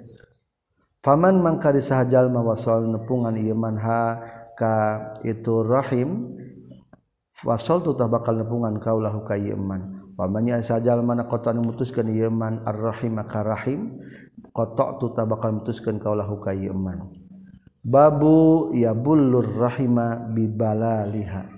Faman 1.01 1.41
mangka 1.41 1.73
disahajal 1.73 2.29
mawasol 2.29 2.85
nepungan 2.85 3.33
iman 3.33 3.77
ha 3.81 4.21
ka 4.53 4.77
itu 5.25 5.65
rahim 5.65 6.29
wasol 7.41 7.81
tu 7.81 7.97
bakal 7.97 8.37
nepungan 8.37 8.77
kaulah 8.77 9.17
ka 9.25 9.33
iman. 9.33 10.13
Pamannya 10.13 10.61
sajal 10.61 11.01
mana 11.01 11.25
kota 11.25 11.57
memutuskan 11.57 12.05
iman 12.13 12.61
ar-rahim 12.69 13.17
maka 13.17 13.41
rahim 13.41 13.97
kotok 14.53 15.01
tu 15.01 15.07
bakal 15.17 15.57
memutuskan 15.57 15.97
kaulah 15.97 16.29
ka 16.37 16.53
iman. 16.53 17.09
Babu 17.81 18.69
ya 18.77 18.93
bulur 18.93 19.57
rahima 19.57 20.21
bibalaliha. 20.29 21.49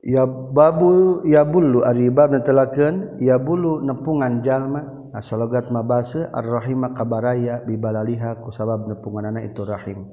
Ya 0.00 0.24
babu 0.24 1.20
ya 1.28 1.44
bulu 1.44 1.84
ari 1.84 2.08
bab 2.08 2.32
netelakeun 2.32 3.20
ya 3.20 3.36
bulu 3.36 3.84
nepungan 3.84 4.40
jalma 4.40 5.01
asalogat 5.12 5.68
mabase 5.68 6.24
arrahima 6.32 6.96
kabaraya 6.96 7.60
bibalaliha 7.62 8.40
kusabab 8.40 8.88
nepunganana 8.88 9.44
itu 9.44 9.62
rahim. 9.62 10.08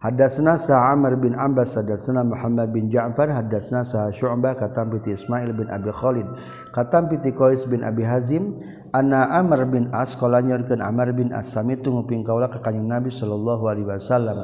Hadasna 0.00 0.56
sa 0.56 0.96
Amr 0.96 1.20
bin 1.20 1.36
Abbas 1.36 1.76
hadasna 1.76 2.24
Muhammad 2.24 2.72
bin 2.72 2.88
Ja'far 2.88 3.28
hadasna 3.28 3.84
sa 3.84 4.08
Syu'bah 4.08 4.56
katam 4.56 4.88
piti 4.96 5.12
Ismail 5.12 5.52
bin 5.52 5.68
Abi 5.68 5.92
Khalid 5.92 6.24
katam 6.72 7.12
piti 7.12 7.36
Qais 7.36 7.68
bin 7.68 7.84
Abi 7.84 8.08
Hazim 8.08 8.64
anna 8.96 9.28
Amr 9.36 9.68
bin 9.68 9.92
As 9.92 10.16
qala 10.16 10.40
nyorkeun 10.40 10.80
Amr 10.80 11.12
bin 11.12 11.36
As 11.36 11.52
samitu 11.52 11.92
nguping 11.92 12.24
kaula 12.24 12.48
ka 12.48 12.64
kanjeng 12.64 12.88
Nabi 12.88 13.12
sallallahu 13.12 13.68
alaihi 13.68 13.92
wasallam. 13.92 14.38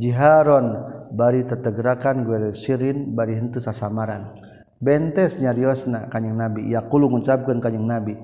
Jiharon 0.00 0.66
bari 1.12 1.46
tetegerakan 1.46 2.26
gue 2.26 2.56
sirin 2.56 3.12
bari 3.12 3.36
henteu 3.36 3.60
sasamaran. 3.60 4.32
Bentes 4.82 5.38
nyariosna 5.38 6.08
kanyang 6.10 6.38
nabi. 6.38 6.70
Yaqulu 6.70 7.10
ngucapkeun 7.10 7.58
kanyang 7.58 7.86
nabi 7.86 8.14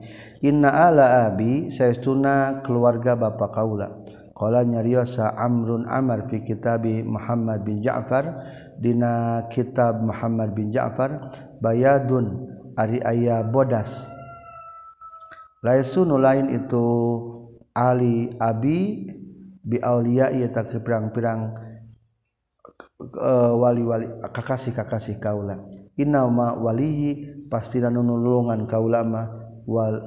inna 0.42 0.70
ala 0.70 1.28
abi 1.30 1.68
saestuna 1.68 2.64
keluarga 2.64 3.14
bapa 3.18 3.50
kaula. 3.50 4.02
Qala 4.34 4.64
nyariosa 4.64 5.36
amrun 5.36 5.84
amar 5.84 6.24
fi 6.32 6.40
kitabi 6.40 7.04
Muhammad 7.04 7.60
bin 7.60 7.84
Ja'far 7.84 8.40
dina 8.80 9.44
kitab 9.52 10.00
Muhammad 10.00 10.56
bin 10.56 10.72
Ja'far 10.72 11.36
bayadun 11.60 12.48
ari 12.72 13.04
aya 13.04 13.44
bodas. 13.44 14.08
Laisunu 15.60 16.16
lain 16.16 16.48
itu 16.56 16.88
ali 17.76 18.32
abi 18.40 19.12
bi 19.60 19.76
auliya 19.76 20.32
ieu 20.32 20.48
tak 20.48 20.72
pirang-pirang 20.72 21.52
uh, 23.20 23.52
wali-wali 23.60 24.08
kakasih 24.32 24.72
kakasih 24.72 25.20
kaula 25.20 25.60
innama 26.00 26.56
walihi 26.56 27.44
pasti 27.52 27.78
nunulungan 27.84 28.64
kaulama 28.64 29.28
wal 29.68 30.00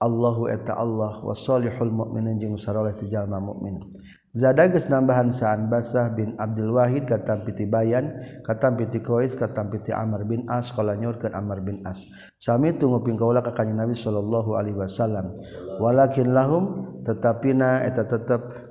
Allahu 0.00 0.48
eta 0.48 0.80
Allah 0.80 1.20
wasolihul 1.20 1.92
mukminin 1.92 2.40
jeung 2.40 2.56
saroleh 2.56 2.96
ti 2.96 3.12
jalma 3.12 3.36
mukmin 3.36 3.84
Zada 4.30 4.70
geus 4.70 4.86
nambahan 4.86 5.34
saan 5.34 5.66
Basah 5.66 6.06
bin 6.14 6.38
Abdul 6.38 6.70
Wahid 6.70 7.02
katam 7.10 7.42
piti 7.42 7.66
Bayan 7.66 8.14
katam 8.46 8.78
piti 8.78 9.02
Qais 9.02 9.34
katam 9.34 9.74
piti 9.74 9.90
Amr 9.90 10.22
bin 10.22 10.46
As 10.46 10.70
qala 10.70 10.94
nyurkeun 10.94 11.34
Amr 11.34 11.58
bin 11.66 11.82
As. 11.82 12.06
Sami 12.38 12.70
tunggu 12.78 13.02
kaula 13.18 13.42
ka 13.42 13.50
kanjeng 13.50 13.82
Nabi 13.82 13.98
sallallahu 13.98 14.54
alaihi 14.54 14.78
wasallam. 14.78 15.34
Walakin 15.82 16.30
lahum 16.30 16.64
tetapina 17.02 17.82
eta 17.82 18.06
tetep 18.06 18.70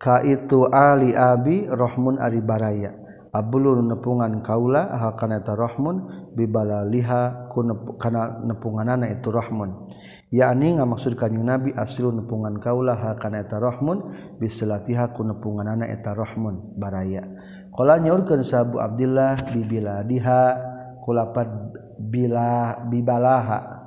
ka 0.00 0.24
itu 0.24 0.64
ali 0.72 1.12
abi 1.12 1.68
rahmun 1.68 2.16
ari 2.16 2.40
baraya 2.40 3.05
Abulun 3.36 3.92
nepungan 3.92 4.40
kaula 4.40 4.88
ahalkaneta 4.96 5.52
Rohmun 5.52 6.32
bibala 6.32 6.88
liha 6.88 7.52
ku 7.52 7.60
kana 8.00 8.40
nepunganana 8.40 9.12
itu 9.12 9.28
Rohmun. 9.28 9.92
Yakni 10.32 10.80
ngamaksud 10.80 11.20
kanjeng 11.20 11.44
Nabi 11.44 11.76
asilu 11.76 12.16
nepungan 12.16 12.56
kaula 12.56 12.96
ahalkaneta 12.96 13.60
Rohmun 13.60 14.08
bisilatiha 14.40 15.12
ku 15.12 15.20
nepunganana 15.20 15.84
eta 15.84 16.16
Rohmun 16.16 16.80
baraya. 16.80 17.28
Kala 17.76 18.00
nyaurkeun 18.00 18.40
sahabu 18.40 18.80
Abdullah 18.80 19.36
bibila 19.52 20.00
diha 20.00 20.56
kulapat 21.04 21.76
bila 22.00 22.80
bibalaha. 22.88 23.84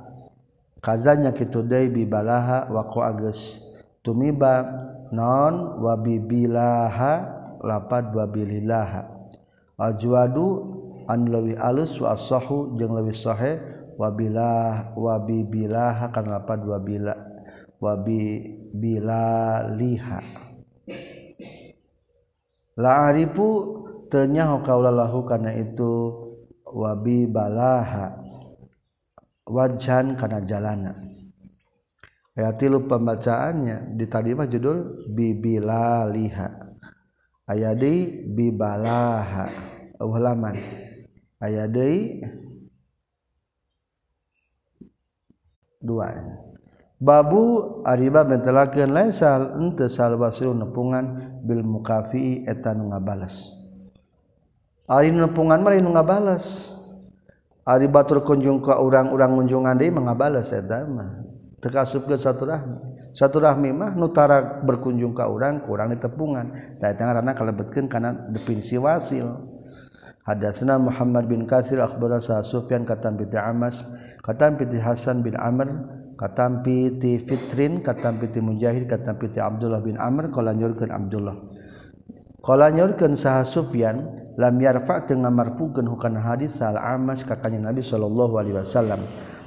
Kazanya 0.78 1.34
kitu 1.34 1.66
deui 1.66 1.90
bibalaha 1.90 2.70
waqa 2.70 3.18
geus 3.18 3.66
tumiba 4.06 4.62
non 5.10 5.82
wabibilaha 5.82 7.12
lapad 7.66 8.14
wabilillaha 8.14 9.09
ajwadu 9.80 10.68
an 11.08 11.32
lewi 11.32 11.56
alus 11.56 11.96
wa 11.96 12.12
asahu 12.12 12.76
jeung 12.76 12.92
leuwih 12.92 13.16
sahih 13.16 13.56
wabilah 13.96 14.92
wabibilaha 14.92 16.12
kan 16.12 16.28
lapad 16.28 16.60
wabila 16.68 17.16
wabibilaliha 17.80 20.20
la 22.76 23.08
arifu 23.08 23.80
tenyaho 24.12 24.60
kaulallahu 24.60 25.24
kana 25.24 25.56
itu 25.56 26.12
wabibalaha 26.70 28.14
wajan 29.50 30.14
karena 30.14 30.38
jalana. 30.46 30.94
Ayat 32.38 32.62
tilu 32.62 32.86
pembacaannya 32.86 33.98
di 33.98 34.06
tadi 34.06 34.30
mah 34.32 34.46
judul 34.46 35.10
bibilaliha 35.10 36.59
aya 37.50 37.74
di 37.74 38.22
bibalaha. 38.30 39.50
Ulaman 40.00 40.56
aya 41.42 41.66
di 41.66 42.22
dua. 45.82 46.14
Babu 47.00 47.80
ariba 47.84 48.22
mentelakeun 48.28 48.92
laisal 48.92 49.56
ente 49.56 49.88
salwasu 49.88 50.52
nepungan 50.52 51.36
bil 51.42 51.64
mukafi 51.64 52.44
eta 52.46 52.76
nu 52.76 52.92
ngabales. 52.92 53.50
Ari 54.86 55.10
nepungan 55.10 55.64
mah 55.64 55.74
nu 55.80 55.90
ngabales. 55.96 56.76
Ari 57.64 57.88
batur 57.92 58.24
kunjung 58.24 58.64
ka 58.64 58.80
urang-urang 58.80 59.36
kunjungan 59.36 59.76
deui 59.76 59.92
mengabales. 59.92 60.48
ngabales 60.48 60.64
eta 60.64 60.78
mah. 60.88 61.10
Teu 61.60 61.68
kasupkeun 61.68 62.16
saturahmi 62.16 62.89
satu 63.10 63.42
rahmi 63.42 63.74
mah 63.74 63.98
nutara 63.98 64.62
berkunjung 64.62 65.14
ke 65.14 65.24
orang 65.26 65.62
kurang 65.66 65.90
di 65.90 65.98
tepungan 65.98 66.54
karena 66.78 67.32
kalebetkan 67.34 67.90
karena 67.90 68.14
definisi 68.30 68.78
wasil 68.78 69.50
hadatsna 70.22 70.78
Muhammad 70.78 71.26
bin 71.26 71.48
Katsir 71.48 71.82
akhbarana 71.82 72.42
Sufyan 72.46 72.86
katam 72.86 73.18
bi 73.18 73.26
Amas 73.34 73.82
katam 74.22 74.54
bi 74.60 74.70
Hasan 74.78 75.26
bin 75.26 75.34
Amr 75.34 75.74
katam 76.14 76.62
bi 76.62 76.92
Fitrin 77.24 77.82
katam 77.82 78.22
bi 78.22 78.30
Mujahid 78.38 78.86
katam 78.86 79.18
bi 79.18 79.26
Abdullah 79.34 79.80
bin 79.82 79.98
Amr 79.98 80.30
qala 80.30 80.54
nyurkeun 80.54 80.92
Abdullah. 80.92 81.36
Qala 82.40 82.72
nyurkeun 82.72 83.16
saha 83.18 83.44
Sufyan 83.44 84.06
yarfa 84.36 85.04
ngamarpuken 85.04 85.84
bukan 85.84 86.16
hadis 86.16 86.56
hal 86.62 86.80
amas 86.80 87.20
kakaknya 87.26 87.68
Nabi 87.68 87.84
Shallallahu 87.84 88.40
Alaihi 88.40 88.56
Wasallam. 88.56 89.00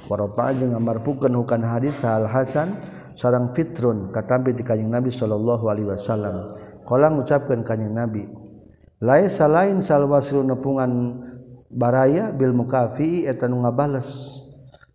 Ngamarpuken 0.04 1.32
bukan 1.32 1.64
hadis 1.64 1.98
hal 2.04 2.28
Hasan 2.28 2.76
sarang 3.14 3.54
fitrun 3.54 4.10
katampi 4.10 4.54
di 4.54 4.62
kanjing 4.66 4.90
Nabi 4.90 5.10
sallallahu 5.10 5.64
alaihi 5.70 5.88
wasallam. 5.90 6.58
Kolang 6.84 7.16
ngucapkeun 7.18 7.64
kanjing 7.64 7.94
Nabi 7.94 8.44
laisa 9.04 9.44
lain 9.44 9.84
salwasru 9.84 10.40
nepungan 10.40 11.20
baraya 11.68 12.32
bil 12.32 12.56
mukafi 12.56 13.28
eta 13.28 13.44
nu 13.50 13.60
ngabales 13.60 14.40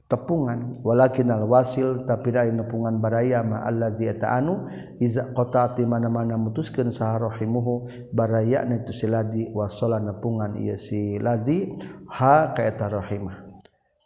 tepungan 0.09 0.81
walakin 0.81 1.29
al 1.29 1.45
wasil 1.45 2.09
tapi 2.09 2.33
lain 2.33 2.57
nepungan 2.57 2.97
baraya 2.97 3.45
ma 3.45 3.61
allazi 3.61 4.09
eta 4.09 4.33
anu 4.33 4.65
iza 4.97 5.29
qataati 5.37 5.85
mana-mana 5.85 6.33
mutuskeun 6.41 6.89
saharohimuhu 6.89 8.09
baraya 8.09 8.65
na 8.65 8.81
itu 8.81 8.89
siladi 8.89 9.45
wasala 9.53 10.01
nepungan 10.01 10.57
ieu 10.57 10.73
si 10.73 11.21
ladi 11.21 11.69
ha 12.09 12.57
ka 12.57 12.65
eta 12.65 12.89
rahimah 12.89 13.45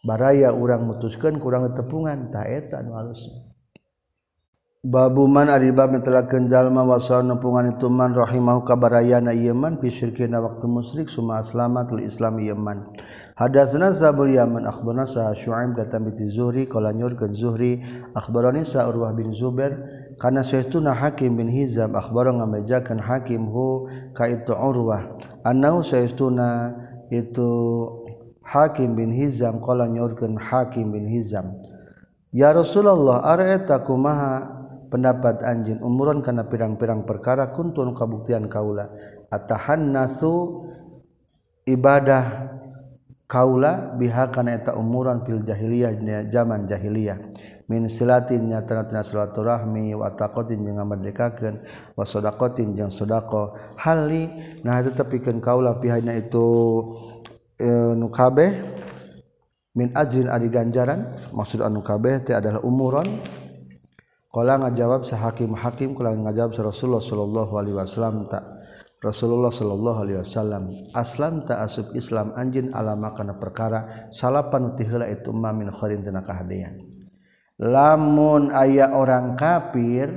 baraya 0.03 0.51
urang 0.51 0.83
mutuskeun 0.83 1.39
kurang 1.39 1.71
tepungan 1.71 2.27
ta 2.27 2.43
eta 2.43 2.83
nu 2.83 2.99
alusna 2.99 3.52
Babu 4.83 5.31
man 5.31 5.47
ari 5.47 5.71
bab 5.71 5.95
netelakeun 5.95 6.51
jalma 6.51 6.83
wasal 6.83 7.23
nepungan 7.23 7.71
itu 7.71 7.87
man 7.87 8.11
rahimahu 8.11 8.67
kabarayana 8.67 9.31
ieu 9.31 9.55
man 9.55 9.79
fi 9.79 9.87
syirkina 9.87 10.43
waktu 10.43 10.67
musyrik 10.67 11.07
suma 11.07 11.39
aslamatul 11.39 12.03
islam 12.03 12.35
ieu 12.43 12.51
man. 12.51 12.91
Hadatsana 13.39 13.95
Zabul 13.95 14.35
Yaman 14.35 14.67
akhbarana 14.67 15.07
sa 15.07 15.31
Syuaib 15.39 15.79
kata 15.79 16.03
binti 16.03 16.27
Zuhri 16.35 16.67
qala 16.67 16.91
nyurkeun 16.91 17.31
Zuhri 17.31 17.79
akhbarani 18.11 18.67
sa 18.67 18.83
Urwah 18.91 19.15
bin 19.15 19.31
Zubair 19.31 19.79
kana 20.19 20.43
sayyiduna 20.43 20.91
Hakim 20.99 21.39
bin 21.39 21.47
Hizam 21.47 21.95
akhbarana 21.95 22.43
ngamejakeun 22.43 22.99
Hakim 22.99 23.47
hu 23.55 23.87
ka 24.11 24.27
itu 24.27 24.51
Urwah. 24.51 25.15
Annahu 25.47 25.79
sayyiduna 25.79 26.75
itu 27.07 27.47
Hakim 28.43 28.99
bin 28.99 29.15
Hizam 29.15 29.63
qala 29.63 29.87
nyurkeun 29.87 30.35
Hakim 30.35 30.91
bin 30.91 31.07
Hizam. 31.07 31.55
Ya 32.35 32.51
Rasulullah 32.51 33.23
ara'aita 33.31 33.79
kumaha 33.87 34.62
pendapat 34.93 35.41
anjin 35.41 35.81
umuran 35.81 36.21
kana 36.21 36.45
pirang-pirang 36.45 37.09
perkara 37.09 37.49
kuntun 37.49 37.97
kabuktian 37.97 38.45
kaula. 38.45 38.93
Atahannasu 39.33 40.61
ibadah 41.65 42.53
Kaula 43.33 43.97
bihakaneta 43.97 44.77
umuran 44.77 45.25
fil 45.25 45.41
jahiliyah 45.41 46.29
zaman 46.29 46.69
jahiliyah. 46.69 47.17
Min 47.65 47.89
silatin 47.89 48.45
nyata 48.45 48.85
silaturahmi 49.01 49.97
wa 49.97 50.13
taqatin 50.13 50.61
jeung 50.61 50.77
ngamerdekakeun 50.77 51.65
wa 51.97 52.05
sadaqatin 52.05 52.77
jeung 52.77 52.93
sedekah 52.93 53.73
hali 53.79 54.29
nah 54.61 54.83
tetepikeun 54.85 55.41
kaula 55.41 55.81
pihana 55.81 56.13
itu 56.13 56.45
e, 57.57 57.65
nu 57.97 58.11
kabeh 58.13 58.53
min 59.73 59.89
ajrin 59.97 60.29
ari 60.29 60.53
ganjaran 60.53 61.17
maksud 61.33 61.65
anu 61.65 61.81
kabeh 61.81 62.21
teh 62.21 62.37
adalah 62.37 62.61
umuran 62.61 63.07
Kala 64.33 64.57
ngajawab 64.57 65.05
sahakim 65.05 65.53
hakim. 65.53 65.93
Kala 65.93 66.17
ngajawab 66.17 66.73
Rasulullah 66.73 67.05
sallallahu 67.05 67.53
alaihi 67.53 67.77
wasallam 67.77 68.25
tak 68.33 68.41
Rasulullah 69.03 69.51
sallallahu 69.53 69.99
alaihi 69.99 70.19
wasallam 70.23 70.63
aslam 70.95 71.43
ta 71.43 71.61
asub 71.67 71.91
Islam 71.93 72.31
anjin 72.39 72.71
alama 72.71 73.11
kana 73.11 73.35
perkara 73.35 74.09
salapan 74.15 74.79
ti 74.79 74.87
heula 74.87 75.11
itu 75.11 75.29
ma 75.35 75.51
min 75.51 75.67
khairin 75.75 76.07
tina 76.07 76.23
kahadean 76.23 76.87
lamun 77.59 78.47
aya 78.55 78.95
orang 78.95 79.35
kafir 79.35 80.07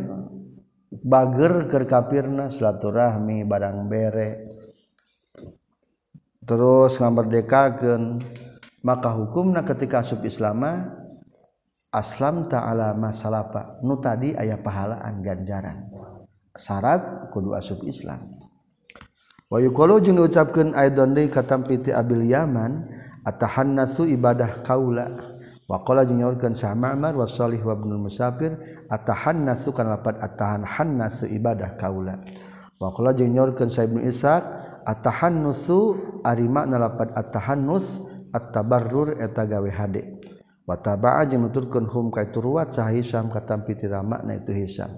bager 1.03 1.67
keur 1.67 1.85
kafirna 1.85 2.49
silaturahmi 2.49 3.43
barang 3.45 3.79
bere. 3.91 4.31
Terus 6.47 6.95
ngamerdekakeun 7.03 8.23
maka 8.87 9.11
hukumna 9.19 9.67
ketika 9.67 10.07
asub 10.07 10.23
Islam 10.23 10.63
aslam 11.97 12.53
ta'ala 12.53 12.93
masalafa 12.93 13.81
nu 13.81 13.97
tadi 13.97 14.37
ayah 14.37 14.61
pahalaan 14.61 15.25
ganjaran. 15.25 15.89
Syarat 16.53 17.33
kudu 17.33 17.57
asub 17.57 17.81
Islam. 17.89 18.37
Wa 19.49 19.57
yuqalu 19.61 20.05
jeung 20.05 20.21
diucapkeun 20.21 20.77
aidon 20.77 21.17
de 21.17 21.33
katampi 21.33 21.81
ti 21.81 21.91
abil 21.93 22.25
yaman 22.25 22.85
atahannasu 23.25 24.05
ibadah 24.09 24.61
kaula. 24.65 25.17
Wa 25.67 25.83
qala 25.83 26.07
jeung 26.07 26.23
nyaurkeun 26.23 26.55
sa 26.55 26.79
ma'mar 26.79 27.13
wa 27.19 27.27
salih 27.27 27.59
wa 27.61 27.75
ibnul 27.75 28.07
musafir 28.07 28.55
atahannasu 28.87 29.75
kana 29.75 29.99
lapat 29.99 30.17
atahan 30.23 30.63
hannasu 30.63 31.27
ibadah 31.27 31.75
kaula. 31.75 32.23
Wa 32.81 32.95
qala 32.95 33.13
jeung 33.13 33.37
nyaurkeun 33.37 33.69
sa 33.69 33.85
ibnu 33.85 34.01
ishaq 34.01 34.43
atahannusu 34.87 35.99
ari 36.25 36.47
makna 36.49 36.81
lapat 36.81 37.13
atahannus 37.13 37.85
at-tabarrur 38.33 39.21
eta 39.21 39.45
gawe 39.45 39.71
hade. 39.75 40.16
wataba 40.67 41.23
jeung 41.25 41.47
nuturkeun 41.47 41.87
hum 41.87 42.11
ka 42.11 42.27
itu 42.27 42.43
ruwat 42.43 42.75
sah 42.75 42.91
Hisam 42.91 43.31
katampi 43.31 43.79
ti 43.79 43.87
ramakna 43.87 44.37
itu 44.37 44.51
Hisam. 44.53 44.91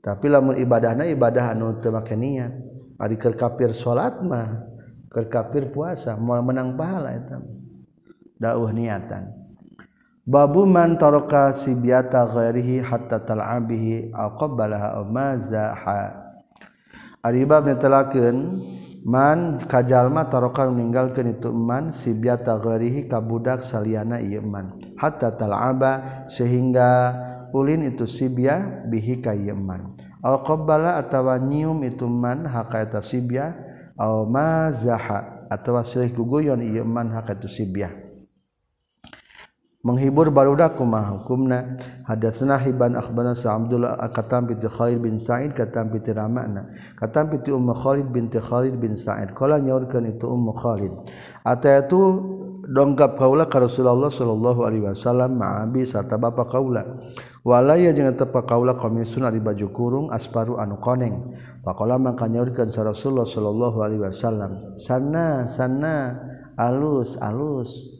Tapi 0.00 0.30
lamun 0.30 0.54
ibadahna 0.54 1.04
ibadah 1.10 1.52
anu 1.52 1.82
teu 1.82 1.90
make 1.90 2.14
niat. 2.14 2.54
Ari 2.96 3.18
keur 3.20 3.34
kafir 3.36 3.74
salat 3.76 4.22
mah 4.22 4.64
keur 5.10 5.28
kafir 5.28 5.68
puasa 5.74 6.16
moal 6.16 6.40
menang 6.46 6.78
pahala 6.78 7.12
eta 7.12 7.42
dauh 8.40 8.70
niatan. 8.70 9.34
Babu 10.26 10.66
man 10.66 10.98
taraka 10.98 11.54
sibyata 11.54 12.26
ghairihi 12.26 12.82
hatta 12.82 13.22
tal'abihi 13.22 14.10
aqbalaha 14.10 15.02
mazaha 15.06 16.26
ari 17.26 17.42
bab 17.42 17.66
netelakeun 17.66 18.58
man 19.06 19.62
kajallma 19.70 20.26
tarokan 20.26 20.74
meninggalkan 20.74 21.38
ituman 21.38 21.94
sibiatagarihi 21.94 23.06
kabudak 23.06 23.62
ieu 23.62 24.42
man. 24.42 24.74
Hatta 24.98 25.30
talaba 25.38 26.26
sehingga 26.26 27.14
ulin 27.54 27.86
itu 27.86 28.04
sibia 28.10 28.84
bihi 28.90 29.22
kaman 29.22 29.96
alqabbala 30.26 30.98
atawa 30.98 31.38
nyium 31.38 31.80
ituman 31.86 32.44
hakaeta 32.50 32.98
sibia 33.00 33.54
aw 33.94 34.26
mazaha 34.26 35.48
atawa 35.48 35.86
silih 35.86 36.10
kuguyon 36.12 36.58
man 36.84 37.14
hakatu 37.14 37.46
sibia 37.46 38.05
menghibur 39.86 40.34
barudak 40.34 40.74
kumaha 40.74 41.22
hukumna. 41.22 41.78
Hadatsana 42.02 42.58
hiban 42.58 42.98
akhbarana 42.98 43.38
sa 43.38 43.54
Abdullah 43.54 43.94
katam 44.10 44.50
bi 44.50 44.58
Khalid 44.58 44.98
bin 44.98 45.22
Sa'id 45.22 45.54
katam 45.54 45.94
bi 45.94 46.02
Ramana. 46.02 46.74
Katam 46.98 47.30
bi 47.30 47.38
Ummu 47.38 47.70
Khalid 47.70 48.10
binti 48.10 48.42
Khalid 48.42 48.74
bin 48.82 48.98
Sa'id. 48.98 49.30
Qala 49.30 49.62
nyaurkeun 49.62 50.10
itu 50.10 50.26
Ummu 50.26 50.50
Khalid. 50.58 50.92
Atayatu 51.46 51.98
dongkap 52.66 53.14
kaula 53.14 53.46
ka 53.46 53.62
Rasulullah 53.62 54.10
sallallahu 54.10 54.66
alaihi 54.66 54.82
wasallam 54.90 55.38
ma'abi 55.38 55.86
sarta 55.86 56.18
bapa 56.18 56.42
kaula. 56.50 56.82
Walaya 57.46 57.94
jeung 57.94 58.10
tepa 58.18 58.42
kaula 58.42 58.74
komisun 58.74 59.30
di 59.30 59.38
baju 59.38 59.66
kurung 59.70 60.06
asparu 60.10 60.58
anu 60.58 60.82
koneng. 60.82 61.38
Faqala 61.62 61.94
maka 61.94 62.26
nyaurkeun 62.26 62.74
sa 62.74 62.82
Rasulullah 62.82 63.22
sallallahu 63.22 63.78
alaihi 63.86 64.02
wasallam. 64.02 64.78
Sana 64.82 65.46
sana 65.46 66.18
alus 66.58 67.14
alus 67.22 67.95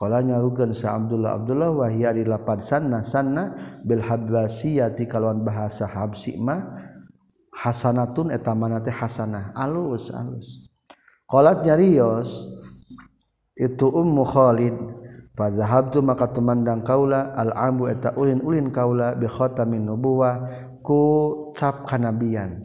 Qalanya 0.00 0.40
rugen 0.40 0.72
sa 0.72 0.96
Abdullah 0.96 1.36
Abdullah 1.36 1.68
wa 1.76 1.84
hiya 1.84 2.16
di 2.16 2.24
lapan 2.24 2.56
sanna 2.56 3.04
sanna 3.04 3.52
bil 3.84 4.00
habasiyati 4.00 5.04
kalawan 5.04 5.44
bahasa 5.44 5.84
habsi 5.84 6.40
ma 6.40 6.56
hasanatun 7.52 8.32
eta 8.32 8.56
mana 8.56 8.80
teh 8.80 8.96
hasanah 8.96 9.52
alus 9.52 10.08
alus. 10.08 10.72
Qalat 11.28 11.68
nyarios 11.68 12.32
itu 13.52 13.92
Ummu 13.92 14.24
Khalid 14.24 14.72
fazahabtu 15.36 16.00
maka 16.00 16.32
tumandang 16.32 16.80
kaula 16.80 17.36
al 17.36 17.52
ambu 17.52 17.92
eta 17.92 18.16
ulin-ulin 18.16 18.72
kaula 18.72 19.12
bi 19.12 19.28
khatamin 19.28 19.84
nubuwah 19.84 20.48
ku 20.80 21.52
cap 21.52 21.84
kanabian. 21.84 22.56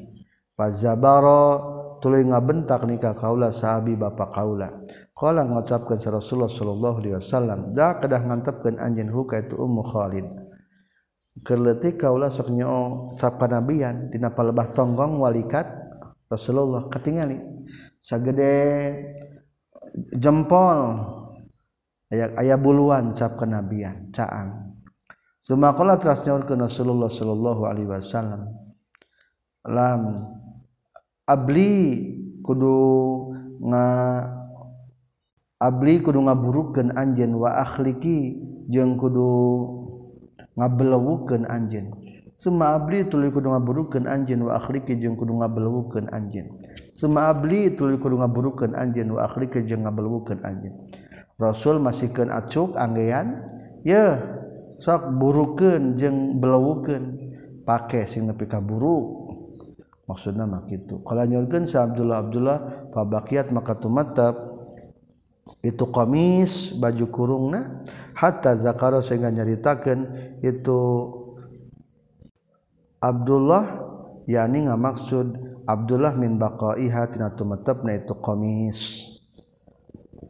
fazabara 0.56 1.60
tuluy 2.00 2.24
ngabentak 2.24 2.88
nikah 2.88 3.12
kaula 3.12 3.52
sahabi 3.52 4.00
bapa 4.00 4.32
kaula. 4.32 4.72
Qala 5.16 5.48
ngucapkeun 5.48 5.98
sa 6.04 6.12
Rasulullah 6.12 6.52
sallallahu 6.52 6.98
alaihi 7.00 7.16
wasallam 7.16 7.72
da 7.72 7.96
kedah 8.04 8.20
ngantepkeun 8.20 8.76
anjeun 8.78 9.10
huka 9.10 9.48
itu 9.48 9.56
ummu 9.56 9.82
Khalid. 9.88 10.28
Keleutik 11.44 12.00
kaula 12.00 12.32
sok 12.32 12.52
nyoo 12.52 13.16
cap 13.20 13.40
kanabian 13.40 14.12
dina 14.12 14.32
palebah 14.32 14.72
tonggong 14.72 15.20
walikat 15.20 15.68
Rasulullah 16.32 16.88
ketingali 16.88 17.38
sagede 18.00 18.52
jempol 20.16 20.80
aya 22.08 22.32
aya 22.40 22.56
buluan 22.56 23.12
cap 23.12 23.36
kenabian 23.36 24.10
caang 24.16 24.66
Sumakola 25.46 26.02
teras 26.02 26.26
nyaur 26.26 26.42
ke 26.42 26.58
Rasulullah 26.58 27.06
Sallallahu 27.06 27.70
Alaihi 27.70 27.86
Wasallam 27.86 28.50
lam 29.70 30.02
abli 31.30 32.02
kudu 32.42 32.82
nga 33.70 33.86
Abli 35.56 36.04
kudu 36.04 36.20
ngaburukeun 36.20 37.00
anjeun 37.00 37.32
wa 37.40 37.56
akhliki 37.64 38.36
jeung 38.68 39.00
kudu 39.00 39.32
ngabelewukeun 40.60 41.48
anjeun. 41.48 41.96
Suma 42.36 42.76
abli 42.76 43.08
tuluy 43.08 43.32
kudu 43.32 43.56
ngaburukeun 43.56 44.04
anjeun 44.04 44.52
wa 44.52 44.60
akhliki 44.60 45.00
jeung 45.00 45.16
kudu 45.16 45.40
ngabelewukeun 45.40 46.12
anjeun. 46.12 46.60
Suma 46.92 47.32
abli 47.32 47.72
tuluy 47.72 47.96
kudu 47.96 48.20
ngaburukeun 48.20 48.76
anjeun 48.76 49.16
wa 49.16 49.32
akhliki 49.32 49.64
jeung 49.64 49.88
ngabelewukeun 49.88 50.44
anjeun. 50.44 50.76
Rasul 51.40 51.80
masihkeun 51.80 52.32
acuk 52.32 52.76
anggean, 52.76 53.40
ye 53.88 54.20
sok 54.84 55.08
burukeun 55.16 55.96
jeung 55.96 56.36
belewukeun 56.44 57.04
pake 57.64 58.12
sing 58.12 58.28
nepi 58.28 58.44
ka 58.44 58.60
buruk. 58.60 59.24
Maksudna 60.04 60.44
mah 60.44 60.68
kitu. 60.68 61.00
Qala 61.02 61.24
nyorkeun 61.24 61.64
Sa 61.66 61.88
Abdullah 61.88 62.28
Abdullah 62.28 62.58
fa 62.92 63.08
baqiyat 63.08 63.56
maka 63.56 63.80
tumatab 63.80 64.55
itu 65.62 65.86
komis 65.94 66.74
baju 66.74 67.06
kurungna 67.14 67.86
hatta 68.18 68.58
zakaro 68.58 69.02
sehingga 69.06 69.30
nyaritakan 69.30 70.00
itu 70.42 70.82
Abdullah 72.98 73.86
yakni 74.26 74.66
ngamaksud 74.66 75.62
Abdullah 75.70 76.18
min 76.18 76.42
baqaiha 76.42 77.14
tina 77.14 77.30
tumetepna 77.34 77.94
itu 77.94 78.18
komis 78.18 79.06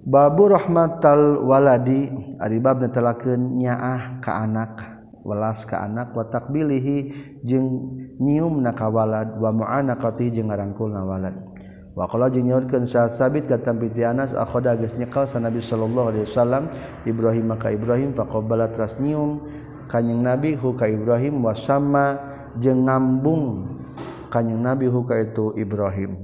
babu 0.03 0.51
rahmatal 0.51 1.47
waladi 1.47 2.11
ari 2.38 2.59
bab 2.59 2.84
netelakeun 2.84 3.55
nyaah 3.55 4.20
ka 4.20 4.43
anak 4.43 4.95
welas 5.26 5.63
ka 5.63 5.82
anak 5.82 6.11
wa 6.13 6.28
takbilihi 6.28 6.97
jeung 7.41 7.97
nyiumna 8.22 8.76
ka 8.78 8.91
walad 8.91 9.34
wa 9.41 9.49
mu'anaqati 9.49 10.30
jeung 10.30 10.53
ngarangkulna 10.53 11.01
walad. 11.01 11.55
Wakala 11.96 12.28
jeung 12.28 12.52
nyaurkeun 12.52 12.84
saat 12.84 13.16
sabit 13.16 13.48
katam 13.48 13.80
piti 13.80 14.04
Anas 14.04 14.36
akhoda 14.36 14.76
geus 14.76 14.91
nyekal 15.00 15.24
sa 15.24 15.39
Nabi 15.39 15.64
sallallahu 15.64 16.12
alaihi 16.12 16.28
wasallam 16.28 16.68
Ibrahim 17.08 17.56
ka 17.56 17.72
Ibrahim 17.72 18.12
faqabala 18.12 18.68
trasnium 18.76 19.48
kanjing 19.88 20.20
Nabi 20.20 20.60
hu 20.60 20.76
ka 20.76 20.91
Ibrahim 20.91 21.39
wa 21.39 21.56
sama 21.56 22.20
jeung 22.60 22.84
ngambung 22.84 23.72
kanjing 24.28 24.60
Nabi 24.60 24.91
hu 24.91 25.08
ka 25.08 25.24
itu 25.24 25.56
Ibrahim. 25.56 26.20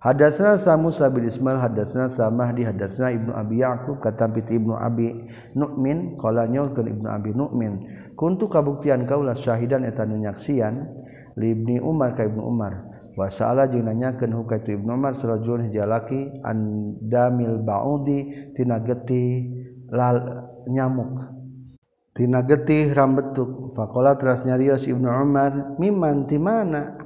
Hadatsna 0.00 0.56
sa 0.56 0.78
Musa 0.80 1.10
bin 1.12 1.26
Ismail 1.28 1.58
hadatsna 1.60 2.08
sa 2.08 2.30
Mahdi 2.30 2.64
hadatsna 2.64 3.12
Ibnu 3.12 3.34
Abi 3.36 3.60
Yaqub 3.66 4.00
katam 4.00 4.32
piti 4.32 4.56
Ibnu 4.56 4.72
Abi 4.78 5.12
Nu'min 5.58 6.16
qala 6.16 6.46
nyaurkeun 6.48 6.86
Ibnu 6.86 7.08
Abi 7.10 7.36
Nu'min 7.36 7.84
kuntu 8.16 8.46
kabuktian 8.48 9.04
kaula 9.04 9.36
syahidan 9.36 9.84
eta 9.84 10.06
nu 10.08 10.16
nyaksian 10.22 10.86
li 11.34 11.52
Ibni 11.52 11.82
Umar 11.82 12.14
ka 12.14 12.24
Ibnu 12.24 12.40
Umar. 12.40 12.89
wasaala 13.18 13.66
jeung 13.66 13.86
nanyakeun 13.86 14.34
hukaitu 14.34 14.78
ibnu 14.78 14.94
umar 14.94 15.14
sarajulun 15.18 15.70
hijalaki 15.70 16.40
andamil 16.46 17.58
baudi 17.62 18.52
tina 18.54 18.78
geti 18.78 19.50
lal 19.90 20.46
nyamuk 20.70 21.40
tina 22.20 22.42
getih 22.44 22.92
rambetuk. 22.92 23.72
Faqala 23.72 24.18
teras 24.18 24.44
nyarios 24.44 24.84
ibnu 24.84 25.08
umar 25.08 25.78
miman 25.80 26.26
ti 26.28 26.36
mana? 26.36 26.98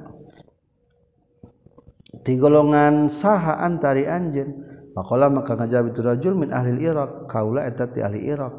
Golongan 2.25 3.07
saha 3.13 3.61
antari 3.61 4.09
anjeun? 4.09 4.65
Faqala 4.97 5.29
maka 5.29 5.53
ngajab 5.55 5.93
itu 5.93 6.01
rajul 6.01 6.33
min 6.35 6.49
ahli 6.49 6.83
iraq 6.83 7.29
kaula 7.29 7.63
eta 7.69 7.85
ti 7.87 8.01
ahli 8.01 8.27
iraq 8.27 8.55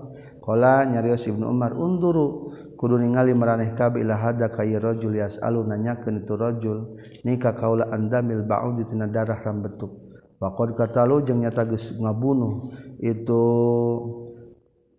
Kala 0.47 0.86
nyarios 0.86 1.26
Ibnu 1.26 1.42
Umar 1.42 1.74
unduru 1.74 2.55
kudu 2.78 3.03
ningali 3.03 3.34
maraneh 3.34 3.74
kabeh 3.74 4.07
ila 4.07 4.14
hada 4.14 4.47
kay 4.47 4.78
rajul 4.78 5.18
yasalu 5.18 5.66
nanyakeun 5.66 6.22
itu 6.22 6.38
rajul 6.38 6.78
nika 7.26 7.51
kaula 7.59 7.90
andamil 7.90 8.47
ba'ud 8.47 8.78
tina 8.86 9.11
darah 9.11 9.42
rambetuk 9.42 9.90
waqad 10.38 10.78
katalu 10.78 11.26
jeung 11.26 11.42
nyata 11.42 11.66
geus 11.66 11.90
ngabunuh 11.99 12.62
itu 13.03 13.42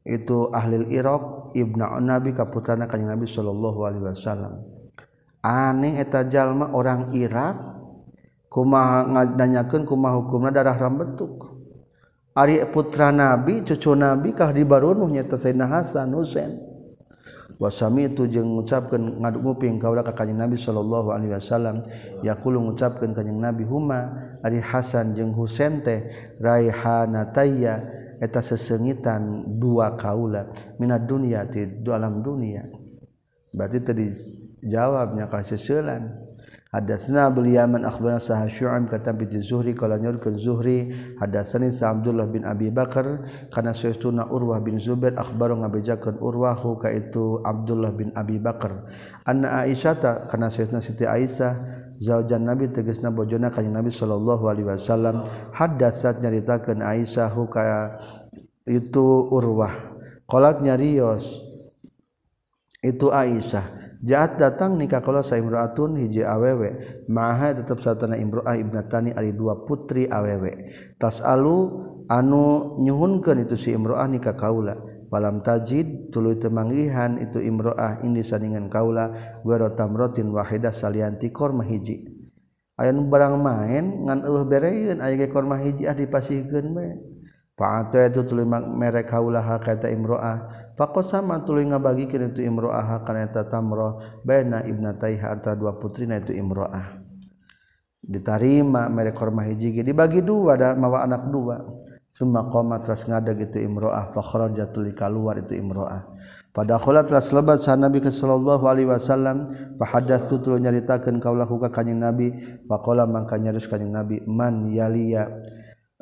itu 0.04 0.52
ahli 0.52 0.84
Iraq 0.92 1.56
Ibnu 1.56 2.00
Nabi 2.04 2.36
kaputana 2.36 2.84
kanjeng 2.88 3.12
Nabi 3.12 3.28
sallallahu 3.28 3.80
alaihi 3.88 4.04
wasallam. 4.04 4.68
Aneh 5.44 5.96
eta 6.00 6.28
jalma 6.28 6.76
orang 6.76 7.16
Irak 7.16 7.56
kumaha 8.52 9.08
nanyakeun 9.32 9.88
kumaha 9.88 10.20
hukumna 10.20 10.52
darah 10.52 10.76
rambetuk 10.76 11.57
Ari 12.38 12.62
putra 12.70 13.10
nabi 13.10 13.66
cucu 13.66 13.98
nabi 13.98 14.30
kah 14.30 14.54
dibarunuhnya 14.54 15.26
tersayyidina 15.26 15.66
Hasan 15.66 16.14
Husain. 16.14 16.54
Wasami 17.58 18.14
itu 18.14 18.30
jeung 18.30 18.54
ngucapkeun 18.54 19.18
ngaduk 19.18 19.42
nguping 19.42 19.82
kaula 19.82 20.06
ka 20.06 20.14
kanjeng 20.14 20.38
Nabi 20.38 20.62
sallallahu 20.62 21.10
alaihi 21.10 21.34
wasallam. 21.34 21.90
Yaqulu 22.22 22.62
ngucapkeun 22.70 23.18
kanjeng 23.18 23.42
Nabi 23.42 23.66
huma 23.66 24.14
ari 24.46 24.62
Hasan 24.62 25.18
jeung 25.18 25.34
Husain 25.34 25.82
teh 25.82 26.06
raihanatayya 26.38 27.76
eta 28.22 28.46
sesengitan 28.46 29.58
dua 29.58 29.98
kaula 29.98 30.54
minad 30.78 31.10
dunya 31.10 31.42
ti 31.50 31.66
alam 31.90 32.22
dunia. 32.22 32.70
Berarti 33.50 33.82
tadi 33.82 34.06
jawabnya 34.62 35.26
kalau 35.26 35.42
seselan. 35.42 36.27
Hadatsna 36.68 37.32
Abdul 37.32 37.56
Yaman 37.56 37.88
akhbarana 37.88 38.20
Sah 38.20 38.44
Syu'aib 38.44 38.92
kata 38.92 39.16
bi 39.16 39.24
Zuhri 39.40 39.72
qala 39.72 39.96
nyurkeun 39.96 40.36
Zuhri 40.36 40.92
hadatsani 41.16 41.72
Sa 41.72 41.96
Abdullah 41.96 42.28
bin 42.28 42.44
Abi 42.44 42.68
Bakar 42.68 43.24
kana 43.56 43.72
sayyiduna 43.72 44.28
Urwah 44.28 44.60
bin 44.60 44.76
Zubair 44.76 45.16
akhbaru 45.16 45.64
ngabejakeun 45.64 46.20
Urwah 46.20 46.60
ka 46.60 46.92
itu 46.92 47.40
Abdullah 47.40 47.96
bin 47.96 48.12
Abi 48.20 48.36
Bakar. 48.36 48.84
Anna 49.24 49.64
Aisyah 49.64 50.28
kana 50.28 50.52
sayyidina 50.52 50.84
Siti 50.84 51.08
Aisyah 51.08 51.56
zaujan 52.04 52.44
Nabi 52.44 52.68
tegasna 52.68 53.16
bojona 53.16 53.48
kanjeng 53.48 53.72
Nabi 53.72 53.88
sallallahu 53.88 54.44
alaihi 54.52 54.68
wasallam 54.68 55.24
hadatsat 55.56 56.20
nyaritakeun 56.20 56.84
Aisyah 56.84 57.32
ka 57.48 57.96
itu 58.68 59.06
Urwah. 59.32 59.96
Qalat 60.28 60.60
nyarios 60.60 61.24
itu 62.84 63.08
Aisyah 63.08 63.77
jahat 64.04 64.38
datang 64.42 64.76
nikah 64.78 65.02
kalau 65.02 65.22
saya 65.22 65.42
imroatun 65.42 65.98
hiji 66.02 66.26
awewe 66.26 67.04
maha 67.10 67.54
tetap 67.58 67.82
satana 67.82 68.18
imroah 68.18 68.58
ibnatani 68.58 69.14
ari 69.14 69.34
dua 69.34 69.66
putri 69.66 70.06
awewe 70.06 70.74
tas 71.02 71.22
alu 71.22 71.88
anu 72.08 72.76
nyuhunkan 72.80 73.44
itu 73.44 73.56
si 73.60 73.76
imroah 73.76 74.08
nikah 74.08 74.36
kaula. 74.36 74.80
Walam 75.08 75.40
tajid 75.40 76.12
tulu 76.12 76.36
temangihan 76.36 77.16
itu 77.16 77.40
imroah 77.40 78.04
ini 78.04 78.20
sandingan 78.20 78.68
kaula. 78.68 79.40
Guero 79.40 79.72
tamrotin 79.72 80.36
wahidah 80.36 80.76
salianti 80.76 81.32
korma 81.32 81.64
hiji. 81.64 82.04
Ayam 82.76 83.08
barang 83.08 83.40
main 83.40 84.04
ngan 84.04 84.28
eueuh 84.28 84.44
bereun 84.44 85.00
aya 85.00 85.16
ge 85.16 85.32
korma 85.32 85.56
hiji 85.64 85.88
ah 85.88 85.96
dipasihkeun 85.96 86.76
bae. 86.76 86.92
Fa'ata 87.58 88.06
itu 88.06 88.22
tuluy 88.22 88.46
merek 88.46 89.10
kaulaha 89.10 89.58
kata 89.58 89.90
imro'ah. 89.90 90.70
Faqasama 90.78 91.42
tuluy 91.42 91.66
ngabagikeun 91.66 92.30
itu 92.30 92.46
imro'ah 92.46 93.02
kana 93.02 93.34
tamroh 93.34 93.50
tamrah 93.50 93.92
baina 94.22 94.62
ibnataiha 94.62 95.34
antara 95.34 95.58
dua 95.58 95.74
putrina 95.82 96.22
itu 96.22 96.38
imro'ah. 96.38 97.02
Ditarima 97.98 98.86
merek 98.94 99.18
hormah 99.18 99.50
hiji 99.50 99.82
dibagi 99.82 100.22
dua 100.22 100.54
dan 100.54 100.78
mawa 100.78 101.02
anak 101.02 101.34
dua. 101.34 101.66
Summa 102.14 102.46
qama 102.46 102.78
teras 102.78 103.10
ngada 103.10 103.34
gitu 103.34 103.58
imro'ah 103.58 104.14
fa 104.14 104.22
jatuli 104.54 104.70
tuluy 104.70 104.94
kaluar 104.94 105.42
itu 105.42 105.58
imro'ah. 105.58 106.14
Pada 106.54 106.78
khola 106.78 107.06
teras 107.10 107.34
lebat 107.34 107.58
sa 107.58 107.74
Nabi 107.74 108.06
ke 108.06 108.14
sallallahu 108.14 108.70
alaihi 108.70 108.90
wasallam 108.90 109.50
fa 109.82 109.86
hadatsu 109.98 110.46
tuluy 110.46 110.62
nyaritakeun 110.62 111.18
kaulahu 111.18 111.58
ka 111.58 111.74
kanjing 111.74 111.98
Nabi 111.98 112.38
faqala 112.70 113.10
mangka 113.10 113.42
nyarus 113.42 113.66
kanjing 113.66 113.90
Nabi 113.90 114.22
man 114.30 114.70
yaliya 114.70 115.26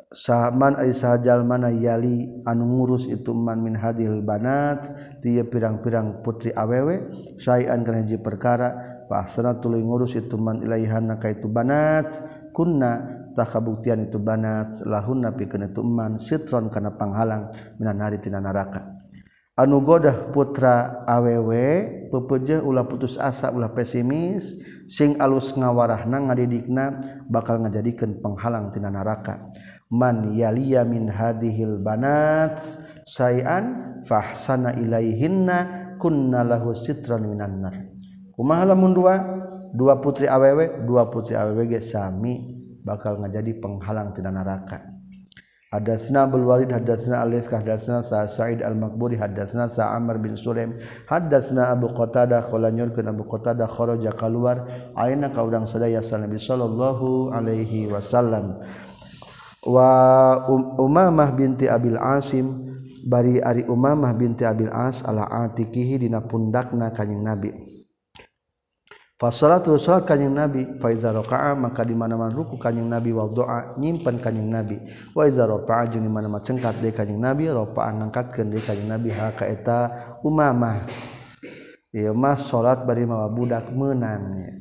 Saman 0.06 0.78
Aisahjal 0.78 1.42
mana 1.42 1.66
yali 1.66 2.30
anu 2.46 2.78
ngurus 2.78 3.10
itu 3.10 3.34
man 3.34 3.58
min 3.58 3.74
hadil 3.74 4.22
banat 4.22 4.86
ti 5.18 5.34
pirang-pirang 5.42 6.22
putri 6.22 6.54
awewe 6.54 7.10
sayan 7.34 7.82
keji 7.82 8.22
perkara 8.22 9.02
pasana 9.10 9.58
tulu 9.58 9.82
ngurus 9.82 10.14
itu 10.14 10.38
man 10.38 10.62
ilaihanna 10.62 11.18
itu 11.26 11.50
banat 11.50 12.22
kunnatah 12.54 13.50
kabuktian 13.50 14.06
itu 14.06 14.22
banat 14.22 14.78
lahun 14.86 15.26
napi 15.26 15.50
ke 15.50 15.58
ituman 15.58 16.22
sitron 16.22 16.70
kana 16.70 16.94
panghalang 16.94 17.50
minan 17.74 17.98
haritina 17.98 18.38
naraka. 18.38 18.86
Anu 19.58 19.82
godah 19.82 20.30
putra 20.30 21.02
awewe 21.08 22.06
pepeje 22.12 22.60
ulah 22.60 22.86
putus 22.86 23.18
asa 23.18 23.48
ulah 23.48 23.72
pesimis 23.72 24.52
sing 24.86 25.16
alus 25.16 25.56
ngawarahna 25.56 26.28
ngadidikna 26.28 26.84
bakal 27.26 27.58
ngajadikeun 27.64 28.20
penghalang 28.20 28.68
tina 28.70 28.92
neraka 28.92 29.48
man 29.90 30.34
yaliya 30.34 30.82
min 30.82 31.06
hadhil 31.10 31.78
banat 31.78 32.58
sayan 33.06 33.98
fahsana 34.06 34.74
ilaihinna 34.74 35.98
kunna 35.98 36.42
lahu 36.42 36.74
sitran 36.74 37.26
minan 37.26 37.62
nar. 37.62 37.74
Kumaha 38.36 38.74
lamun 38.74 38.92
dua? 38.92 39.14
Dua 39.76 40.00
putri 40.00 40.24
awewe 40.30 40.86
dua 40.88 41.10
putri 41.10 41.36
awewe 41.36 41.68
ge 41.68 41.82
sami 41.84 42.56
bakal 42.86 43.18
ngajadi 43.18 43.58
penghalang 43.58 44.14
tina 44.14 44.30
neraka 44.30 44.96
Hadatsna 45.74 46.30
Abdul 46.30 46.46
Walid 46.46 46.70
hadatsna 46.70 47.26
Alif 47.26 47.50
hadatsna 47.50 47.98
Sa 48.06 48.22
Sa'id 48.30 48.62
Al-Maqburi 48.62 49.18
hadatsna 49.18 49.66
Sa 49.66 49.92
Amr 49.98 50.22
bin 50.22 50.38
Sulaim 50.38 50.78
hadatsna 51.10 51.74
Abu 51.74 51.90
Qatadah 51.90 52.46
qala 52.46 52.70
nyurkeun 52.70 53.10
Abu 53.10 53.26
Qatadah 53.26 53.66
kharaja 53.66 54.14
keluar 54.14 54.62
aina 54.94 55.28
ka 55.34 55.42
urang 55.42 55.66
sadaya 55.66 55.98
Nabi 56.00 56.38
sallallahu 56.38 57.34
alaihi 57.34 57.90
wasallam 57.90 58.62
wa 59.66 59.90
um, 60.46 60.78
Umamah 60.78 61.34
binti 61.34 61.66
Abil 61.66 61.98
Asim 61.98 62.78
bari 63.02 63.42
ari 63.42 63.66
Umamah 63.66 64.14
binti 64.14 64.46
Abil 64.46 64.70
As 64.70 65.02
ala 65.02 65.26
atikihi 65.26 66.06
dina 66.06 66.22
pundakna 66.22 66.94
kanjing 66.94 67.20
Nabi. 67.20 67.50
Fasalatu 69.16 69.80
salat 69.80 70.04
kanjing 70.04 70.28
Nabi 70.28 70.76
fa 70.76 70.92
iza 70.92 71.08
raka'a 71.08 71.56
maka 71.56 71.82
di 71.88 71.96
mana-mana 71.96 72.36
ruku 72.36 72.60
kanjing 72.60 72.84
Nabi 72.84 73.16
wa 73.16 73.24
doa 73.26 73.74
nyimpen 73.80 74.20
kanjing 74.20 74.46
Nabi. 74.46 74.76
Wa 75.16 75.24
iza 75.24 75.48
rafa'a 75.48 75.88
jeung 75.88 76.04
di 76.04 76.12
mana-mana 76.12 76.44
cengkat 76.44 76.84
deui 76.84 76.92
kanjing 76.92 77.16
Nabi 77.16 77.48
rafa'a 77.48 77.96
ngangkatkeun 77.96 78.52
deui 78.52 78.60
kanjing 78.60 78.86
Nabi. 78.86 79.08
Ha 79.16 79.32
ka 79.32 79.48
eta 79.48 79.78
Umamah. 80.20 80.84
Ieu 81.96 82.12
mah 82.12 82.36
salat 82.36 82.84
bari 82.84 83.08
mawa 83.08 83.32
budak 83.32 83.72
meunang. 83.72 84.52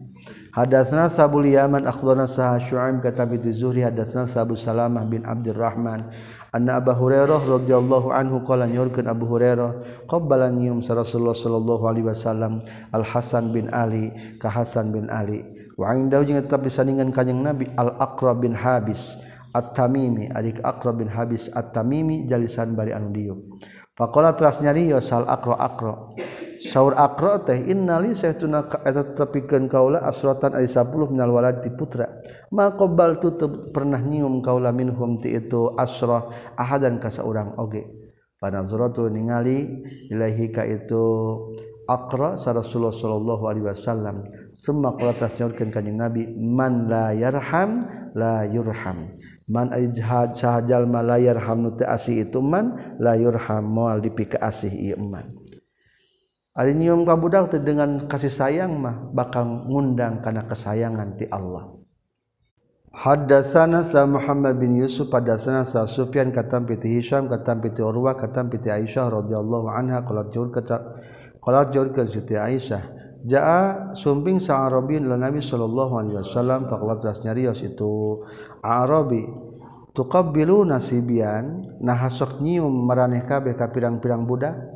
Hadasna 0.55 1.11
Sabul 1.11 1.51
Yaman 1.51 1.83
akhbarana 1.83 2.31
Sah 2.31 2.55
Syu'aib 2.55 3.03
kata 3.03 3.27
bi 3.27 3.43
Zuhri 3.51 3.83
hadasna 3.83 4.23
Sabu 4.23 4.55
Salamah 4.55 5.03
bin 5.03 5.27
Abdurrahman 5.27 6.15
anna 6.55 6.79
Abu 6.79 6.95
Hurairah 6.95 7.43
radhiyallahu 7.43 8.07
anhu 8.15 8.39
qala 8.47 8.63
nyurkeun 8.63 9.03
Abu 9.03 9.27
Hurairah 9.27 9.83
qabbalan 10.07 10.55
yum 10.63 10.79
Rasulullah 10.79 11.35
sallallahu 11.35 11.83
alaihi 11.91 12.07
wasallam 12.07 12.63
Al 12.95 13.03
Hasan 13.03 13.51
bin 13.51 13.67
Ali 13.75 14.15
ka 14.39 14.47
Hasan 14.47 14.95
bin 14.95 15.11
Ali. 15.11 15.43
Wa 15.75 15.91
indahu 15.91 16.23
jeung 16.23 16.39
tetap 16.39 16.63
disandingan 16.63 17.11
kanjing 17.11 17.43
Nabi 17.43 17.67
Al 17.75 17.99
Aqrab 17.99 18.39
bin 18.39 18.55
Habis 18.55 19.19
At-Tamimi 19.51 20.31
adik 20.31 20.63
Aqrab 20.63 21.03
bin 21.03 21.11
Habis 21.11 21.51
At-Tamimi 21.51 22.31
jalisan 22.31 22.79
bari 22.79 22.95
anu 22.95 23.11
diuk. 23.11 23.59
Faqala 23.95 24.35
teras 24.39 24.63
nyari 24.63 24.91
sal 25.03 25.27
Aqra 25.27 25.55
Aqra. 25.55 26.15
sahur 26.65 26.97
akro 26.97 27.45
teh 27.45 27.69
innali 27.69 28.17
saytuna 28.17 28.65
eta 28.81 29.13
tepikeun 29.13 29.69
kaula 29.69 30.01
asratan 30.03 30.57
ari 30.57 30.65
10 30.65 30.89
minal 31.13 31.31
walad 31.31 31.61
ti 31.61 31.69
putra. 31.69 32.09
Ma 32.49 32.73
qabal 32.73 33.21
tutup 33.21 33.69
pernah 33.69 34.01
nyium 34.01 34.41
kaula 34.41 34.73
minhum 34.73 35.21
ti 35.21 35.37
itu 35.37 35.73
asrah 35.77 36.27
ahadan 36.57 36.97
ka 36.97 37.13
saurang 37.13 37.53
oge. 37.61 37.85
Panazratu 38.41 39.07
ningali 39.07 39.85
ilahi 40.11 40.45
ka 40.49 40.65
itu 40.65 41.03
akra 41.85 42.35
sa 42.35 42.51
rasulullah 42.51 42.93
sallallahu 42.93 43.43
alaihi 43.45 43.65
wasallam. 43.69 44.25
Summa 44.55 44.95
qala 44.95 45.13
tasnyorkeun 45.13 45.69
kanjing 45.69 45.99
nabi 45.99 46.25
man 46.33 46.87
la 46.87 47.11
yarham 47.11 47.83
la 48.15 48.47
yurham 48.47 49.11
man 49.45 49.69
ajhad 49.69 50.33
sahajal 50.33 50.89
ma 50.89 51.03
la 51.05 51.21
yarham 51.21 51.67
nu 51.67 51.69
teu 51.75 51.85
asih 51.85 52.25
itu 52.25 52.41
man 52.41 52.97
la 52.97 53.13
yurham 53.19 53.61
moal 53.61 54.01
dipika 54.01 54.41
asih 54.41 54.71
ieu 54.71 54.97
man 54.97 55.34
nyium 56.63 57.03
kabudak 57.03 57.51
dengan 57.59 58.07
kasih 58.07 58.31
sayang 58.31 58.79
mah 58.79 59.11
bakal 59.11 59.43
ngundang 59.43 60.23
karena 60.23 60.47
kesayangan 60.47 61.19
di 61.19 61.27
Allah. 61.27 61.75
Hadasana 62.95 63.83
sa 63.83 64.07
Muhammad 64.07 64.55
bin 64.55 64.79
Yusuf 64.79 65.11
pada 65.11 65.35
sana 65.35 65.67
sa 65.67 65.83
Sufyan 65.83 66.31
kata 66.31 66.63
piti 66.63 66.95
Hisham 66.95 67.27
kata 67.27 67.59
piti 67.59 67.83
Urwa 67.83 68.15
kata 68.15 68.47
piti 68.47 68.71
Aisyah 68.71 69.11
radhiyallahu 69.11 69.67
anha 69.67 69.99
qala 70.07 70.31
jur 70.31 70.47
kata 70.47 71.03
qala 71.43 71.67
jur 71.75 71.91
ke 71.91 72.07
Siti 72.07 72.39
Aisyah. 72.39 73.03
Jaa 73.27 73.91
sumping 73.91 74.39
sa 74.39 74.63
Arabin 74.63 75.11
la 75.11 75.19
Nabi 75.19 75.43
sallallahu 75.43 75.93
alaihi 75.99 76.23
wasallam 76.23 76.71
faqala 76.71 77.03
nyarios 77.19 77.59
itu 77.67 78.23
Arabi 78.63 79.27
tuqabbilu 79.91 80.63
nasibian 80.63 81.75
nah 81.83 81.99
hasok 81.99 82.39
nyium 82.39 82.71
maraneh 82.85 83.27
kabeh 83.27 83.59
ka 83.59 83.71
pirang-pirang 83.75 84.23
budak 84.23 84.74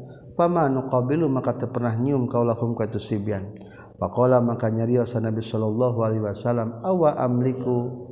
qabilu 0.88 1.28
maka 1.28 1.52
pernah 1.68 1.92
nyium 2.00 2.32
kaulahum 2.32 2.72
ka 2.78 2.88
itu 2.88 3.02
sibyan 3.02 3.60
faqala 4.00 4.40
maka 4.40 4.72
nyarios 4.72 5.12
Nabi 5.20 5.44
sallallahu 5.44 6.00
alaihi 6.00 6.24
wasallam 6.24 6.80
awa 6.82 7.20
amliku? 7.20 8.08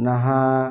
Naha 0.00 0.70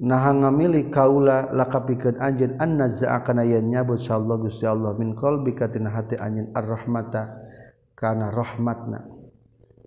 naha 0.00 0.30
ngamili 0.34 0.92
kaula 0.92 1.48
lakapikeun 1.52 2.20
anjeun 2.20 2.56
an 2.60 2.76
naza'akana 2.80 3.44
yen 3.48 3.68
nyabut 3.70 4.00
sallallahu 4.00 4.48
Gusti 4.48 4.64
Allah 4.68 4.92
min 4.96 5.16
qalbika 5.16 5.68
tina 5.68 5.92
hati 5.92 6.16
anjeun 6.16 6.52
ar-rahmata. 6.56 7.44
Kana 7.98 8.30
rahmatna. 8.30 9.08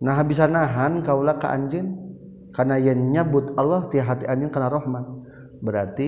Nah 0.02 0.20
bisa 0.26 0.50
nahan 0.50 1.02
kaula 1.06 1.38
ka 1.38 1.54
anjeun 1.54 1.94
kana 2.54 2.78
yen 2.82 3.14
nyabut 3.14 3.54
Allah 3.58 3.86
ti 3.90 4.02
hati 4.02 4.26
anjeun 4.26 4.50
kana 4.50 4.70
rahmat. 4.70 5.06
Berarti 5.62 6.08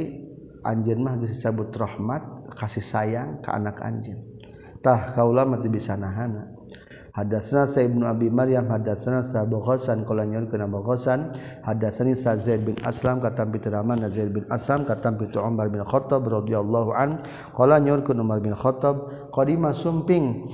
anjeun 0.65 0.99
mah 1.03 1.19
geus 1.21 1.37
disebut 1.37 1.69
rahmat 1.77 2.42
kasih 2.55 2.85
sayang 2.85 3.41
ke 3.41 3.49
anak 3.49 3.81
anjingtah 3.81 5.13
kau 5.17 5.33
lama 5.33 5.57
bisa 5.65 5.97
nahana 5.97 6.53
hadasna 7.13 7.69
saya 7.69 7.85
Ibnu 7.85 8.09
Abi 8.09 8.33
Maryam 8.33 8.65
hadasana 8.73 9.21
sabokhosan 9.21 10.01
kolanya 10.01 10.41
ke 10.49 10.57
namasan 10.57 11.37
hadasani 11.61 12.17
sa 12.17 12.33
Zaid 12.41 12.65
bin 12.65 12.73
Aslam 12.81 13.21
kata 13.21 13.45
pitiraman 13.45 14.01
Zaid 14.09 14.33
bin 14.33 14.49
Aslam 14.49 14.81
kata 14.83 15.13
pitu 15.13 15.37
Umar 15.37 15.69
bin 15.69 15.85
Khattab 15.85 16.25
radhiyallahu 16.25 16.89
an. 16.97 17.21
Qala 17.53 17.77
nyorkeun 17.77 18.17
Umar 18.17 18.41
bin 18.41 18.57
Khattab. 18.57 19.29
Qadima 19.29 19.73
sumping 19.77 20.49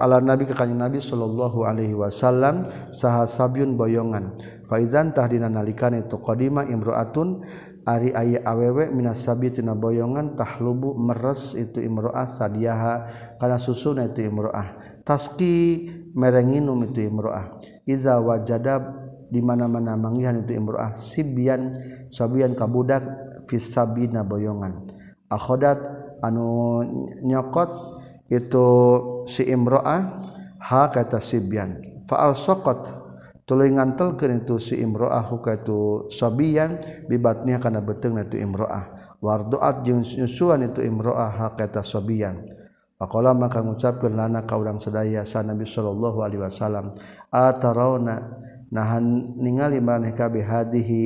ala 0.00 0.20
Nabi 0.24 0.48
ke 0.48 0.56
kanjeng 0.56 0.80
Nabi 0.80 1.00
sallallahu 1.00 1.68
alaihi 1.68 1.92
wasallam 1.92 2.72
saha 2.96 3.28
sabyun 3.28 3.76
boyongan. 3.76 4.32
Faizan 4.66 5.12
tahdina 5.12 5.52
nalikane 5.52 6.08
itu 6.08 6.16
qadima 6.18 6.66
imraatun 6.66 7.44
ari 7.86 8.10
aya 8.10 8.42
awewe 8.42 8.90
minasabitina 8.90 9.78
boyongan 9.78 10.34
tahlubu 10.34 10.98
meres 10.98 11.54
itu 11.54 11.78
imroah 11.78 12.26
sadiaha 12.26 12.94
kana 13.38 13.62
susuna 13.62 14.10
itu 14.10 14.26
imroah 14.26 14.74
taski 15.06 15.86
merenginum 16.10 16.82
itu 16.90 17.06
imroah 17.06 17.62
iza 17.86 18.18
wajada 18.18 18.82
di 19.30 19.38
mana-mana 19.38 19.94
mangihan 19.94 20.42
itu 20.42 20.58
imroah 20.58 20.98
sibian 20.98 21.78
sabian 22.10 22.58
kabudak 22.58 23.06
fisabina 23.46 24.26
boyongan. 24.26 24.86
Akhodat 25.30 25.78
anu 26.22 26.82
nyokot 27.22 27.70
itu 28.30 28.66
si 29.30 29.46
imroah 29.46 30.22
ha 30.58 30.90
kata 30.90 31.22
sibian 31.22 32.02
faal 32.10 32.34
sokot 32.34 33.05
tuluy 33.46 33.70
ngantelkeun 33.70 34.42
itu 34.44 34.58
si 34.58 34.74
imroah 34.82 35.24
hukatu 35.30 36.10
sabian 36.10 37.06
bibatnya 37.06 37.62
kana 37.62 37.80
beteng 37.80 38.18
itu 38.18 38.36
imroah. 38.42 39.16
Warduat 39.22 39.86
jeung 39.86 40.04
nyusuan 40.04 40.66
itu 40.66 40.84
imroah 40.84 41.32
hakata 41.32 41.80
sabian. 41.80 42.44
Pakola 42.96 43.32
maka 43.32 43.60
ngucapkeun 43.60 44.16
lana 44.16 44.44
ka 44.48 44.56
urang 44.56 44.80
sadaya 44.80 45.24
sa 45.24 45.44
Nabi 45.44 45.68
sallallahu 45.68 46.24
alaihi 46.24 46.40
wasallam 46.40 46.96
atarauna 47.28 48.40
nahan 48.72 49.36
ningali 49.36 49.84
maneh 49.84 50.16
ka 50.16 50.32
bihadihi 50.32 51.02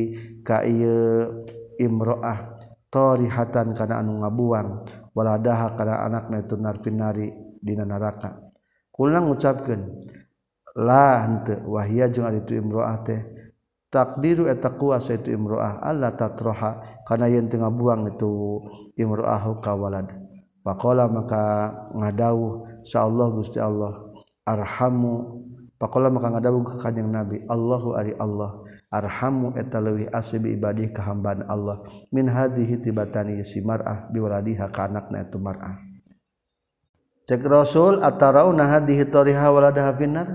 ka 0.47 0.62
ieu 0.62 1.45
imroah 1.82 2.55
tarihatan 2.91 3.74
kana 3.74 4.03
anu 4.03 4.22
ngabuang 4.22 4.86
waladaha 5.14 5.74
kana 5.74 6.07
anakna 6.07 6.47
itu 6.47 6.55
narfinari 6.59 7.28
dina 7.59 7.82
neraka 7.82 8.38
kulang 8.95 9.30
ngucapkeun 9.30 10.09
lah 10.80 11.28
wahia 11.68 12.08
itu 12.08 12.56
Imro 12.56 12.80
takdiru 13.90 14.46
eta 14.46 14.70
kuasa 14.72 15.18
itu 15.18 15.34
imroah. 15.34 15.82
Allah 15.82 16.14
tatroha 16.14 17.02
karena 17.04 17.26
yang 17.26 17.50
tengah 17.50 17.68
buang 17.68 18.06
itu 18.08 18.62
imroahu 18.94 19.58
kawalad 19.60 20.08
pakola 20.62 21.10
maka 21.10 21.74
ngadauh 21.92 22.64
Allah 22.94 23.26
gusti 23.34 23.58
Allah 23.58 24.08
arhamu. 24.46 25.44
Pakola 25.80 26.12
maka 26.12 26.28
ngadauh 26.28 26.60
ke 26.60 26.74
kanjeng 26.76 27.08
Nabi 27.08 27.40
Allahu 27.48 27.96
ari 27.96 28.12
Allah 28.20 28.60
arhamu 28.92 29.56
eta 29.56 29.80
leuwih 29.80 30.12
asbi 30.12 30.52
ibadih 30.52 30.92
kehambaan 30.92 31.48
Allah. 31.48 31.80
Min 32.12 32.28
hadhihi 32.28 32.84
tibatani 32.84 33.40
si 33.48 33.64
mar'ah 33.64 34.12
biwaladiha 34.12 34.68
ka 34.68 34.92
anakna 34.92 35.24
itu 35.24 35.40
mar'ah. 35.40 35.80
Cek 37.24 37.40
Rasul 37.48 38.04
atarauna 38.04 38.68
hadhihi 38.68 39.08
tariha 39.08 39.48
waladaha 39.48 39.96
finnar 39.96 40.28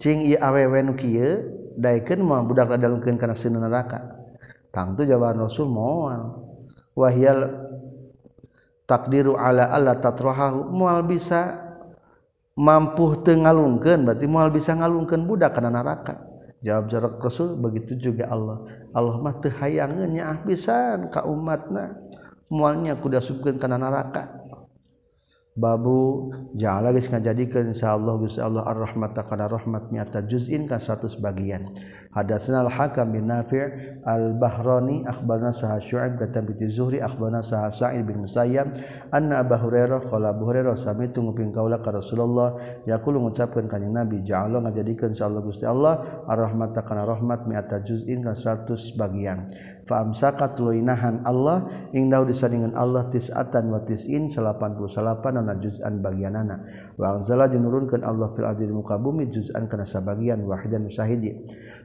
cing 0.00 0.24
ieu 0.24 0.38
awewe 0.40 0.82
nu 0.82 0.94
awew 0.94 2.46
budak 2.46 2.70
karena 3.18 3.34
sin 3.34 3.54
neraka. 3.54 4.24
Tang 4.74 4.98
jawaban 4.98 5.38
Rasul 5.38 5.70
moal. 5.70 6.42
Wahyal 6.94 7.50
takdiru 8.86 9.34
ala 9.34 9.70
Allah 9.70 9.98
tatrohahu 9.98 10.70
mual 10.70 11.02
bisa 11.06 11.62
mampu 12.54 13.18
tengalungkan 13.26 14.06
berarti 14.06 14.26
mual 14.30 14.50
bisa 14.54 14.74
ngalungkan 14.74 15.26
budak 15.26 15.54
karena 15.54 15.82
neraka. 15.82 16.22
Jawab 16.64 16.88
jarak 16.88 17.20
Rasul 17.20 17.60
begitu 17.60 17.98
juga 17.98 18.30
Allah. 18.30 18.64
Allah 18.96 19.20
mah 19.20 19.36
teu 19.42 19.52
hayangeun 19.52 20.16
nyaah 20.16 20.38
pisan 20.48 21.12
ka 21.12 21.26
umatna. 21.28 21.98
Mualnya 22.48 22.96
kuda 22.96 23.20
subkeun 23.20 23.58
kana 23.58 23.76
neraka. 23.76 24.43
Babu 25.54 26.34
jangan 26.58 26.90
lagi 26.90 27.06
jadikan 27.06 27.70
Insya 27.70 27.94
Allah 27.94 28.18
Gu 28.18 28.26
Allah 28.42 28.66
ar-rahmat 28.66 29.14
karena 29.22 29.46
rahmatnyata 29.46 30.26
juzin 30.26 30.66
kan 30.66 30.82
satu 30.82 31.06
bagian 31.22 31.70
ada 32.10 32.42
senal 32.42 32.66
hakam 32.66 33.14
bin 33.14 33.30
nafir 33.30 33.70
al-bahroni 34.02 35.06
akbarna 35.06 35.54
sah 35.54 35.78
syu'ib 35.78 36.18
kata 36.18 36.42
binti 36.42 36.66
zuhri 36.66 36.98
akbarna 36.98 37.38
sah 37.38 37.70
sa'id 37.70 38.02
bin 38.02 38.26
musayyab 38.26 38.66
anna 39.14 39.46
Abu 39.46 39.54
Hurairah 39.54 40.10
qala 40.10 40.34
Abu 40.34 40.50
Hurairah 40.50 40.74
sami 40.74 41.14
tu 41.14 41.22
nguping 41.22 41.54
kaula 41.54 41.78
ka 41.78 41.94
Rasulullah 41.94 42.82
yaqulu 42.90 43.22
ngucapkeun 43.22 43.70
ka 43.70 43.78
Nabi 43.78 44.26
ja'ala 44.26 44.58
ngajadikeun 44.58 45.14
insyaallah 45.14 45.38
Gusti 45.38 45.70
Allah 45.70 46.26
ar-rahmata 46.26 46.82
kana 46.82 47.06
rahmat 47.06 47.46
mi'ata 47.46 47.78
juz'in 47.86 48.26
kan 48.26 48.34
100 48.34 48.74
bagian 48.98 49.54
fa 49.84 50.00
amsaka 50.00 50.56
tuluinahan 50.56 51.24
Allah 51.28 51.68
ing 51.92 52.08
daud 52.08 52.32
disandingan 52.32 52.72
Allah 52.72 53.08
tis'atan 53.12 53.68
wa 53.68 53.80
tis'in 53.84 54.32
88 54.32 55.44
na 55.44 55.54
juz'an 55.60 56.00
bagianana 56.00 56.56
wa 56.96 57.16
anzala 57.20 57.48
jinurunkeun 57.48 58.00
Allah 58.00 58.32
fil 58.32 58.48
ardi 58.48 58.68
muka 58.72 58.96
bumi 58.96 59.28
juz'an 59.28 59.68
kana 59.68 59.84
sabagian 59.84 60.40
wahidan 60.44 60.88
musahidi. 60.88 61.36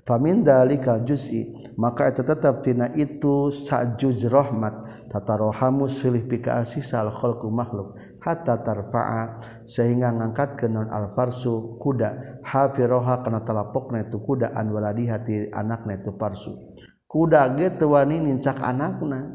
Famin 0.07 0.47
dalikal 0.47 1.03
juz'i 1.03 1.75
maka 1.75 2.07
eta 2.07 2.23
tetap 2.23 2.63
tina 2.63 2.91
itu 2.95 3.51
sajuz 3.51 4.23
rahmat 4.31 5.07
tatarohamu 5.11 5.91
silih 5.91 6.23
pika 6.23 6.63
asih 6.63 6.81
sal 6.85 7.11
khalqu 7.11 7.51
makhluk 7.51 7.99
hatta 8.19 8.59
tarfa'a 8.63 9.39
sehingga 9.63 10.11
ngangkat 10.11 10.59
ke 10.59 10.67
non 10.67 10.91
alfarsu 10.91 11.79
kuda. 11.79 12.41
Hafiroha 12.43 13.21
kana 13.23 13.43
talapokna 13.43 14.07
itu 14.07 14.19
kuda 14.23 14.55
an 14.55 14.71
waladi 14.71 15.07
hati 15.07 15.51
anakna 15.51 15.99
itu 15.99 16.15
parsu 16.15 16.68
kuda 17.09 17.57
gitu 17.57 17.97
wani 17.97 18.21
nincak 18.21 18.61
anakna 18.61 19.33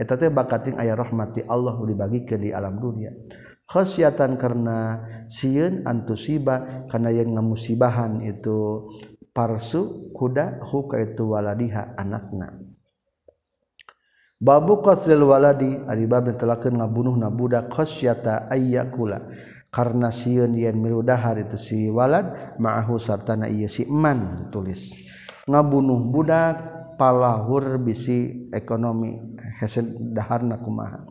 eta 0.00 0.16
teh 0.16 0.32
bakating 0.32 0.80
aya 0.80 0.96
rahmati 0.96 1.44
Allah 1.44 1.76
dibagi 1.84 2.24
ke 2.24 2.40
di 2.40 2.48
alam 2.48 2.80
dunia. 2.80 3.12
Khasyatan 3.68 4.40
karena 4.40 4.98
sieun 5.30 5.86
antusiba 5.86 6.88
karena 6.90 7.12
yang 7.14 7.36
ngamusibahan 7.38 8.24
itu 8.24 8.88
parsu 9.30 10.10
kuda 10.16 10.64
huka 10.64 10.98
itu 10.98 11.28
waladiha 11.28 11.94
anakna. 11.94 12.56
Babu 14.40 14.80
qasril 14.80 15.22
waladi 15.22 15.76
ari 15.84 16.08
bab 16.08 16.24
telakeun 16.32 16.80
ngabunuhna 16.80 17.28
budak 17.28 17.68
khasyata 17.68 18.48
ayyakula 18.48 19.28
karena 19.68 20.08
sieun 20.08 20.56
yen 20.56 20.80
milu 20.80 21.04
dahar 21.04 21.36
itu 21.38 21.60
si 21.60 21.92
walad 21.92 22.56
ma'ahu 22.56 22.96
sartana 22.96 23.46
ieu 23.46 23.68
si 23.68 23.84
eman 23.84 24.48
tulis. 24.48 24.96
Ngabunuh 25.44 26.10
budak 26.10 26.79
palahur 27.00 27.80
bisi 27.80 28.52
ekonomi 28.52 29.16
hesen 29.56 30.12
daharna 30.12 30.60
kumaha. 30.60 31.08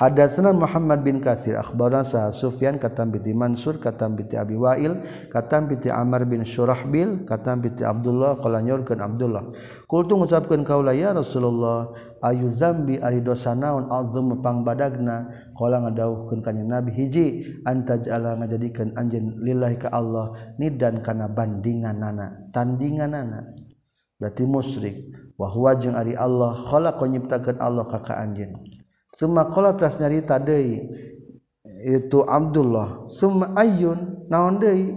Hadatsana 0.00 0.56
Muhammad 0.56 1.04
bin 1.04 1.20
Katsir 1.20 1.60
akhbarana 1.60 2.00
sa 2.00 2.32
Sufyan 2.32 2.80
katam 2.80 3.12
bi 3.12 3.20
Mansur 3.36 3.76
katam 3.76 4.16
bi 4.16 4.24
Abi 4.32 4.56
Wail 4.56 4.96
katam 5.28 5.68
bi 5.68 5.76
Amr 5.92 6.24
bin 6.24 6.40
Surahbil 6.40 7.28
katam 7.28 7.60
bi 7.60 7.68
Abdullah 7.68 8.40
qala 8.40 8.64
nyorkeun 8.64 8.96
Abdullah. 8.96 9.52
Kultu 9.84 10.16
ngucapkeun 10.16 10.64
kaula 10.64 10.96
ya 10.96 11.12
Rasulullah 11.12 11.92
ayu 12.24 12.48
zambi 12.48 12.96
ari 12.96 13.20
dosa 13.20 13.52
naon 13.52 13.92
azum 13.92 14.40
pangbadagna? 14.40 15.52
Qala 15.52 15.84
ngadawuhkeun 15.84 16.40
ka 16.40 16.56
Nabi 16.56 16.96
hiji 16.96 17.60
antaj'ala 17.68 18.40
ngajadikeun 18.40 18.96
anjeun 18.96 19.44
lillahi 19.44 19.84
ka 19.84 19.92
Allah 19.92 20.32
nidan 20.56 21.04
kana 21.04 21.28
bandinganana 21.28 22.48
tandinganana. 22.56 23.59
Berarti 24.20 24.44
musyrik. 24.44 24.96
Wa 25.40 25.48
huwa 25.48 25.72
jeung 25.80 25.96
ari 25.96 26.12
Allah 26.12 26.52
khalaqa 26.68 27.08
nyiptakeun 27.08 27.56
Allah 27.56 27.88
ka 27.88 28.04
ka 28.04 28.20
anjeun 28.20 28.60
Summa 29.16 29.48
tas 29.76 29.96
nyarita 29.96 30.36
deui 30.36 30.84
itu 31.80 32.20
Abdullah. 32.28 33.08
Summa 33.08 33.56
ayyun 33.56 34.28
naon 34.28 34.60
deui 34.60 34.92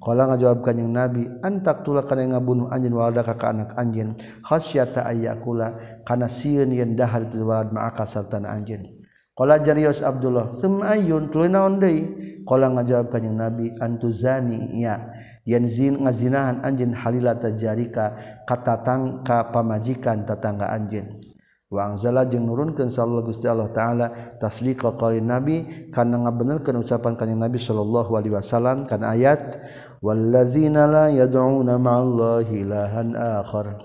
qala 0.00 0.28
ngajawab 0.32 0.60
kanjing 0.64 0.92
Nabi 0.92 1.24
antak 1.40 1.82
tula 1.82 2.04
kana 2.04 2.36
ngabunuh 2.36 2.68
anjeun 2.70 2.94
walada 2.94 3.24
ka 3.26 3.50
anak 3.50 3.74
anjeun 3.74 4.14
khasyata 4.44 5.02
ayyakula 5.08 6.00
kana 6.04 6.28
sieun 6.28 6.72
yen 6.72 6.94
dahar 6.94 7.26
itu 7.26 7.42
walad 7.42 7.72
ma'aka 7.72 8.04
sartan 8.04 8.44
anjeun 8.44 8.86
qala 9.34 9.58
jarius 9.60 10.04
Abdullah 10.04 10.52
summa 10.62 10.94
ayyun 10.94 11.32
tuluy 11.32 11.48
naon 11.48 11.80
deui 11.80 12.06
qala 12.44 12.70
ngajawab 12.76 13.08
kanjing 13.10 13.34
Nabi 13.34 13.72
antuzani 13.82 14.78
ya 14.78 15.10
yen 15.46 15.64
zin 15.64 16.02
ngazinahan 16.02 16.60
anjeun 16.66 16.92
halilata 16.92 17.54
jarika 17.54 18.18
katatangka 18.44 19.54
pamajikan 19.54 20.26
tetangga 20.26 20.74
anjeun. 20.74 21.22
Wa 21.66 21.90
anzala 21.90 22.22
jeung 22.30 22.46
nurunkeun 22.46 22.94
sallallahu 22.94 23.34
Gusti 23.34 23.50
Allah 23.50 23.70
taala 23.74 24.06
tasdiqa 24.38 24.94
qali 24.94 25.18
nabi 25.18 25.90
kana 25.90 26.22
ngabenerkeun 26.22 26.78
ucapan 26.78 27.18
kanjing 27.18 27.42
nabi 27.42 27.58
sallallahu 27.58 28.14
alaihi 28.14 28.38
wasallam 28.38 28.86
kana 28.86 29.18
ayat 29.18 29.58
wallazina 29.98 30.86
la 30.86 31.06
yad'una 31.10 31.74
ma'allahi 31.74 32.62
ilahan 32.62 33.18
akhar. 33.18 33.82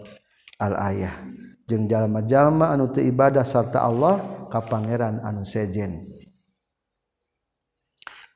Al 0.62 0.78
ayah 0.94 1.26
jeung 1.66 1.90
jalma-jalma 1.90 2.70
anu 2.70 2.94
teu 2.94 3.02
ibadah 3.02 3.42
sarta 3.42 3.82
Allah 3.82 4.46
ka 4.54 4.62
pangeran 4.62 5.18
anu 5.26 5.42
sejen. 5.42 6.06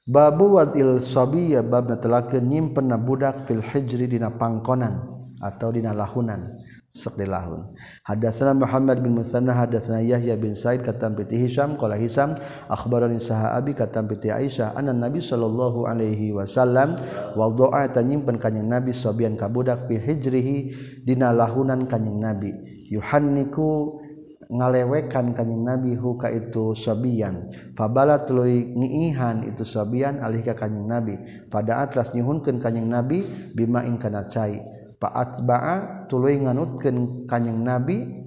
Babu 0.06 0.62
wadil 0.62 1.01
sobiya 1.01 1.66
bab 1.66 1.89
netelakeun 1.89 2.45
nyimpen 2.45 2.93
na 2.93 2.97
budak 3.01 3.49
fil 3.49 3.58
hijri 3.58 4.06
dina 4.06 4.30
pangkonan 4.30 5.01
atau 5.41 5.74
dina 5.74 5.97
lahunan 5.97 6.62
sok 6.93 7.18
di 7.18 7.26
lahun. 7.26 7.74
Hadatsana 8.06 8.53
Muhammad 8.53 9.01
bin 9.01 9.18
Musanna 9.18 9.58
hadatsana 9.58 10.06
Yahya 10.06 10.38
bin 10.38 10.53
Said 10.53 10.86
katam 10.86 11.18
piti 11.18 11.41
Hisham 11.41 11.74
qala 11.82 11.97
Hisham 11.97 12.38
akhbarani 12.70 13.17
sahabi 13.17 13.74
katam 13.74 14.05
piti 14.05 14.30
Aisyah 14.30 14.78
anna 14.78 14.93
Nabi 14.93 15.25
sallallahu 15.25 15.89
alaihi 15.89 16.38
wasallam 16.38 17.01
wada'a 17.34 17.89
tanyimpen 17.89 18.38
kanjing 18.38 18.70
Nabi 18.70 18.93
sobian 18.93 19.34
ka 19.34 19.50
budak 19.50 19.89
fi 19.89 19.97
hijrihi 19.97 20.58
dina 21.01 21.34
lahunan 21.34 21.89
kanjing 21.89 22.21
Nabi 22.21 22.54
yuhanniku 22.93 24.05
ngalewekan 24.50 25.34
kanjing 25.34 25.66
nabi 25.66 25.97
huka 25.97 26.30
itu 26.30 26.78
sobian 26.78 27.50
fabala 27.74 28.24
tuluy 28.24 28.72
ngiihan 28.74 29.46
itu 29.47 29.66
sobian 29.66 30.22
alih 30.22 30.46
ka 30.46 30.54
kanjing 30.54 30.86
nabi. 30.86 31.17
Pada 31.50 31.82
atlas 31.86 32.13
nyuhunkeun 32.13 32.62
kanjing 32.62 32.88
nabi 32.89 33.26
bima 33.54 33.86
ing 33.86 33.97
kana 33.97 34.28
cai. 34.30 34.62
Fa 34.96 35.12
atba'a 35.12 36.05
tuluy 36.08 36.39
nganutkeun 36.39 37.28
kanyeng 37.28 37.67
nabi 37.67 38.26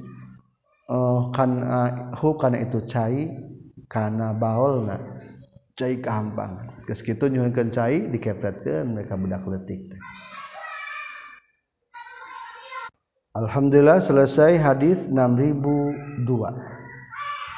uh, 0.93 1.33
kan 1.33 1.51
eh, 1.59 1.65
uh, 1.65 1.91
hukana 2.21 2.61
itu 2.61 2.85
cai 2.85 3.29
kana 3.89 4.37
baolna 4.37 5.01
cai 5.73 5.97
kahampangan 6.03 6.85
geus 6.85 7.01
kitu 7.01 7.31
nyuhunkeun 7.33 7.73
cai 7.73 8.13
dikepretkeun 8.13 8.97
mereka 8.97 9.17
budak 9.17 9.45
leutik 9.49 9.93
teh. 9.93 10.01
Alhamdulillah 13.37 14.01
selesai 14.01 14.57
hadits 14.57 15.05
6002 15.13 16.25